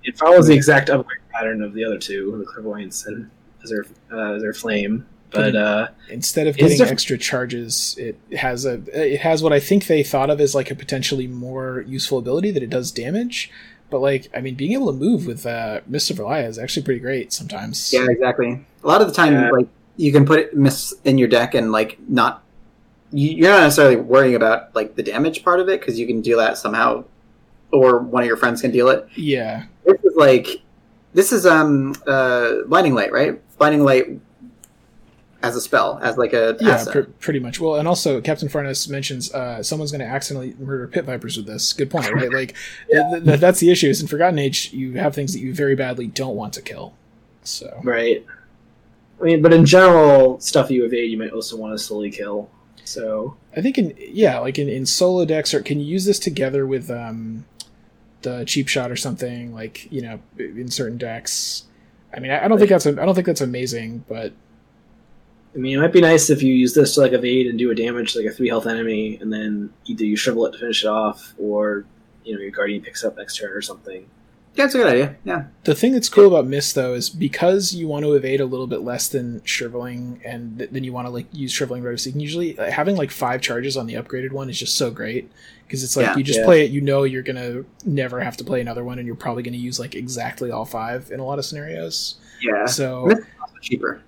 [0.04, 3.32] It follows the exact upgrade pattern of the other two, the clairvoyance and
[3.64, 5.06] Azure, uh, Azure Flame.
[5.32, 9.54] But uh, Instead of It's getting diff- extra charges, it has a it has what
[9.54, 12.92] I think they thought of as like a potentially more useful ability that it does
[12.92, 13.52] damage.
[13.92, 16.84] But like, I mean, being able to move with uh, Mist of R'lyeh is actually
[16.84, 17.92] pretty great sometimes.
[17.94, 18.64] Yeah, exactly.
[18.84, 19.50] A lot of the time, Yeah.
[19.52, 22.44] like you can put it miss in your deck and like not.
[23.12, 26.22] you- You're not necessarily worrying about like the damage part of it because you can
[26.22, 27.04] deal that somehow,
[27.72, 29.08] or one of your friends can deal it.
[29.16, 30.48] yeah, This is like,
[31.14, 33.40] this is um uh blinding light, right?
[33.58, 34.20] Blinding light
[35.42, 37.60] as a spell, as like a yeah, pr- pretty much.
[37.60, 41.46] Well, and also Captain Farnes mentions uh, someone's going to accidentally murder pit vipers with
[41.46, 41.72] this.
[41.74, 42.32] Good point, right?
[42.32, 42.56] Like
[42.92, 43.88] th- th- that's the issue.
[43.88, 46.94] Is in Forgotten Age, you have things that you very badly don't want to kill.
[47.44, 48.26] So right.
[49.20, 52.50] I mean, but in general, stuff you evade, you might also want to slowly kill.
[52.84, 56.20] So I think in yeah, like in, in solo decks, or can you use this
[56.20, 57.46] together with um,
[58.24, 59.54] the cheap shot or something?
[59.54, 61.64] Like you know, in certain decks.
[62.14, 64.34] I mean, I, I don't think that's a, I don't think that's amazing, but
[65.56, 67.72] I mean, it might be nice if you use this to like evade and do
[67.72, 70.60] a damage to like a three health enemy, and then either you shrivel it to
[70.60, 71.86] finish it off, or
[72.24, 74.06] you know your guardian picks up next turn or something.
[74.56, 75.16] Yeah, it's a good idea.
[75.24, 78.46] Yeah, The thing that's cool about Mist though is because you want to evade a
[78.46, 82.06] little bit less than shriveling, and th- then you want to like use shriveling rose.
[82.06, 84.92] You can usually like, having like five charges on the upgraded one is just so
[84.92, 85.32] great
[85.66, 86.18] because it's like Yeah.
[86.18, 86.46] you just Yeah.
[86.46, 89.44] play it, you know you're gonna never have to play another one, and you're probably
[89.44, 92.16] gonna use like exactly all five in a lot of scenarios.
[92.42, 92.66] yeah.
[92.66, 94.02] So Mist is also cheaper.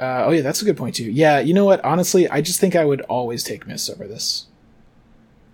[0.00, 1.10] Uh, oh yeah, that's a good point too.
[1.10, 1.84] Yeah, you know what?
[1.84, 4.46] Honestly, I just think I would always take Mist over this.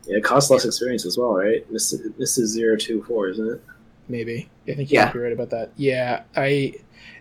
[0.06, 1.70] Yeah, it costs less experience as well, right?
[1.70, 3.62] This, this is zero two four, isn't it?
[4.08, 4.48] maybe.
[4.66, 5.04] I think you Yeah.
[5.04, 5.70] might be right about that.
[5.76, 6.74] Yeah, I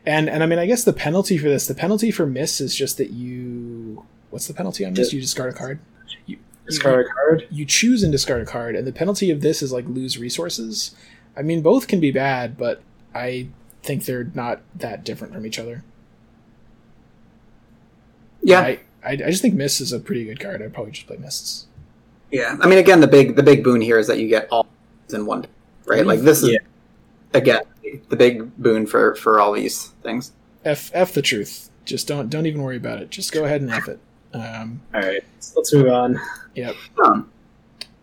[0.07, 2.73] and and I mean I guess the penalty for this, the penalty for mist is
[2.75, 5.13] just that you what's the penalty on mist?
[5.13, 5.79] You discard a card.
[6.25, 7.47] You, Discard a card.
[7.51, 10.95] you choose and discard a card, and the penalty of this is like lose resources.
[11.37, 12.81] I mean both can be bad, but
[13.13, 13.49] I
[13.83, 15.83] think they're not that different from each other.
[18.41, 20.61] Yeah, I, I, I just think mist is a pretty good card.
[20.61, 21.67] I'd probably just play mists.
[22.31, 22.55] yeah.
[22.61, 24.67] I mean, again, the big the big boon here is that you get all
[25.13, 25.45] in one,
[25.85, 26.05] right?
[26.05, 26.57] Like this is Yeah.
[27.33, 27.61] again
[28.09, 30.31] the big boon for for all these things.
[30.65, 31.69] F F the truth.
[31.85, 33.09] Just don't don't even worry about it.
[33.09, 33.99] Just go ahead and F it.
[34.33, 36.19] Um, All right, so let's move on.
[37.03, 37.31] Um,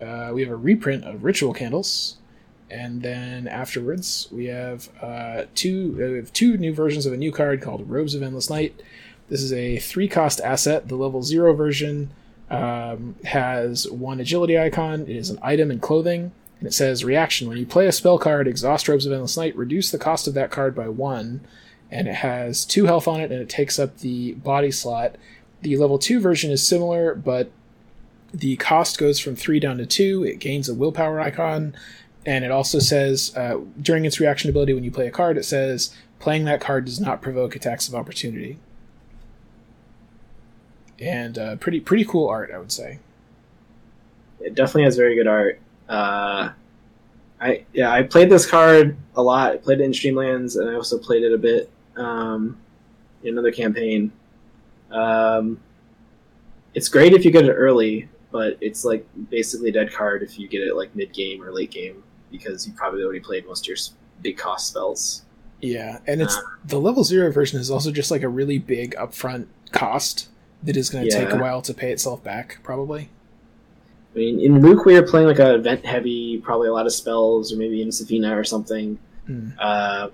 [0.02, 2.16] uh, we have a reprint of Ritual Candles,
[2.70, 7.16] and then afterwards we have uh, two uh, we have two new versions of a
[7.16, 8.82] new card called Robes of Endless Night.
[9.28, 10.88] This is a three cost asset.
[10.88, 12.10] The level zero version
[12.50, 15.02] um, has one agility icon.
[15.02, 18.18] It is an item and clothing, and it says reaction when you play a spell
[18.18, 21.40] card, exhaust Robes of Endless Night, reduce the cost of that card by one,
[21.90, 25.16] and it has two health on it, and it takes up the body slot.
[25.62, 27.50] The level two version is similar, but
[28.32, 30.24] the cost goes from three down to two.
[30.24, 31.74] It gains a willpower icon,
[32.24, 35.44] and it also says uh, during its reaction ability when you play a card, it
[35.44, 38.58] says playing that card does not provoke attacks of opportunity.
[41.00, 42.98] And uh, pretty pretty cool art, I would say.
[44.40, 45.60] It definitely has very good art.
[45.88, 46.50] Uh,
[47.40, 49.52] I yeah, I played this card a lot.
[49.52, 52.56] I played it in Streamlands, and I also played it a bit um,
[53.22, 54.10] in another campaign.
[54.90, 55.60] Um,
[56.74, 60.38] it's great if you get it early, but it's like basically a dead card if
[60.38, 63.64] you get it like mid game or late game because you probably already played most
[63.64, 63.76] of your
[64.22, 65.22] big cost spells.
[65.60, 66.42] Yeah, and it's Uh.
[66.64, 70.28] the level zero version is also just like a really big upfront cost
[70.66, 73.08] that is going to take a while to pay itself back, probably.
[74.14, 76.92] I mean, in Luke, we are playing like a event heavy, probably a lot of
[76.92, 78.98] spells, or maybe in Sefina or something.
[79.26, 79.50] Hmm.
[79.58, 80.08] Uh,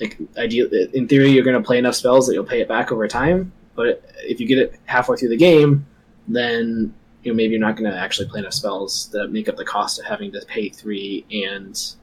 [0.00, 2.92] like, ideal, in theory, you're going to play enough spells that you'll pay it back
[2.92, 3.52] over time.
[3.74, 5.86] But if you get it halfway through the game,
[6.28, 9.56] then you know maybe you're not going to actually play enough spells that make up
[9.56, 11.94] the cost of having to pay three and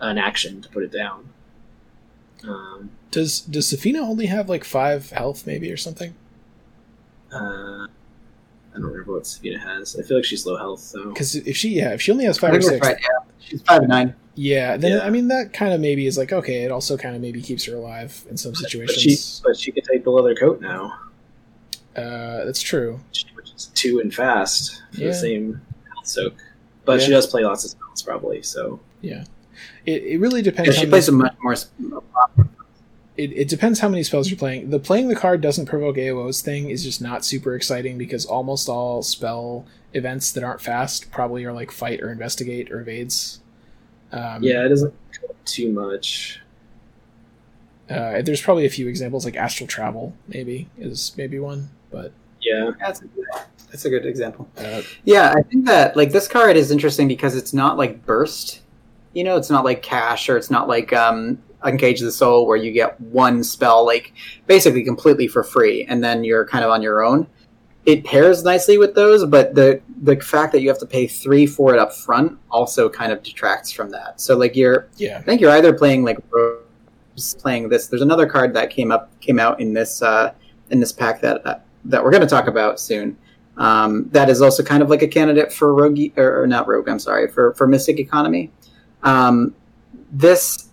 [0.00, 1.28] an action to put it down.
[2.44, 6.14] Um, Does does Sefina only have like five health, maybe or something?
[7.32, 7.86] Uh,
[8.74, 9.98] I don't remember what Sefina has.
[9.98, 12.38] I feel like she's low health, so Because if she yeah, if she only has
[12.38, 12.96] five or six, right.
[13.00, 14.14] Yeah, she's five and nine.
[14.34, 15.00] Yeah, then Yeah.
[15.06, 16.62] I mean that kind of maybe is like okay.
[16.64, 19.42] It also kind of maybe keeps her alive in some but she situations.
[19.44, 20.98] but she can take the leather coat now.
[21.96, 23.00] uh, that's true.
[23.34, 25.08] which is two and fast for Yeah.
[25.08, 25.60] the same
[25.94, 26.34] health soak.
[26.84, 28.42] But she does play lots of spells, probably.
[28.42, 29.24] So yeah,
[29.86, 30.68] It, it really depends.
[30.68, 31.56] Yeah, she many- plays a much more.
[33.18, 34.70] Sp- it, it depends how many spells you're playing.
[34.70, 38.68] The playing the card doesn't provoke AOs thing is just not super exciting because almost
[38.68, 43.40] all spell events that aren't fast probably are like fight or investigate or evades.
[44.12, 44.94] Um, yeah, it doesn't
[45.44, 46.40] too much.
[47.90, 52.70] Uh, there's probably a few examples like astral travel maybe is maybe one, but Yeah,
[52.78, 53.24] That's a good,
[53.70, 54.46] that's a good example.
[54.58, 58.60] uh, Yeah, I think that like this card is interesting because it's not like burst.
[59.14, 62.56] You know, it's not like cash or it's not like um Uncage the Soul, where
[62.56, 64.12] you get one spell like
[64.46, 67.26] basically completely for free, and then you're kind of on your own.
[67.86, 71.46] It pairs nicely with those, but the the fact that you have to pay three
[71.46, 74.20] for it up front also kind of detracts from that.
[74.20, 75.18] So like you're Yeah.
[75.18, 77.86] I think you're either playing like Rose, playing this.
[77.86, 80.34] There's another card that came up came out in this uh,
[80.70, 83.16] in this pack that uh, that we're going to talk about soon.
[83.56, 86.88] Um, that is also kind of like a candidate for Rogue or, or not Rogue.
[86.88, 88.52] I'm sorry for for Mystic Economy.
[89.02, 89.54] Um,
[90.12, 90.67] this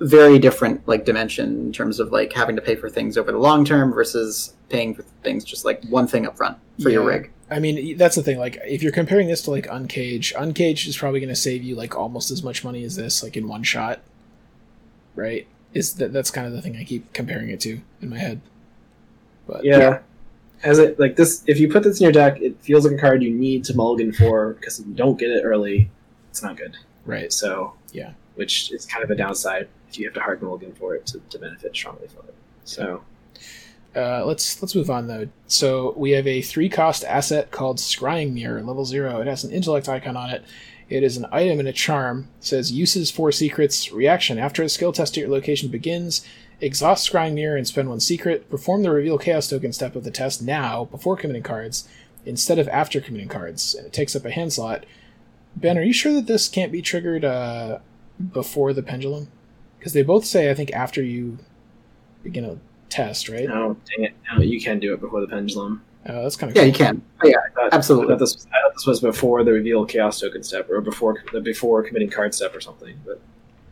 [0.00, 3.38] very different like dimension in terms of like having to pay for things over the
[3.38, 7.30] long term versus paying for things just like one thing up front for your rig.
[7.50, 8.38] I mean, that's the thing.
[8.38, 11.74] Like, if you're comparing this to like Uncage, Uncage is probably going to save you
[11.74, 14.00] like almost as much money as this, like in one shot.
[15.14, 15.46] Right?
[15.74, 18.40] Is that that's kind of the thing I keep comparing it to in my head.
[19.46, 20.00] But Yeah.
[20.62, 22.98] As it like this, if you put this in your deck, it feels like a
[22.98, 25.90] card you need to mulligan for because if you don't get it early,
[26.30, 26.76] it's not good.
[27.06, 27.32] right.
[27.32, 28.12] So Yeah.
[28.34, 31.20] which is kind of a downside if you have to hard mulligan for it to,
[31.30, 32.34] to benefit strongly from it.
[32.64, 33.02] So
[33.96, 35.28] Uh, let's let's move on though.
[35.46, 39.20] So we have a three cost asset called Scrying Mirror, level zero.
[39.20, 40.44] It has an intellect icon on it.
[40.88, 42.28] It is an item and a charm.
[42.38, 43.90] It says uses four secrets.
[43.92, 46.24] Reaction after a skill test at your location begins.
[46.60, 48.50] Exhaust Scrying Mirror and spend one secret.
[48.50, 51.88] Perform the reveal chaos token step of the test now before committing cards
[52.26, 53.74] instead of after committing cards.
[53.74, 54.84] And it takes up a hand slot.
[55.56, 57.78] Ben, are you sure that this can't be triggered uh,
[58.32, 59.28] before the pendulum?
[59.78, 61.38] Because they both say I think after you
[62.22, 63.48] begin a test, right?
[63.48, 65.82] no, dang it, no, you can do it before the pendulum.
[66.06, 67.02] Oh, that's kind of Yeah, you can.
[67.22, 68.06] Oh, yeah, I thought, Absolutely.
[68.06, 71.22] I thought, this, I thought this was before the reveal chaos token step or before
[71.32, 72.98] the before committing card step or something.
[73.04, 73.20] But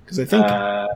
[0.05, 0.89] because I think uh,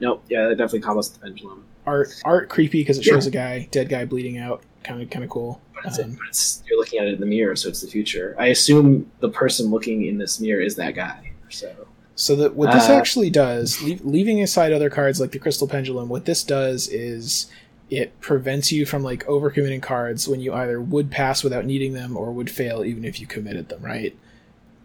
[0.00, 1.64] nope, yeah, that definitely combos the pendulum.
[1.86, 4.62] art art creepy because it shows a guy dead guy bleeding out.
[4.82, 5.60] Kind of kind of cool.
[5.74, 7.88] But it's, Um, but it's you're looking at it in the mirror, so it's the
[7.88, 8.34] future.
[8.38, 11.32] I assume the person looking in this mirror is that guy.
[11.50, 11.72] So
[12.20, 15.68] So that what this Uh, actually does, leave, leaving aside other cards like the crystal
[15.68, 17.46] pendulum, what this does is
[17.90, 22.16] it prevents you from like overcommitting cards when you either would pass without needing them
[22.16, 24.16] or would fail even if you committed them, right?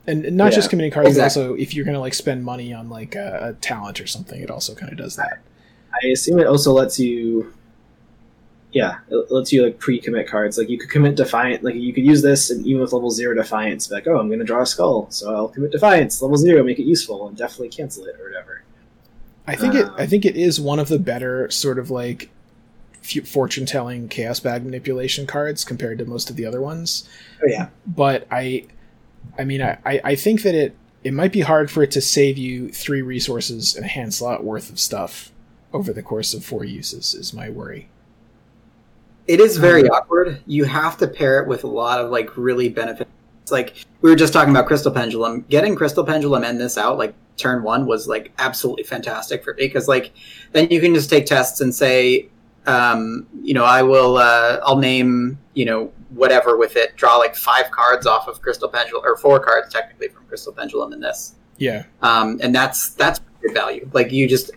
[0.06, 1.42] And and not Yeah, just committing cards, exactly.
[1.42, 4.40] but also if you're gonna like spend money on like a, a talent or something,
[4.40, 5.40] it also kind of does that.
[6.04, 7.52] I assume it also lets you.
[8.74, 10.58] Yeah, it lets you like pre-commit cards.
[10.58, 11.64] Like you could commit Defiant.
[11.64, 14.28] Like you could use this, and even with level zero Defiance, be like, oh, I'm
[14.28, 16.22] going to draw a skull, so I'll commit Defiance.
[16.22, 18.64] Level zero, make it useful, and definitely cancel it or whatever.
[19.46, 19.86] I think it.
[19.86, 22.30] Um, I think it is one of the better sort of like
[23.26, 27.08] fortune telling chaos bag manipulation cards compared to most of the other ones.
[27.44, 28.66] Oh yeah, But I,
[29.38, 32.38] I mean, I I think that it it might be hard for it to save
[32.38, 35.32] you three resources and a hand slot worth of stuff
[35.74, 37.14] over the course of four uses.
[37.14, 37.90] Is my worry.
[39.28, 40.42] It is very awkward.
[40.46, 43.10] You have to pair it with a lot of like really benefits.
[43.50, 45.46] Like we were just talking about Crystal Pendulum.
[45.50, 49.66] Getting Crystal Pendulum and this out like turn one was like absolutely fantastic for me
[49.66, 50.12] because like
[50.52, 52.30] then you can just take tests and say,
[52.66, 56.96] um, you know, I will, uh, I'll name, you know, whatever with it.
[56.96, 60.94] Draw like five cards off of Crystal Pendulum or four cards technically from Crystal Pendulum
[60.94, 63.90] in this Yeah, um, and that's that's good value.
[63.94, 64.52] Like you just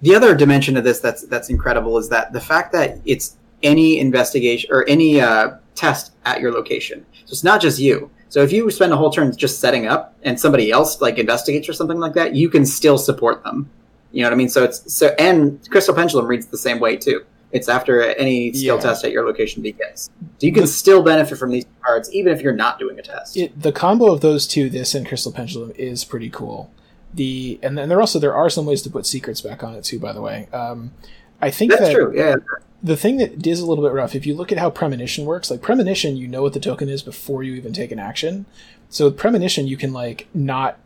[0.00, 3.98] the other dimension of this that's that's incredible is that the fact that it's any
[3.98, 7.04] investigation or any uh, test at your location.
[7.24, 8.10] So it's not just you.
[8.28, 11.68] So if you spend a whole turn just setting up and somebody else like investigates
[11.68, 13.68] or something like that, you can still support them.
[14.10, 14.48] You know what I mean?
[14.48, 17.24] So it's so and Crystal Pendulum reads the same way too.
[17.50, 18.80] It's after any skill Yeah.
[18.82, 20.10] test at your location begins.
[20.38, 23.36] So you can still benefit from these cards even if you're not doing a test.
[23.36, 26.70] it, the combo of those two, this and Crystal Pendulum, is pretty cool.
[27.12, 29.84] The and then there also there are some ways to put secrets back on it
[29.84, 29.98] too.
[29.98, 30.92] By the way, um,
[31.42, 32.12] I think That's that true.
[32.16, 32.36] Yeah.
[32.82, 35.50] The thing that is a little bit rough, if you look at how premonition works,
[35.50, 38.44] like premonition, you know what the token is before you even take an action.
[38.88, 40.78] So with premonition, you can like not,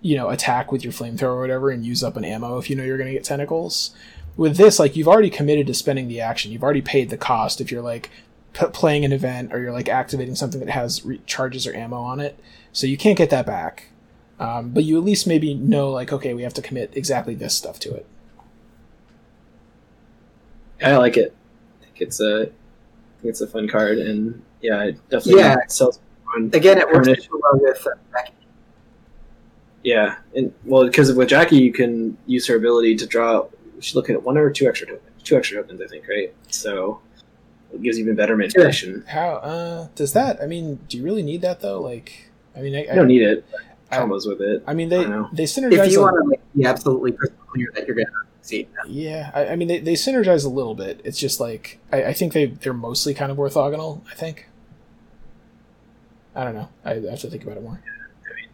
[0.00, 2.76] you know, attack with your flamethrower or whatever and use up an ammo if you
[2.76, 3.94] know you're going to get tentacles.
[4.36, 6.50] With this, like you've already committed to spending the action.
[6.50, 8.10] You've already paid the cost if you're like
[8.52, 12.02] p- playing an event or you're like activating something that has re- charges or ammo
[12.02, 12.36] on it.
[12.72, 13.90] So you can't get that back.
[14.40, 17.54] Um, but you at least maybe know like okay, we have to commit exactly this
[17.54, 18.06] stuff to it.
[20.82, 21.34] I like it.
[21.94, 22.44] I think it's a, I
[23.22, 25.56] think it's a fun card, and yeah, it definitely Yeah.
[25.68, 26.00] sells.
[26.34, 27.30] on Again, it works Premonition.
[27.30, 28.32] so well with uh, Becky.
[29.84, 33.46] Yeah, and well, because with Jackie, you can use her ability to draw.
[33.80, 35.22] She's looking at one or two extra tokens.
[35.22, 36.34] Two extra tokens, I think, right?
[36.48, 37.00] So
[37.72, 39.04] it gives even better manipulation.
[39.06, 40.40] How uh, does that?
[40.42, 41.80] I mean, do you really need that though?
[41.80, 43.44] Like, I mean, I, I don't need it.
[43.90, 44.64] I- Combos with it.
[44.66, 45.28] I mean, they I know.
[45.32, 45.86] they synergize.
[45.86, 48.06] if you want to like, be absolutely crystal clear that you're going
[48.88, 51.00] yeah, I, I mean, they, they synergize a little bit.
[51.04, 54.02] It's just like I, I think they they're mostly kind of orthogonal.
[54.10, 54.48] I think.
[56.34, 56.68] I don't know.
[56.84, 57.80] I have to think about it more.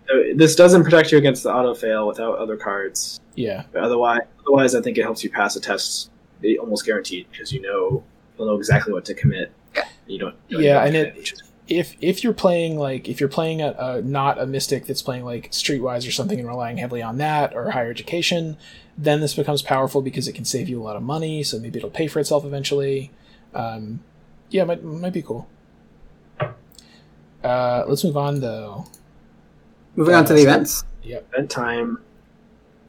[0.08, 3.20] So this doesn't protect you against the auto fail without other cards.
[3.36, 6.10] Yeah, But otherwise, otherwise, I think it helps you pass a test
[6.60, 8.02] almost guaranteed because you know
[8.38, 9.52] you'll know exactly what to commit.
[9.74, 9.84] Yeah.
[10.06, 10.34] You don't.
[10.48, 13.70] you don't Yeah, and commit, it- if if you're playing like if you're playing a,
[13.78, 17.54] a not a mystic that's playing like streetwise or something and relying heavily on that
[17.54, 18.56] or higher education
[19.02, 21.78] then this becomes powerful because it can save you a lot of money so maybe
[21.78, 23.10] it'll pay for itself eventually
[23.54, 24.00] um,
[24.50, 25.48] yeah might, might be cool
[27.42, 28.86] uh, let's move on though
[29.96, 30.84] Moving on to the events.
[31.02, 31.26] Yep.
[31.34, 31.98] event time.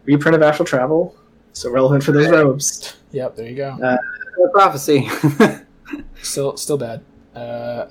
[0.06, 1.16] Reprint of Astral Travel.
[1.54, 2.96] So relevant for those robes.
[3.12, 5.10] yep there you go The prophecy.
[6.22, 7.04] still still bad
[7.36, 7.86] uh,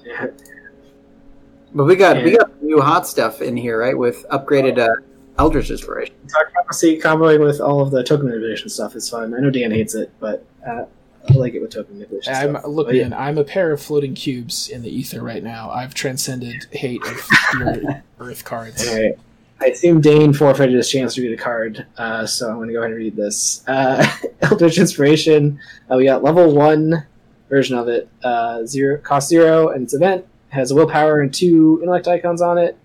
[1.74, 3.96] but we got we got new hot stuff in here, right?
[3.96, 5.02] With upgraded uh,
[5.40, 6.14] Eldritch Inspiration.
[6.26, 9.32] Dark Prophecy comboing with all of the token manipulation stuff is fun.
[9.34, 10.84] I know Dan hates it, but uh,
[11.28, 12.66] I like it with token manipulation I'm stuff.
[12.66, 13.08] look But yeah.
[13.16, 17.28] I'm a pair of floating cubes in the ether right now I've transcended hate of
[17.58, 19.14] your earth cards Alright.
[19.62, 22.74] I assume Dane forfeited his chance to read a card, uh, so I'm going to
[22.74, 23.62] go ahead and read this.
[23.66, 24.06] Uh,
[24.42, 25.58] Eldritch Inspiration.
[25.90, 27.06] Uh, we got level one
[27.48, 28.08] version of it.
[28.22, 32.58] Uh, zero cost zero, and its event has a willpower and two intellect icons on
[32.58, 32.76] it.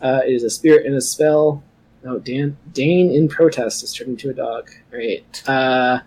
[0.00, 1.62] Uh, it is a spirit and a spell.
[2.02, 4.70] No, Dan Dane in protest is turned into a dog.
[4.90, 5.48] Right.
[5.48, 6.00] Uh,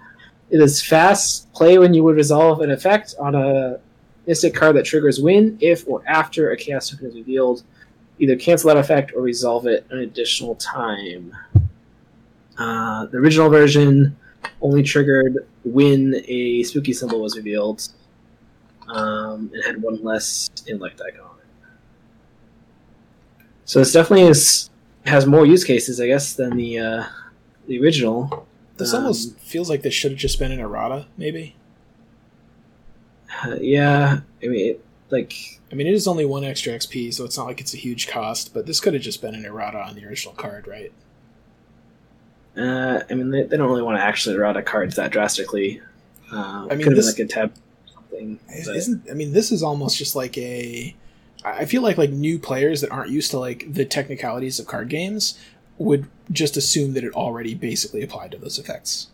[0.49, 1.51] it is fast.
[1.53, 3.79] Play when you would resolve an effect on a
[4.25, 7.63] mystic card that triggers win if or after a chaos token is revealed
[8.19, 11.35] either cancel that effect or resolve it an additional time.
[12.57, 14.15] Uh, the original version
[14.61, 17.87] only triggered when a spooky symbol was revealed.
[18.87, 21.29] Um, it had one less intellect icon.
[23.65, 24.69] So this definitely is
[25.05, 27.03] has more use cases, I guess, than the uh,
[27.67, 28.47] the original.
[28.77, 31.55] This Um, almost feels like this should have just been an errata, maybe.
[33.43, 37.25] Uh, yeah, I mean, it, like I mean, it is only one extra XP, so
[37.25, 39.77] it's not like it's a huge cost, but this could have just been an errata
[39.79, 40.91] on the original card, right?
[42.55, 45.81] Uh, I mean, they, they don't really want to actually errata cards that drastically.
[46.31, 47.53] Uh, I mean, this- like a tab
[48.65, 50.95] but- Isn't I mean, this is almost just like a.
[51.43, 54.67] I I feel like like new players that aren't used to like the technicalities of
[54.67, 55.39] card games
[55.77, 59.07] would just assume that it already basically applied to those effects.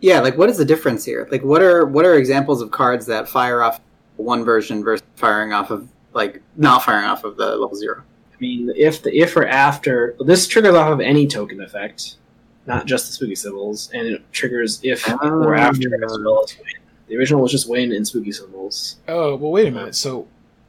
[0.00, 1.26] Yeah, like what is the difference here?
[1.30, 3.80] Like what are what are examples of cards that fire off
[4.16, 8.02] one version versus firing off of like not firing off of the level zero?
[8.32, 12.16] I mean, if the if or after this triggers off of any token effect,
[12.66, 16.82] not just the spooky symbols, and it triggers if or after as well as win.
[17.08, 18.96] The original was just win and spooky symbols.
[19.08, 19.94] Oh well, wait a minute.
[19.94, 20.26] So, d-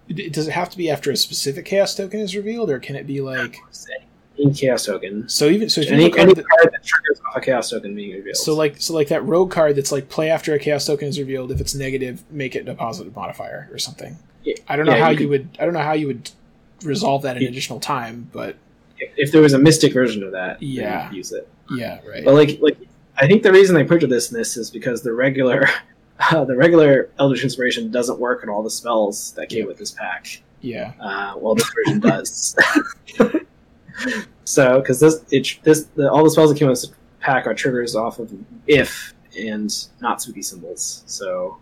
[0.08, 3.06] does it have to be after a specific chaos token is revealed, or can it
[3.08, 3.58] be like
[4.40, 5.28] Any chaos token.
[5.28, 5.48] so?
[5.50, 7.70] Even so, if Any, have a card any that- card that triggers off a chaos
[7.70, 8.38] token being revealed.
[8.38, 11.20] So like so like that rogue card that's like play after a chaos token is
[11.20, 11.52] revealed.
[11.52, 14.18] If it's negative, make it a positive modifier or something.
[14.44, 16.08] Yeah, I don't know yeah, how you you, could- would I don't know how you
[16.08, 16.30] would
[16.84, 17.50] resolve that in Yeah.
[17.50, 18.56] additional time, but
[19.00, 21.12] if, if there was a mystic version of that, Yeah.
[21.12, 21.48] use it.
[21.76, 22.24] yeah, right.
[22.24, 22.78] But like, like
[23.18, 25.68] I think the reason they printed this in this is because the regular,
[26.19, 29.91] uh, the regular Eldritch Inspiration doesn't work on all the spells that came with this
[29.91, 30.41] pack.
[30.61, 32.56] yeah, Uh, well, this version does.
[34.44, 37.53] so, because this, it, this, the, all the spells that came with this pack are
[37.53, 38.34] triggers off of
[38.65, 41.03] if and not spooky symbols.
[41.06, 41.57] So,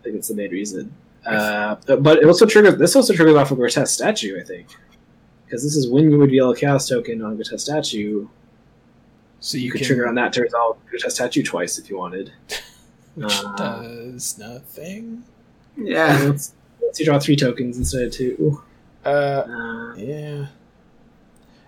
[0.00, 0.94] I think that's the main reason.
[1.24, 2.78] Uh, but it also triggers.
[2.78, 4.40] This also triggers off of grotesque statue.
[4.40, 4.68] I think
[5.46, 8.28] because this is when you would yell a chaos token on grotesque statue.
[9.40, 11.98] so You, you, could can trigger on that to resolve grotesque statue twice if you
[11.98, 12.32] wanted.
[13.16, 15.24] Which uh, does nothing.
[15.76, 16.24] Yeah.
[16.28, 18.62] Once once you draw three tokens instead of two.
[19.04, 20.46] Uh, Uh, yeah.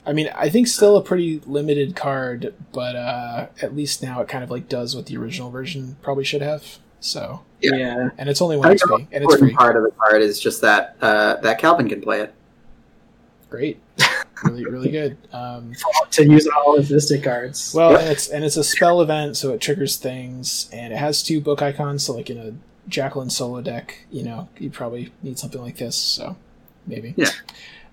[0.06, 4.28] I mean, I think still a pretty limited card, but uh, at least now it
[4.28, 6.78] kind of like does what the original version probably should have.
[7.00, 7.76] So, Yeah.
[7.76, 8.08] yeah.
[8.16, 9.54] and it's only one the XP, and it's important free.
[9.54, 12.34] part of the card is just that uh, that Calvin can play it.
[13.50, 13.80] Great,
[14.44, 15.16] really, really good.
[15.32, 15.72] Um,
[16.10, 17.72] to use all his mystic cards.
[17.74, 21.22] Well, and it's and it's a spell event, so it triggers things, and it has
[21.22, 22.04] two book icons.
[22.04, 22.52] So, like in a
[22.90, 25.96] Jacqueline solo deck, you know, you probably need something like this.
[25.96, 26.36] So,
[26.86, 27.14] maybe.
[27.16, 27.28] Yeah.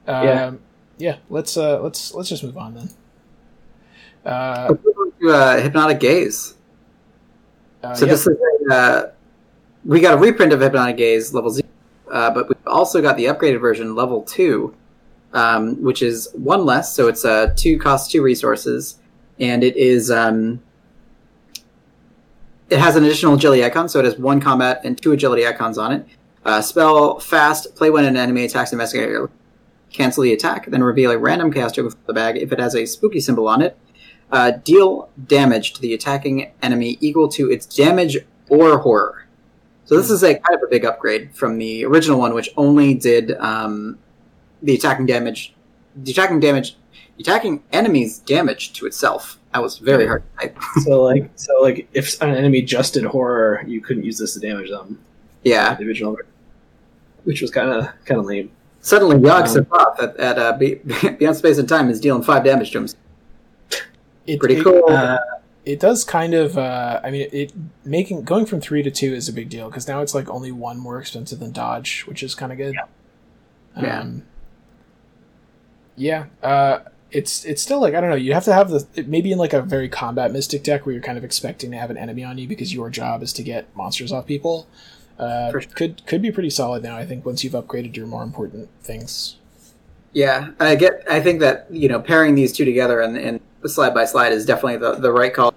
[0.07, 0.51] Um, Yeah.
[0.97, 1.15] yeah.
[1.29, 2.89] Let's uh, let's let's just move on then.
[4.25, 6.55] Uh, Let's move on to uh, Hypnotic Gaze.
[7.83, 8.11] uh, So yeah.
[8.11, 8.37] this is
[8.71, 9.03] uh,
[9.85, 11.67] we got a reprint of Hypnotic Gaze level zero,
[12.11, 14.73] uh, but we've also got the upgraded version level two,
[15.35, 16.95] um, which is one less.
[16.95, 18.99] So it's uh, two cost two resources,
[19.39, 20.63] and it is um,
[22.69, 23.87] it has an additional agility icon.
[23.89, 26.07] So it has one combat and two agility icons on it.
[26.43, 27.75] Uh, spell fast.
[27.75, 29.29] Play when an enemy attacks investigator.
[29.91, 32.75] Cancel the attack, then reveal a random chaos token from the bag if it has
[32.75, 33.77] a spooky symbol on it.
[34.29, 38.17] Uh, deal damage to the attacking enemy equal to its damage
[38.49, 39.27] or horror.
[39.85, 42.93] So this is a kind of a big upgrade from the original one, which only
[42.93, 43.99] did um,
[44.65, 45.53] the attacking damage.
[45.95, 46.75] The attacking damage
[47.17, 49.39] attacking enemies damage to itself.
[49.53, 50.57] That was very hard to type.
[50.83, 54.39] so like so like if an enemy just did horror, you couldn't use this to
[54.41, 54.99] damage them.
[55.43, 55.75] Yeah.
[55.75, 56.17] The original,
[57.23, 58.51] which was kind of kind of lame.
[58.81, 60.75] Suddenly, Yogg Um, Sothoth at, at uh, Be-
[61.19, 62.87] Beyond Space and Time is dealing five damage to him.
[64.27, 64.83] It, Pretty it- cool.
[64.89, 65.17] Uh,
[65.65, 66.57] It does kind of.
[66.57, 67.51] Uh, I mean, it
[67.83, 70.51] making going from three to two is a big deal because now it's like only
[70.51, 72.75] one more expensive than Dodge, which is kind of good.
[73.81, 73.99] Yeah.
[74.01, 74.23] Um,
[75.95, 76.25] yeah.
[76.41, 76.79] Uh,
[77.11, 78.15] it's it's still like I don't know.
[78.15, 81.03] You have to have the maybe in like a very combat mystic deck where you're
[81.03, 83.73] kind of expecting to have an enemy on you because your job is to get
[83.75, 84.67] monsters off people.
[85.17, 85.61] Uh, sure.
[85.61, 86.97] Could could be pretty solid now.
[86.97, 89.37] I think once you've upgraded your more important things.
[90.11, 91.03] Yeah, I get.
[91.09, 94.45] I think that you know pairing these two together and, and slide by slide is
[94.45, 95.53] definitely the, the right call.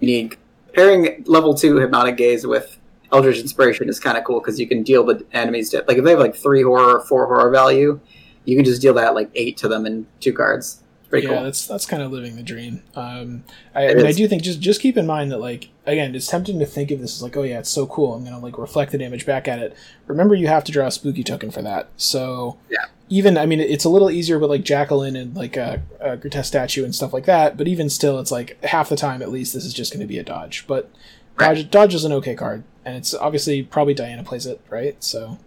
[0.00, 0.36] You need
[0.72, 2.78] pairing level two hypnotic gaze with
[3.12, 6.04] Eldritch Inspiration is kind of cool because you can deal the enemies to like if
[6.04, 8.00] they have like three horror or four horror value,
[8.44, 10.78] you can just deal that like eight to them in two cards.
[11.10, 11.42] Pretty yeah, cool.
[11.44, 12.82] that's that's kind of living the dream.
[12.94, 13.44] Um,
[13.74, 16.14] I, I It mean, I do think just just keep in mind that like again,
[16.14, 18.14] it's tempting to think of this as like, oh yeah, it's so cool.
[18.14, 19.76] I'm gonna like reflect the damage back at it.
[20.06, 21.88] Remember, you have to draw a spooky token for that.
[21.98, 22.86] So Yeah.
[23.10, 26.48] even I mean, it's a little easier with like Jacqueline and like a, a grotesque
[26.48, 27.58] statue and stuff like that.
[27.58, 30.06] But even still, it's like half the time at least this is just going to
[30.06, 30.64] be a dodge.
[30.66, 30.90] But
[31.38, 31.54] Right.
[31.56, 34.96] dodge dodge is an okay card, and it's obviously probably Diana plays it right.
[35.04, 35.38] So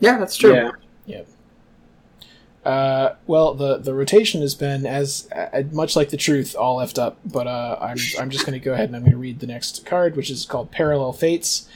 [0.00, 0.72] Yeah, that's true.
[1.06, 1.22] Yeah.
[2.64, 6.98] Uh, well, the the rotation has been as uh, much like the truth, all left
[6.98, 7.18] up.
[7.24, 9.46] But uh, I'm I'm just going to go ahead and I'm going to read the
[9.46, 11.68] next card, which is called Parallel Fates.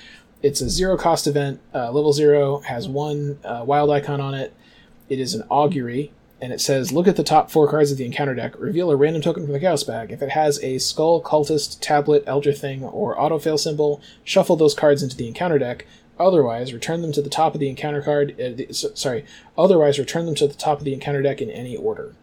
[0.43, 4.53] It's a zero cost event, uh, level zero, has one uh, wild icon on it.
[5.09, 8.05] It is an augury, and it says, "Look at the top four cards of the
[8.05, 8.59] encounter deck.
[8.59, 10.11] Reveal a random token from the chaos bag.
[10.11, 15.03] If it has a skull, cultist, tablet, elder thing, or autofail symbol, shuffle those cards
[15.03, 15.87] into the encounter deck.
[16.23, 18.33] Otherwise, return them to the top of the encounter card.
[18.41, 19.25] Uh, the, s- sorry,
[19.59, 22.15] Otherwise, return them to the top of the encounter deck in any order.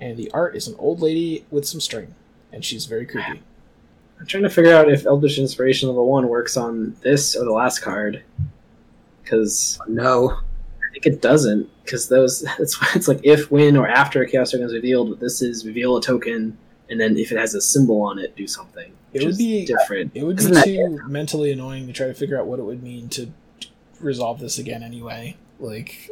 [0.00, 2.14] And the art is an old lady with some string,
[2.52, 3.42] and she's very creepy.
[4.20, 7.52] I'm trying to figure out if Eldritch Inspiration level one works on this or the
[7.52, 8.22] last card,
[9.22, 10.30] because No.
[10.30, 11.68] I think it doesn't.
[11.84, 15.10] Because those, it's it's like if, when, or after a chaos token is revealed.
[15.10, 16.56] But this is reveal a token,
[16.90, 18.92] and then if it has a symbol on it, do something.
[19.12, 20.12] It would be- different.
[20.14, 22.82] It would be Isn't too mentally annoying to try to figure out what it would
[22.82, 23.30] mean to
[24.00, 25.36] resolve this again anyway.
[25.58, 26.10] Like,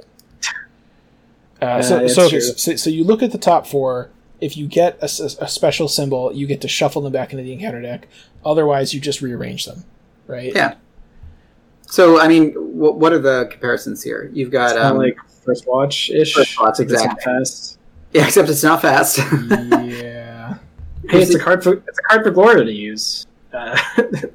[1.61, 4.11] uh, Yeah, so that's so, okay, so so you look at the top four.
[4.39, 7.81] If you get a special symbol, you get to shuffle them back into the encounter
[7.81, 8.07] deck.
[8.44, 9.85] Otherwise, you just rearrange them,
[10.27, 10.53] right?
[10.55, 10.74] Yeah.
[11.82, 14.31] So I mean, what, what are the comparisons here?
[14.35, 16.35] You've got It's um, like first watch ish.
[16.35, 17.23] First Watch, exactly.
[17.24, 17.78] Fast.
[18.12, 19.19] yeah, except it's not fast.
[19.51, 20.16] yeah.
[21.09, 23.27] Hey, it's a card for it's a card for Gloria to use.
[23.53, 23.78] Uh,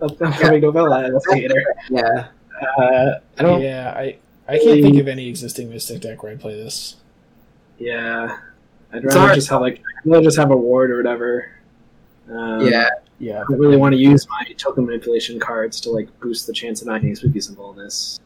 [0.02, 1.64] upcoming novella investigator.
[1.90, 2.28] yeah.
[2.78, 3.62] Uh, I don't.
[3.62, 4.18] Yeah, I
[4.48, 6.98] I can't think of any existing Mystic deck where I'd play this.
[7.80, 8.38] Yeah,
[8.94, 9.36] I'd It's rather hard.
[9.36, 11.52] just have like I'd rather just have a ward or whatever.
[12.32, 12.90] Um, Yeah.
[13.20, 16.82] Yeah, I really want to use my token manipulation cards to like boost the chance
[16.82, 18.20] of not getting spooky symbol in this.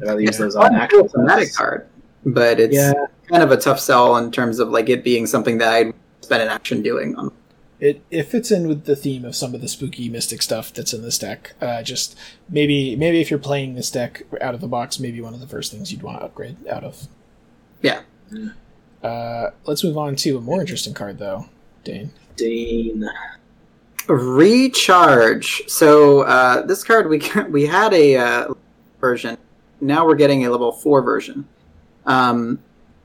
[0.00, 1.88] I'd rather use those on to actual thematic card,
[2.24, 2.92] but it's Yeah,
[3.28, 6.42] kind of a tough sell in terms of like it being something that I'd spend
[6.42, 7.16] an action doing.
[7.16, 7.32] On.
[7.78, 10.92] It it fits in with the theme of some of the spooky mystic stuff that's
[10.92, 11.54] in this deck.
[11.60, 12.16] Uh, just
[12.48, 15.46] maybe maybe if you're playing this deck out of the box, maybe one of the
[15.46, 17.08] first things you'd want to upgrade out of.
[17.82, 18.00] Yeah.
[19.02, 21.46] Uh, let's move on to a more interesting card, though.
[21.84, 22.10] Dane.
[22.36, 23.08] Dane.
[24.08, 25.62] Recharge.
[25.68, 28.54] So uh, this card we we had a uh,
[29.00, 29.36] version.
[29.80, 31.46] Now we're getting a level four version.
[32.06, 32.60] Um,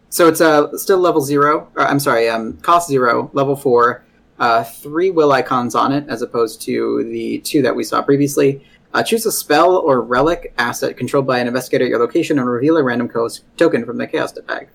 [0.09, 1.69] so it's uh, still level zero.
[1.75, 4.03] Or, I'm sorry, um, cost zero, level four.
[4.41, 8.65] Uh, three will icons on it as opposed to the two that we saw previously.
[8.91, 12.49] Uh, choose a spell or relic asset controlled by an investigator at your location and
[12.49, 14.67] reveal a random co- token from the chaos deck bag.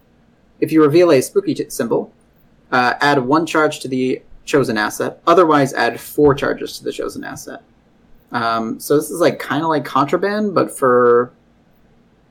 [0.60, 2.12] If you reveal a spooky t- symbol,
[2.70, 5.20] uh, add one charge to the chosen asset.
[5.26, 7.60] Otherwise, add four charges to the chosen asset.
[8.30, 11.32] Um, so this is like kind of like contraband, but for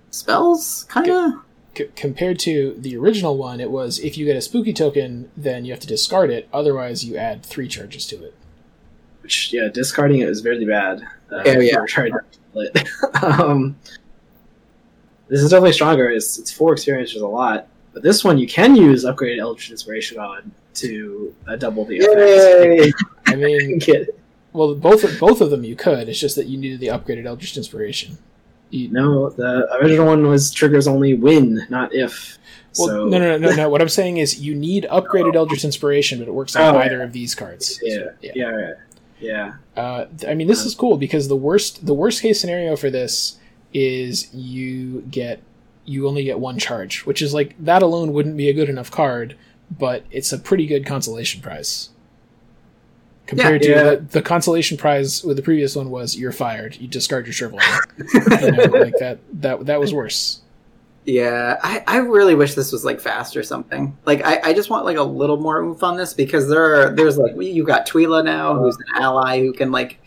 [0.10, 1.45] spells, kind of.
[1.78, 5.66] C- compared to the original one, it was if you get a spooky token, then
[5.66, 6.48] you have to discard it.
[6.54, 8.34] Otherwise, you add three charges to it.
[9.22, 11.02] Which yeah, discarding it was very bad.
[11.32, 11.76] Uh, Oh, yeah.
[11.78, 12.20] for trying to
[12.54, 13.24] kill it.
[13.24, 13.76] um,
[15.28, 16.10] this is definitely stronger.
[16.10, 17.68] It's it's four experience, which is a lot.
[17.94, 23.02] But this one you can use upgraded Eldritch Inspiration on to uh, double the effect.
[23.28, 23.80] I mean,
[24.54, 26.10] well, both of, both of them you could.
[26.10, 28.18] It's just that you needed the upgraded Eldritch Inspiration.
[28.72, 32.38] You, no, the original one was triggers only when, not if.
[32.78, 33.70] Well, so no, no, no, no, no.
[33.74, 37.02] What I'm saying is you need upgraded Eldritch Inspiration, but it works on Oh, either
[37.02, 37.80] of these cards.
[37.84, 38.32] yeah, yeah.
[38.36, 38.74] yeah, yeah,
[39.20, 39.54] yeah.
[39.82, 43.38] Uh, I mean, this is cool because the worst the worst case scenario for this
[43.74, 45.42] is you get
[45.86, 48.92] you only get one charge, which is like that alone wouldn't be a good enough
[48.92, 49.38] card,
[49.78, 51.90] but it's a pretty good consolation prize.
[53.28, 53.84] Compared Yeah.
[53.84, 57.34] to the, the consolation prize with the previous one was you're fired, you discard your
[57.34, 57.60] shrivel.
[58.14, 60.42] you know, like that that that was worse.
[61.06, 63.96] Yeah, I, I really wish this was like fast or something.
[64.06, 66.96] Like I, I just want like a little more oomph on this because there are
[66.96, 70.00] there's like you got Twila now who's an ally who can like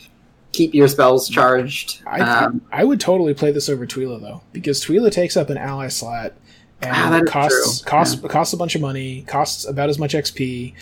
[0.52, 2.02] keep your spells charged.
[2.06, 5.56] I Um, I would totally play this over Twila though, because Twila takes up an
[5.58, 6.34] ally slot
[6.82, 10.14] and Ah, that is costs costs costs a bunch of money, costs about as much
[10.14, 10.74] XP,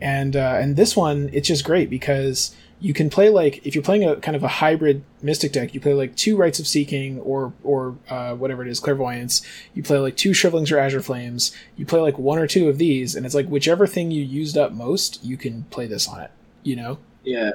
[0.00, 3.84] and uh, and this one it's just great because you can play like if you're
[3.84, 7.18] playing a kind of a hybrid Mystic deck, you play like two Rites of Seeking
[7.20, 9.40] or or uh, whatever it is, Clairvoyance.
[9.74, 11.56] You play like two Shrivelings or Azure Flames.
[11.76, 14.58] You play like one or two of these, and it's like whichever thing you used
[14.58, 16.30] up most, you can play this on it.
[16.62, 17.52] You know, Yeah,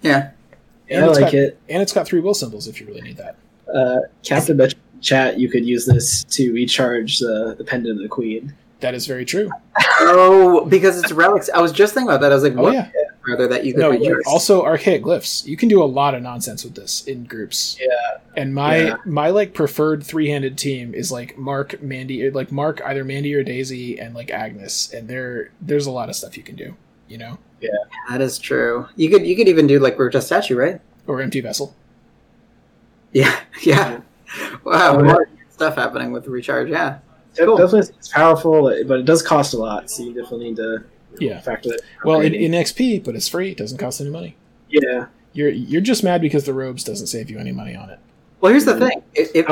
[0.00, 0.30] yeah,
[0.88, 1.58] And I like got- it.
[1.68, 3.36] and it's got three will symbols if you really need that.
[3.72, 8.08] Uh, Captain Bet chat, you could use this to recharge the, the pendant of the
[8.08, 8.54] queen.
[8.82, 9.48] That is very true.
[10.00, 11.48] Oh, because it's relics.
[11.54, 12.32] I was just thinking about that.
[12.32, 12.90] I was like, Oh what yeah.
[13.26, 14.20] rather that you could No, reuse?
[14.26, 15.46] also archaic glyphs.
[15.46, 17.78] You can do a lot of nonsense with this in groups.
[17.80, 18.18] Yeah.
[18.36, 18.96] And my Yeah.
[19.06, 23.42] my like preferred three handed team is like Mark, Mandy, like Mark, either Mandy or
[23.42, 24.92] Daisy, and like Agnes.
[24.92, 26.74] And there there's a lot of stuff you can do.
[27.08, 27.70] You know, Yeah.
[28.10, 28.86] that is true.
[28.96, 30.80] You could you could even do like Rota statue, right?
[31.06, 31.74] or empty vessel.
[33.12, 34.00] Yeah, yeah.
[34.64, 36.68] Wow, Oh, of stuff happening with recharge.
[36.70, 36.98] Yeah,
[37.38, 37.56] Cool.
[37.56, 40.84] Definitely, it's powerful, but it does cost a lot, so you definitely need to
[41.18, 41.40] Yeah.
[41.40, 41.80] factor that.
[42.04, 43.50] Well, in, in XP, but it's free.
[43.52, 44.36] It doesn't cost any money.
[44.68, 47.98] yeah, You're you're just mad because the robes doesn't save you any money on it.
[48.40, 49.46] Well, here's the thing: if, if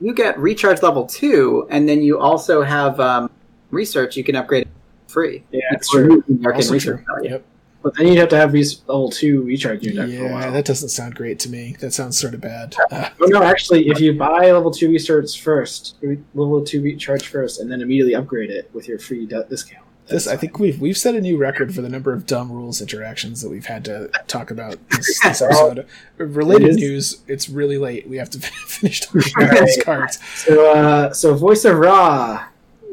[0.00, 3.30] you get recharge level two, and then you also have um,
[3.70, 4.68] research, you can upgrade it
[5.08, 5.44] free.
[5.52, 6.16] yeah, it's Or true.
[6.16, 7.28] using the arcane Also research true.
[7.28, 7.44] Yep.
[7.82, 10.32] But then you'd have to have res- level two recharge your deck for a Yeah,
[10.32, 10.52] while.
[10.52, 11.76] that doesn't sound great to me.
[11.80, 12.76] That sounds sort of bad.
[12.90, 15.96] Uh, no, actually, if you buy level two research first,
[16.34, 19.84] level two recharge first, and then immediately upgrade it with your free d- discount.
[20.08, 22.80] This I think we've we've set a new record for the number of dumb rules
[22.80, 25.86] interactions that we've had to talk about this, this episode.
[26.18, 28.08] Related It is- news, it's really late.
[28.08, 30.18] We have to finish talking about these cards.
[30.36, 32.46] So, uh, so voice of Ra,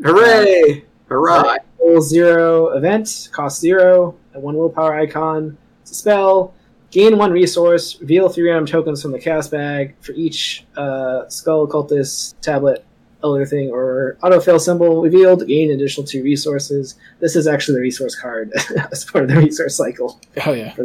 [0.04, 0.84] Hooray!
[1.10, 1.58] hooray!
[1.84, 5.58] level zero event, cost zero, a one willpower icon.
[5.82, 6.54] It's a spell.
[6.92, 8.00] Gain one resource.
[8.00, 12.84] Reveal three random tokens from the cast bag for each uh, skull, cultist, tablet,
[13.24, 15.46] elder thing, or autofail symbol revealed.
[15.48, 16.96] Gain additional two resources.
[17.20, 18.52] This is actually the resource card
[18.92, 20.20] as part of the resource cycle.
[20.46, 20.76] Oh yeah,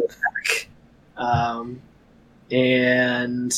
[1.16, 1.80] Um,
[2.50, 3.54] and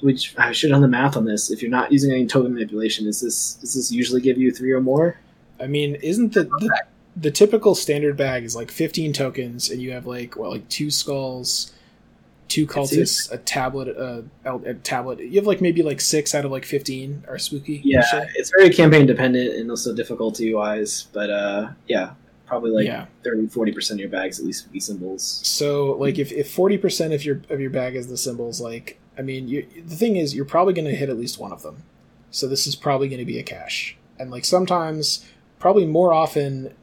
[0.00, 1.50] which I should have done the math on this.
[1.50, 4.72] If you're not using any token manipulation, is this does this usually give you three
[4.72, 5.18] or more?
[5.60, 6.84] I mean, isn't the, the
[7.16, 10.90] the typical standard bag is like fifteen tokens, and you have like what, like two
[10.90, 11.72] skulls,
[12.48, 15.20] two cultists, a tablet, a, a tablet.
[15.20, 17.80] You have like maybe like six out of like fifteen are spooky.
[17.84, 18.02] Yeah,
[18.34, 21.06] it's very campaign dependent and also difficulty wise.
[21.12, 22.12] But uh, yeah,
[22.46, 23.06] probably like yeah.
[23.24, 25.40] 30 40 percent of your bags at least would be symbols.
[25.42, 29.00] So like if if forty percent of your of your bag is the symbols, like
[29.18, 31.62] I mean, you, the thing is, you're probably going to hit at least one of
[31.62, 31.84] them.
[32.30, 35.24] So this is probably going to be a cache, and like sometimes,
[35.58, 36.74] probably more often,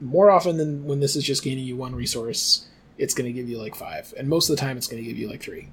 [0.00, 2.66] more often than when this is just gaining you one resource,
[2.98, 5.08] it's going to give you like five, and most of the time, it's going to
[5.08, 5.68] give you like three.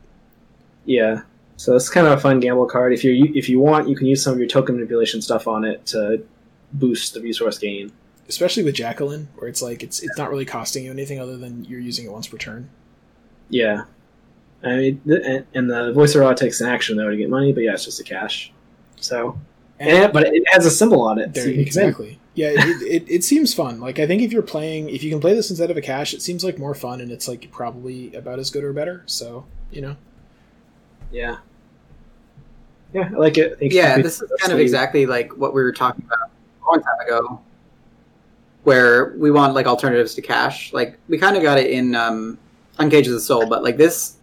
[0.86, 1.22] Yeah,
[1.58, 2.94] so it's kind of a fun gamble card.
[2.94, 5.66] If you if you want, you can use some of your token manipulation stuff on
[5.66, 6.24] it to
[6.72, 7.92] boost the resource gain.
[8.30, 11.66] Especially with Jacqueline, where it's like it's it's not really costing you anything other than
[11.66, 12.70] you're using it once per turn.
[13.50, 13.86] Yeah.
[14.64, 17.30] I mean, th- and, and the voice of Ra takes an action though to get
[17.30, 18.52] money, but yeah, it's just a cash.
[19.00, 19.40] So,
[19.80, 21.34] and, but it has a symbol on it.
[21.34, 22.20] There, so exactly.
[22.38, 23.80] Yeah, it, it, it seems fun.
[23.80, 26.14] Like I think if you're playing, if you can play this instead of a cache,
[26.14, 29.02] it seems like more fun, and it's like probably about as good or better.
[29.08, 29.96] So you know,
[31.12, 31.38] Yeah.
[32.94, 33.58] Yeah, I like it.
[33.60, 36.84] I Yeah, this is kind of exactly like what we were talking about a long
[36.84, 37.42] time ago,
[38.66, 40.72] where we want like alternatives to cash.
[40.74, 42.38] Like we kind of got it in um,
[42.78, 44.18] Uncages the Soul, but like this,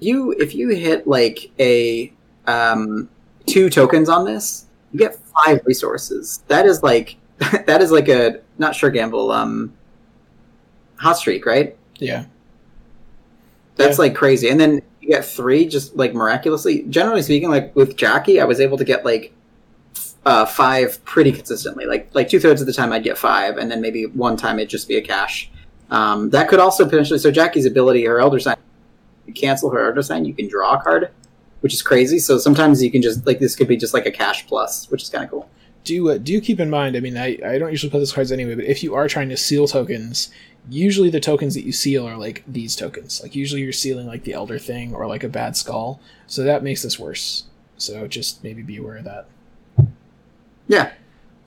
[0.00, 2.12] you if you hit like a
[2.48, 3.08] um,
[3.46, 6.42] two tokens on this, you get five resources.
[6.48, 7.16] That is like
[7.66, 9.72] that is like a not sure gamble um,
[10.96, 11.76] hot streak, right?
[11.98, 12.24] yeah,
[13.76, 14.48] That's like crazy.
[14.48, 16.82] And then you get three just like miraculously.
[16.84, 19.32] Generally speaking, like with Jackie, I was able to get like
[20.24, 21.86] uh, five pretty consistently.
[21.86, 24.58] Like like two thirds of the time I'd get five, and then maybe one time
[24.58, 25.50] it'd just be a cash.
[25.90, 27.18] Um, that could also potentially.
[27.18, 28.56] So Jackie's ability, her Elder Sign,
[29.26, 31.10] you cancel her Elder Sign, you can draw a card,
[31.60, 32.18] which is crazy.
[32.18, 35.02] So sometimes you can just like this could be just like a cash plus, which
[35.02, 35.48] is kind of cool.
[35.86, 36.96] Do uh, do keep in mind.
[36.96, 39.28] I mean, I, I don't usually play those cards anyway, but if you are trying
[39.28, 40.30] to seal tokens,
[40.68, 43.22] usually the tokens that you seal are like these tokens.
[43.22, 46.64] Like usually you're sealing like the Elder thing or like a bad skull, so that
[46.64, 47.44] makes this worse.
[47.78, 49.28] So just maybe be aware of that.
[50.66, 50.92] Yeah.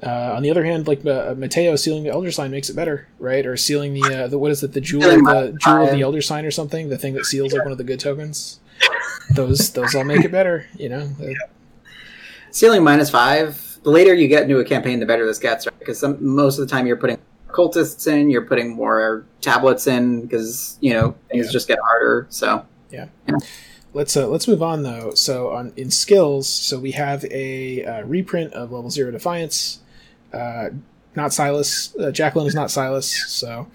[0.01, 3.09] Uh, on the other hand, like uh, Mateo sealing the Elder Sign makes it better,
[3.19, 3.45] right?
[3.45, 6.21] Or sealing the uh, the what is it, the jewel, the jewel of the Elder
[6.21, 8.61] Sign or something, the thing that seals like one of the good tokens.
[9.35, 11.11] Those those all make it better, you know.
[11.21, 11.33] Uh,
[12.51, 13.68] Sealing minus five.
[13.83, 15.79] The later you get into a campaign, the better this gets, right?
[15.79, 20.21] Because some most of the time you're putting cultists in, you're putting more tablets in
[20.21, 21.51] because you know things Yeah.
[21.51, 22.27] just get harder.
[22.29, 23.07] So Yeah.
[23.93, 25.11] Let's uh, let's move on though.
[25.15, 29.79] So on in skills, so we have a uh, reprint of level zero defiance.
[30.31, 30.69] Uh,
[31.15, 31.95] not Silas.
[31.99, 33.09] Uh, Jacqueline is not Silas.
[33.31, 33.65] So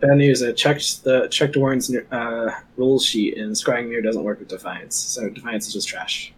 [0.00, 0.42] Bad news.
[0.42, 4.96] I checked the checked Warren's uh, rules sheet, and Scrying Mirror doesn't work with Defiance.
[4.96, 6.32] So Defiance is just trash.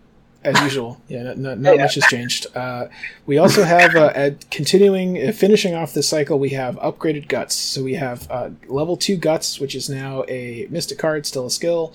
[0.44, 1.82] As usual, yeah, not, not, not Yeah.
[1.82, 2.46] much has changed.
[2.54, 2.86] Uh,
[3.26, 6.38] we also have uh, at continuing uh, finishing off this cycle.
[6.38, 7.54] We have upgraded guts.
[7.54, 11.50] So we have uh, level two guts, which is now a mystic card, still a
[11.50, 11.94] skill.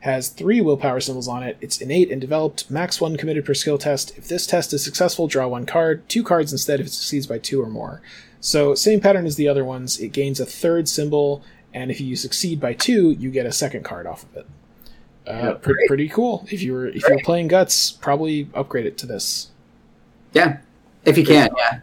[0.00, 1.58] Has three willpower symbols on it.
[1.60, 2.70] It's innate and developed.
[2.70, 4.16] Max one committed per skill test.
[4.16, 6.08] If this test is successful, draw one card.
[6.08, 8.00] Two cards instead if it succeeds by two or more.
[8.40, 10.00] So same pattern as the other ones.
[10.00, 11.42] It gains a third symbol,
[11.74, 14.46] and if you succeed by two, you get a second card off of it.
[15.30, 15.52] Uh, Yeah.
[15.52, 16.46] pre- pretty cool.
[16.50, 19.48] If you were if you're playing guts, probably upgrade it to this.
[20.32, 20.58] yeah,
[21.04, 21.80] if you can, yeah.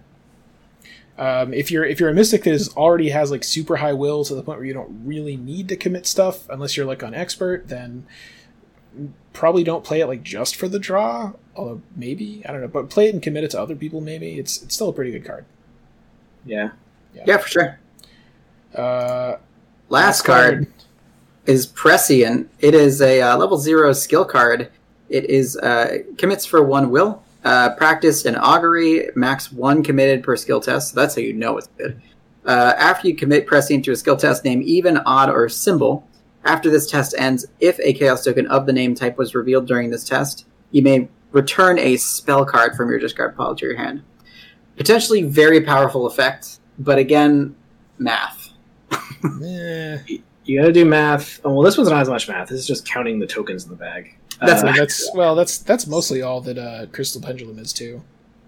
[1.18, 4.24] Um, if you're if you're a mystic that is already has like super high will
[4.26, 7.14] to the point where you don't really need to commit stuff unless you're like on
[7.16, 8.06] expert, then
[9.34, 11.34] probably don't play it like just for the draw.
[11.56, 14.00] Although maybe I don't know, but play it and commit it to other people.
[14.02, 15.46] Maybe it's it's still a pretty good card.
[16.46, 16.72] Yeah.
[17.26, 17.80] Yeah, for sure.
[18.76, 19.38] Uh,
[19.90, 20.68] Last card
[21.48, 22.50] is Prescient.
[22.60, 24.70] It is a uh, level zero skill card.
[25.10, 27.24] It is uh, commits for one will.
[27.44, 30.94] Uh, practiced in augury, max one committed per skill test.
[30.94, 32.02] So that's how you know it's good.
[32.46, 36.08] Uh, after you commit Prescient to a skill test, name even, odd, or symbol.
[36.44, 39.90] After this test ends, if a chaos token of the name type was revealed during
[39.90, 44.02] this test, you may return a spell card from your discard pile to your hand.
[44.78, 47.56] Potentially very powerful effect, but again,
[47.98, 48.52] math.
[50.48, 51.42] You got to do math.
[51.44, 52.50] Oh, well, this one's not as much math.
[52.50, 54.16] This is just counting the tokens in the bag.
[54.40, 58.04] That's Uh, that's well, that's that's mostly all that uh, Crystal Pendulum is too.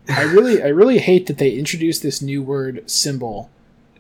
[0.08, 3.50] I really I really hate that they introduced this new word symbol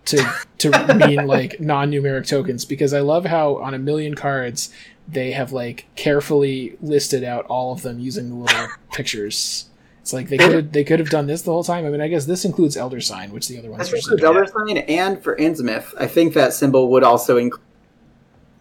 [0.05, 4.71] to to mean like non-numeric tokens because I love how on a million cards
[5.07, 9.65] they have like carefully listed out all of them using the little pictures.
[10.01, 11.85] It's like they could have they could have done this the whole time.
[11.85, 14.21] I mean, I guess this includes Elder Sign, which the other ones That's usually for
[14.21, 14.37] don't.
[14.37, 15.93] Elder Sign and for Innsmouth.
[15.99, 17.65] I think that symbol would also include.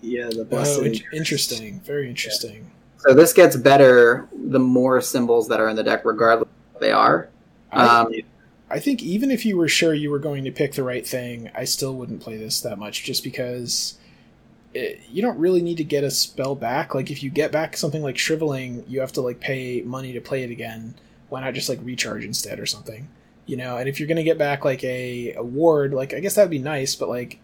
[0.01, 0.81] Yeah, the Oh, best.
[0.81, 1.81] in- interesting.
[1.81, 2.71] Very interesting.
[2.99, 6.81] So this gets better the more symbols that are in the deck, regardless of what
[6.81, 7.29] they are.
[7.73, 8.13] I- Um,
[8.71, 11.51] I think even if you were sure you were going to pick the right thing,
[11.55, 13.95] I still wouldn't play this that much just because
[14.75, 16.95] it, you don't really need to get a spell back.
[16.95, 20.21] Like if you get back something like shriveling, you have to like pay money to
[20.21, 20.95] play it again.
[21.31, 23.09] Why not just like recharge instead or something?
[23.47, 26.21] You know, and if you're going to get back like a, a ward, like I
[26.21, 27.39] guess that would be nice, but like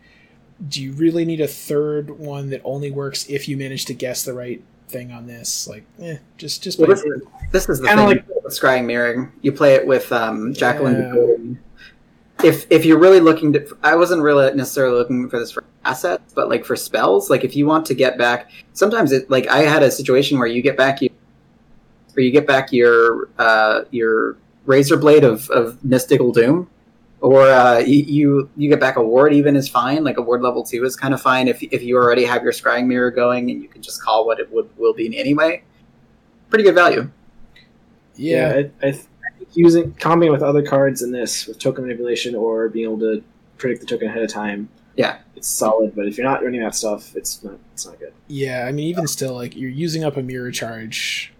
[0.69, 4.23] do you really need a third one that only works if you manage to guess
[4.23, 5.66] the right thing on this?
[5.69, 7.23] Like, eh, just just well, this, is,
[7.53, 9.32] this is the Kinda thing like- with Scrying Mirroring.
[9.43, 11.59] You play it with um, Jacqueline.
[12.41, 12.47] Yeah.
[12.47, 16.32] If if you're really looking to, I wasn't really necessarily looking for this for assets,
[16.35, 19.59] but like for spells, like if you want to get back, sometimes it like I
[19.59, 21.11] had a situation where you get back you,
[22.16, 24.36] or you get back your uh, your
[24.66, 26.69] razor blade of, of mystical doom,
[27.24, 30.05] or uh, you, you you get back a ward even is fine.
[30.05, 32.52] Like a ward level two is kind of fine if if you already have your
[32.52, 35.62] scrying mirror going and you can just call what it would will be in anyway.
[36.51, 37.10] Pretty good value.
[38.14, 38.48] yeah.
[38.82, 42.34] I, I, th- I think using combining with other cards in this with token manipulation
[42.34, 43.24] or being able to
[43.56, 44.68] predict the token ahead of time.
[44.94, 45.20] Yeah.
[45.34, 45.96] it's solid.
[45.96, 47.59] But if you're not running that stuff, it's not.
[47.72, 48.12] It's not good.
[48.28, 51.32] Yeah, I mean, even still, like you're using up a mirror charge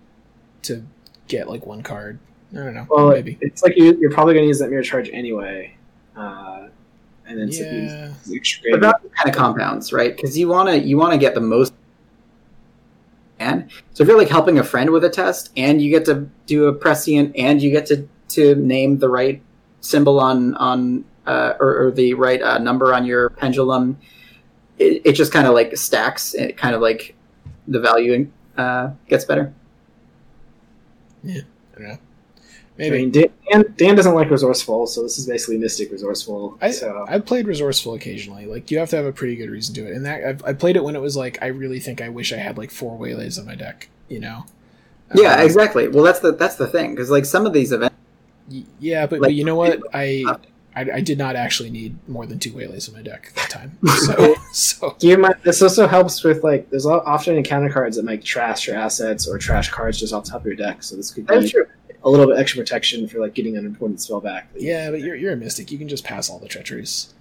[0.63, 0.85] to
[1.29, 2.19] get like one card.
[2.55, 2.87] I don't know.
[2.89, 3.37] Well, maybe.
[3.41, 5.77] it's like you, you're probably going to use that mirror charge anyway,
[6.17, 6.69] uh,
[7.27, 8.09] and then so you Yeah.
[8.09, 10.15] use extra But that kind of compounds, right?
[10.15, 11.73] Because you want to you want to get the most.
[13.41, 16.29] And so if you're like helping a friend with a test, and you get to
[16.47, 19.43] do a prescient, and you get to to name the right
[19.81, 23.99] symbol on on uh, or, or the right uh, number on your pendulum,
[24.79, 26.35] it, it just kind of like stacks.
[26.35, 27.17] It kind of like
[27.67, 29.53] the value uh, gets better.
[31.27, 31.43] I
[31.79, 31.99] don't
[32.79, 32.85] know.
[32.87, 32.99] I Maybe.
[33.07, 33.11] mean,
[33.51, 36.59] Dan, Dan, doesn't like resourceful, so this is basically Mystic resourceful.
[36.61, 38.47] I, so I've played resourceful occasionally.
[38.47, 40.53] Like you have to have a pretty good reason to it, and that I've, I
[40.55, 42.97] played it when it was like I really think I wish I had like four
[42.99, 43.89] waylays on my deck.
[44.09, 44.47] You know.
[45.15, 45.87] Yeah, Um, exactly.
[45.89, 47.95] Well, that's the that's the thing because like some of these events,
[48.51, 49.81] y- Yeah, but, Like- but you know what?
[49.95, 50.25] I,
[50.75, 53.51] I I did not actually need more than two waylays on my deck at that
[53.51, 53.79] time.
[53.89, 58.67] So so in this also helps with like there's often encounter cards that might trash
[58.67, 60.83] your assets or trash cards just off the top of your deck.
[60.83, 61.67] So this could that's be true.
[62.05, 64.49] A little bit extra protection for like getting an important spell back.
[64.57, 65.73] Yeah, but you're, you're a mystic.
[65.73, 67.15] You can just pass all the treacheries.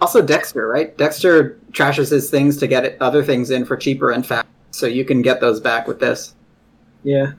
[0.00, 0.96] Also, Dexter, right?
[0.96, 5.04] Dexter trashes his things to get other things in for cheaper and fast, so you
[5.04, 6.34] can get those back with this.
[7.04, 7.32] Yeah,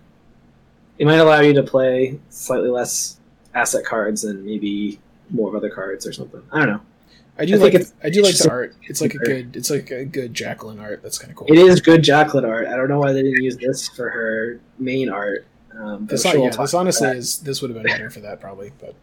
[0.99, 3.19] it might allow you to play slightly less
[3.55, 4.99] asset cards and maybe
[5.31, 6.43] more of other cards or something.
[6.51, 6.81] I don't know.
[7.39, 8.75] I do I think like it's I do like the art.
[8.83, 11.01] It's like a good it's like a good Jacqueline art.
[11.01, 11.47] That's kind of cool.
[11.49, 12.67] It is good Jacqueline art.
[12.67, 15.47] I don't know why they didn't use this for her main art.
[15.79, 17.15] Um, This, sure yeah, this honestly that.
[17.17, 18.71] is this would have been better for that probably.
[18.79, 18.95] But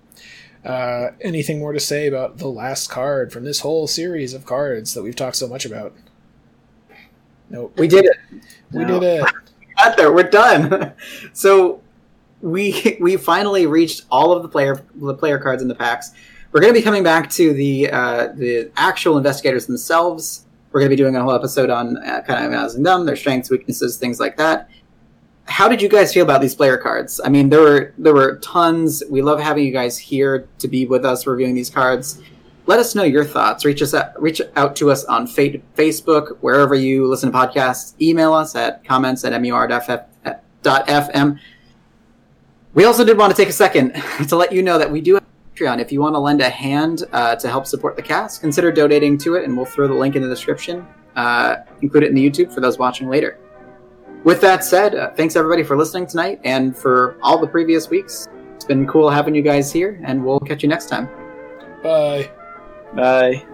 [0.68, 4.94] uh, anything more to say about the last card from this whole series of cards
[4.94, 5.94] that we've talked so much about?
[7.50, 7.78] Nope.
[7.78, 8.16] We did it.
[8.72, 9.00] We No.
[9.00, 9.32] did it.
[9.78, 10.12] got there.
[10.12, 10.92] We're done.
[11.32, 11.80] so
[12.42, 16.12] we we finally reached all of the player the player cards in the packs.
[16.52, 20.44] We're going to be coming back to the uh, the actual investigators themselves.
[20.72, 23.16] We're going to be doing a whole episode on uh, kind of analyzing them, their
[23.16, 24.68] strengths, weaknesses, things like that.
[25.48, 27.20] How did you guys feel about these player cards?
[27.24, 29.02] I mean, there were there were tons.
[29.10, 32.20] We love having you guys here to be with us reviewing these cards.
[32.66, 33.64] Let us know your thoughts.
[33.64, 37.98] Reach us out, reach out to us on fa- Facebook, wherever you listen to podcasts.
[37.98, 39.80] Email us at comments at mur.fm.
[42.74, 43.94] We also did want to take a second
[44.28, 45.24] to let you know that we do have
[45.56, 45.80] Patreon.
[45.80, 49.16] If you want to lend a hand uh, to help support the cast, consider donating
[49.18, 50.86] to it, and we'll throw the link in the description.
[51.16, 53.38] Uh, include it in the YouTube for those watching later.
[54.28, 58.28] With that said, uh, thanks everybody for listening tonight and for all the previous weeks.
[58.56, 61.08] It's been cool having you guys here, and we'll catch you next time.
[61.82, 62.30] Bye.
[62.94, 63.46] Bye.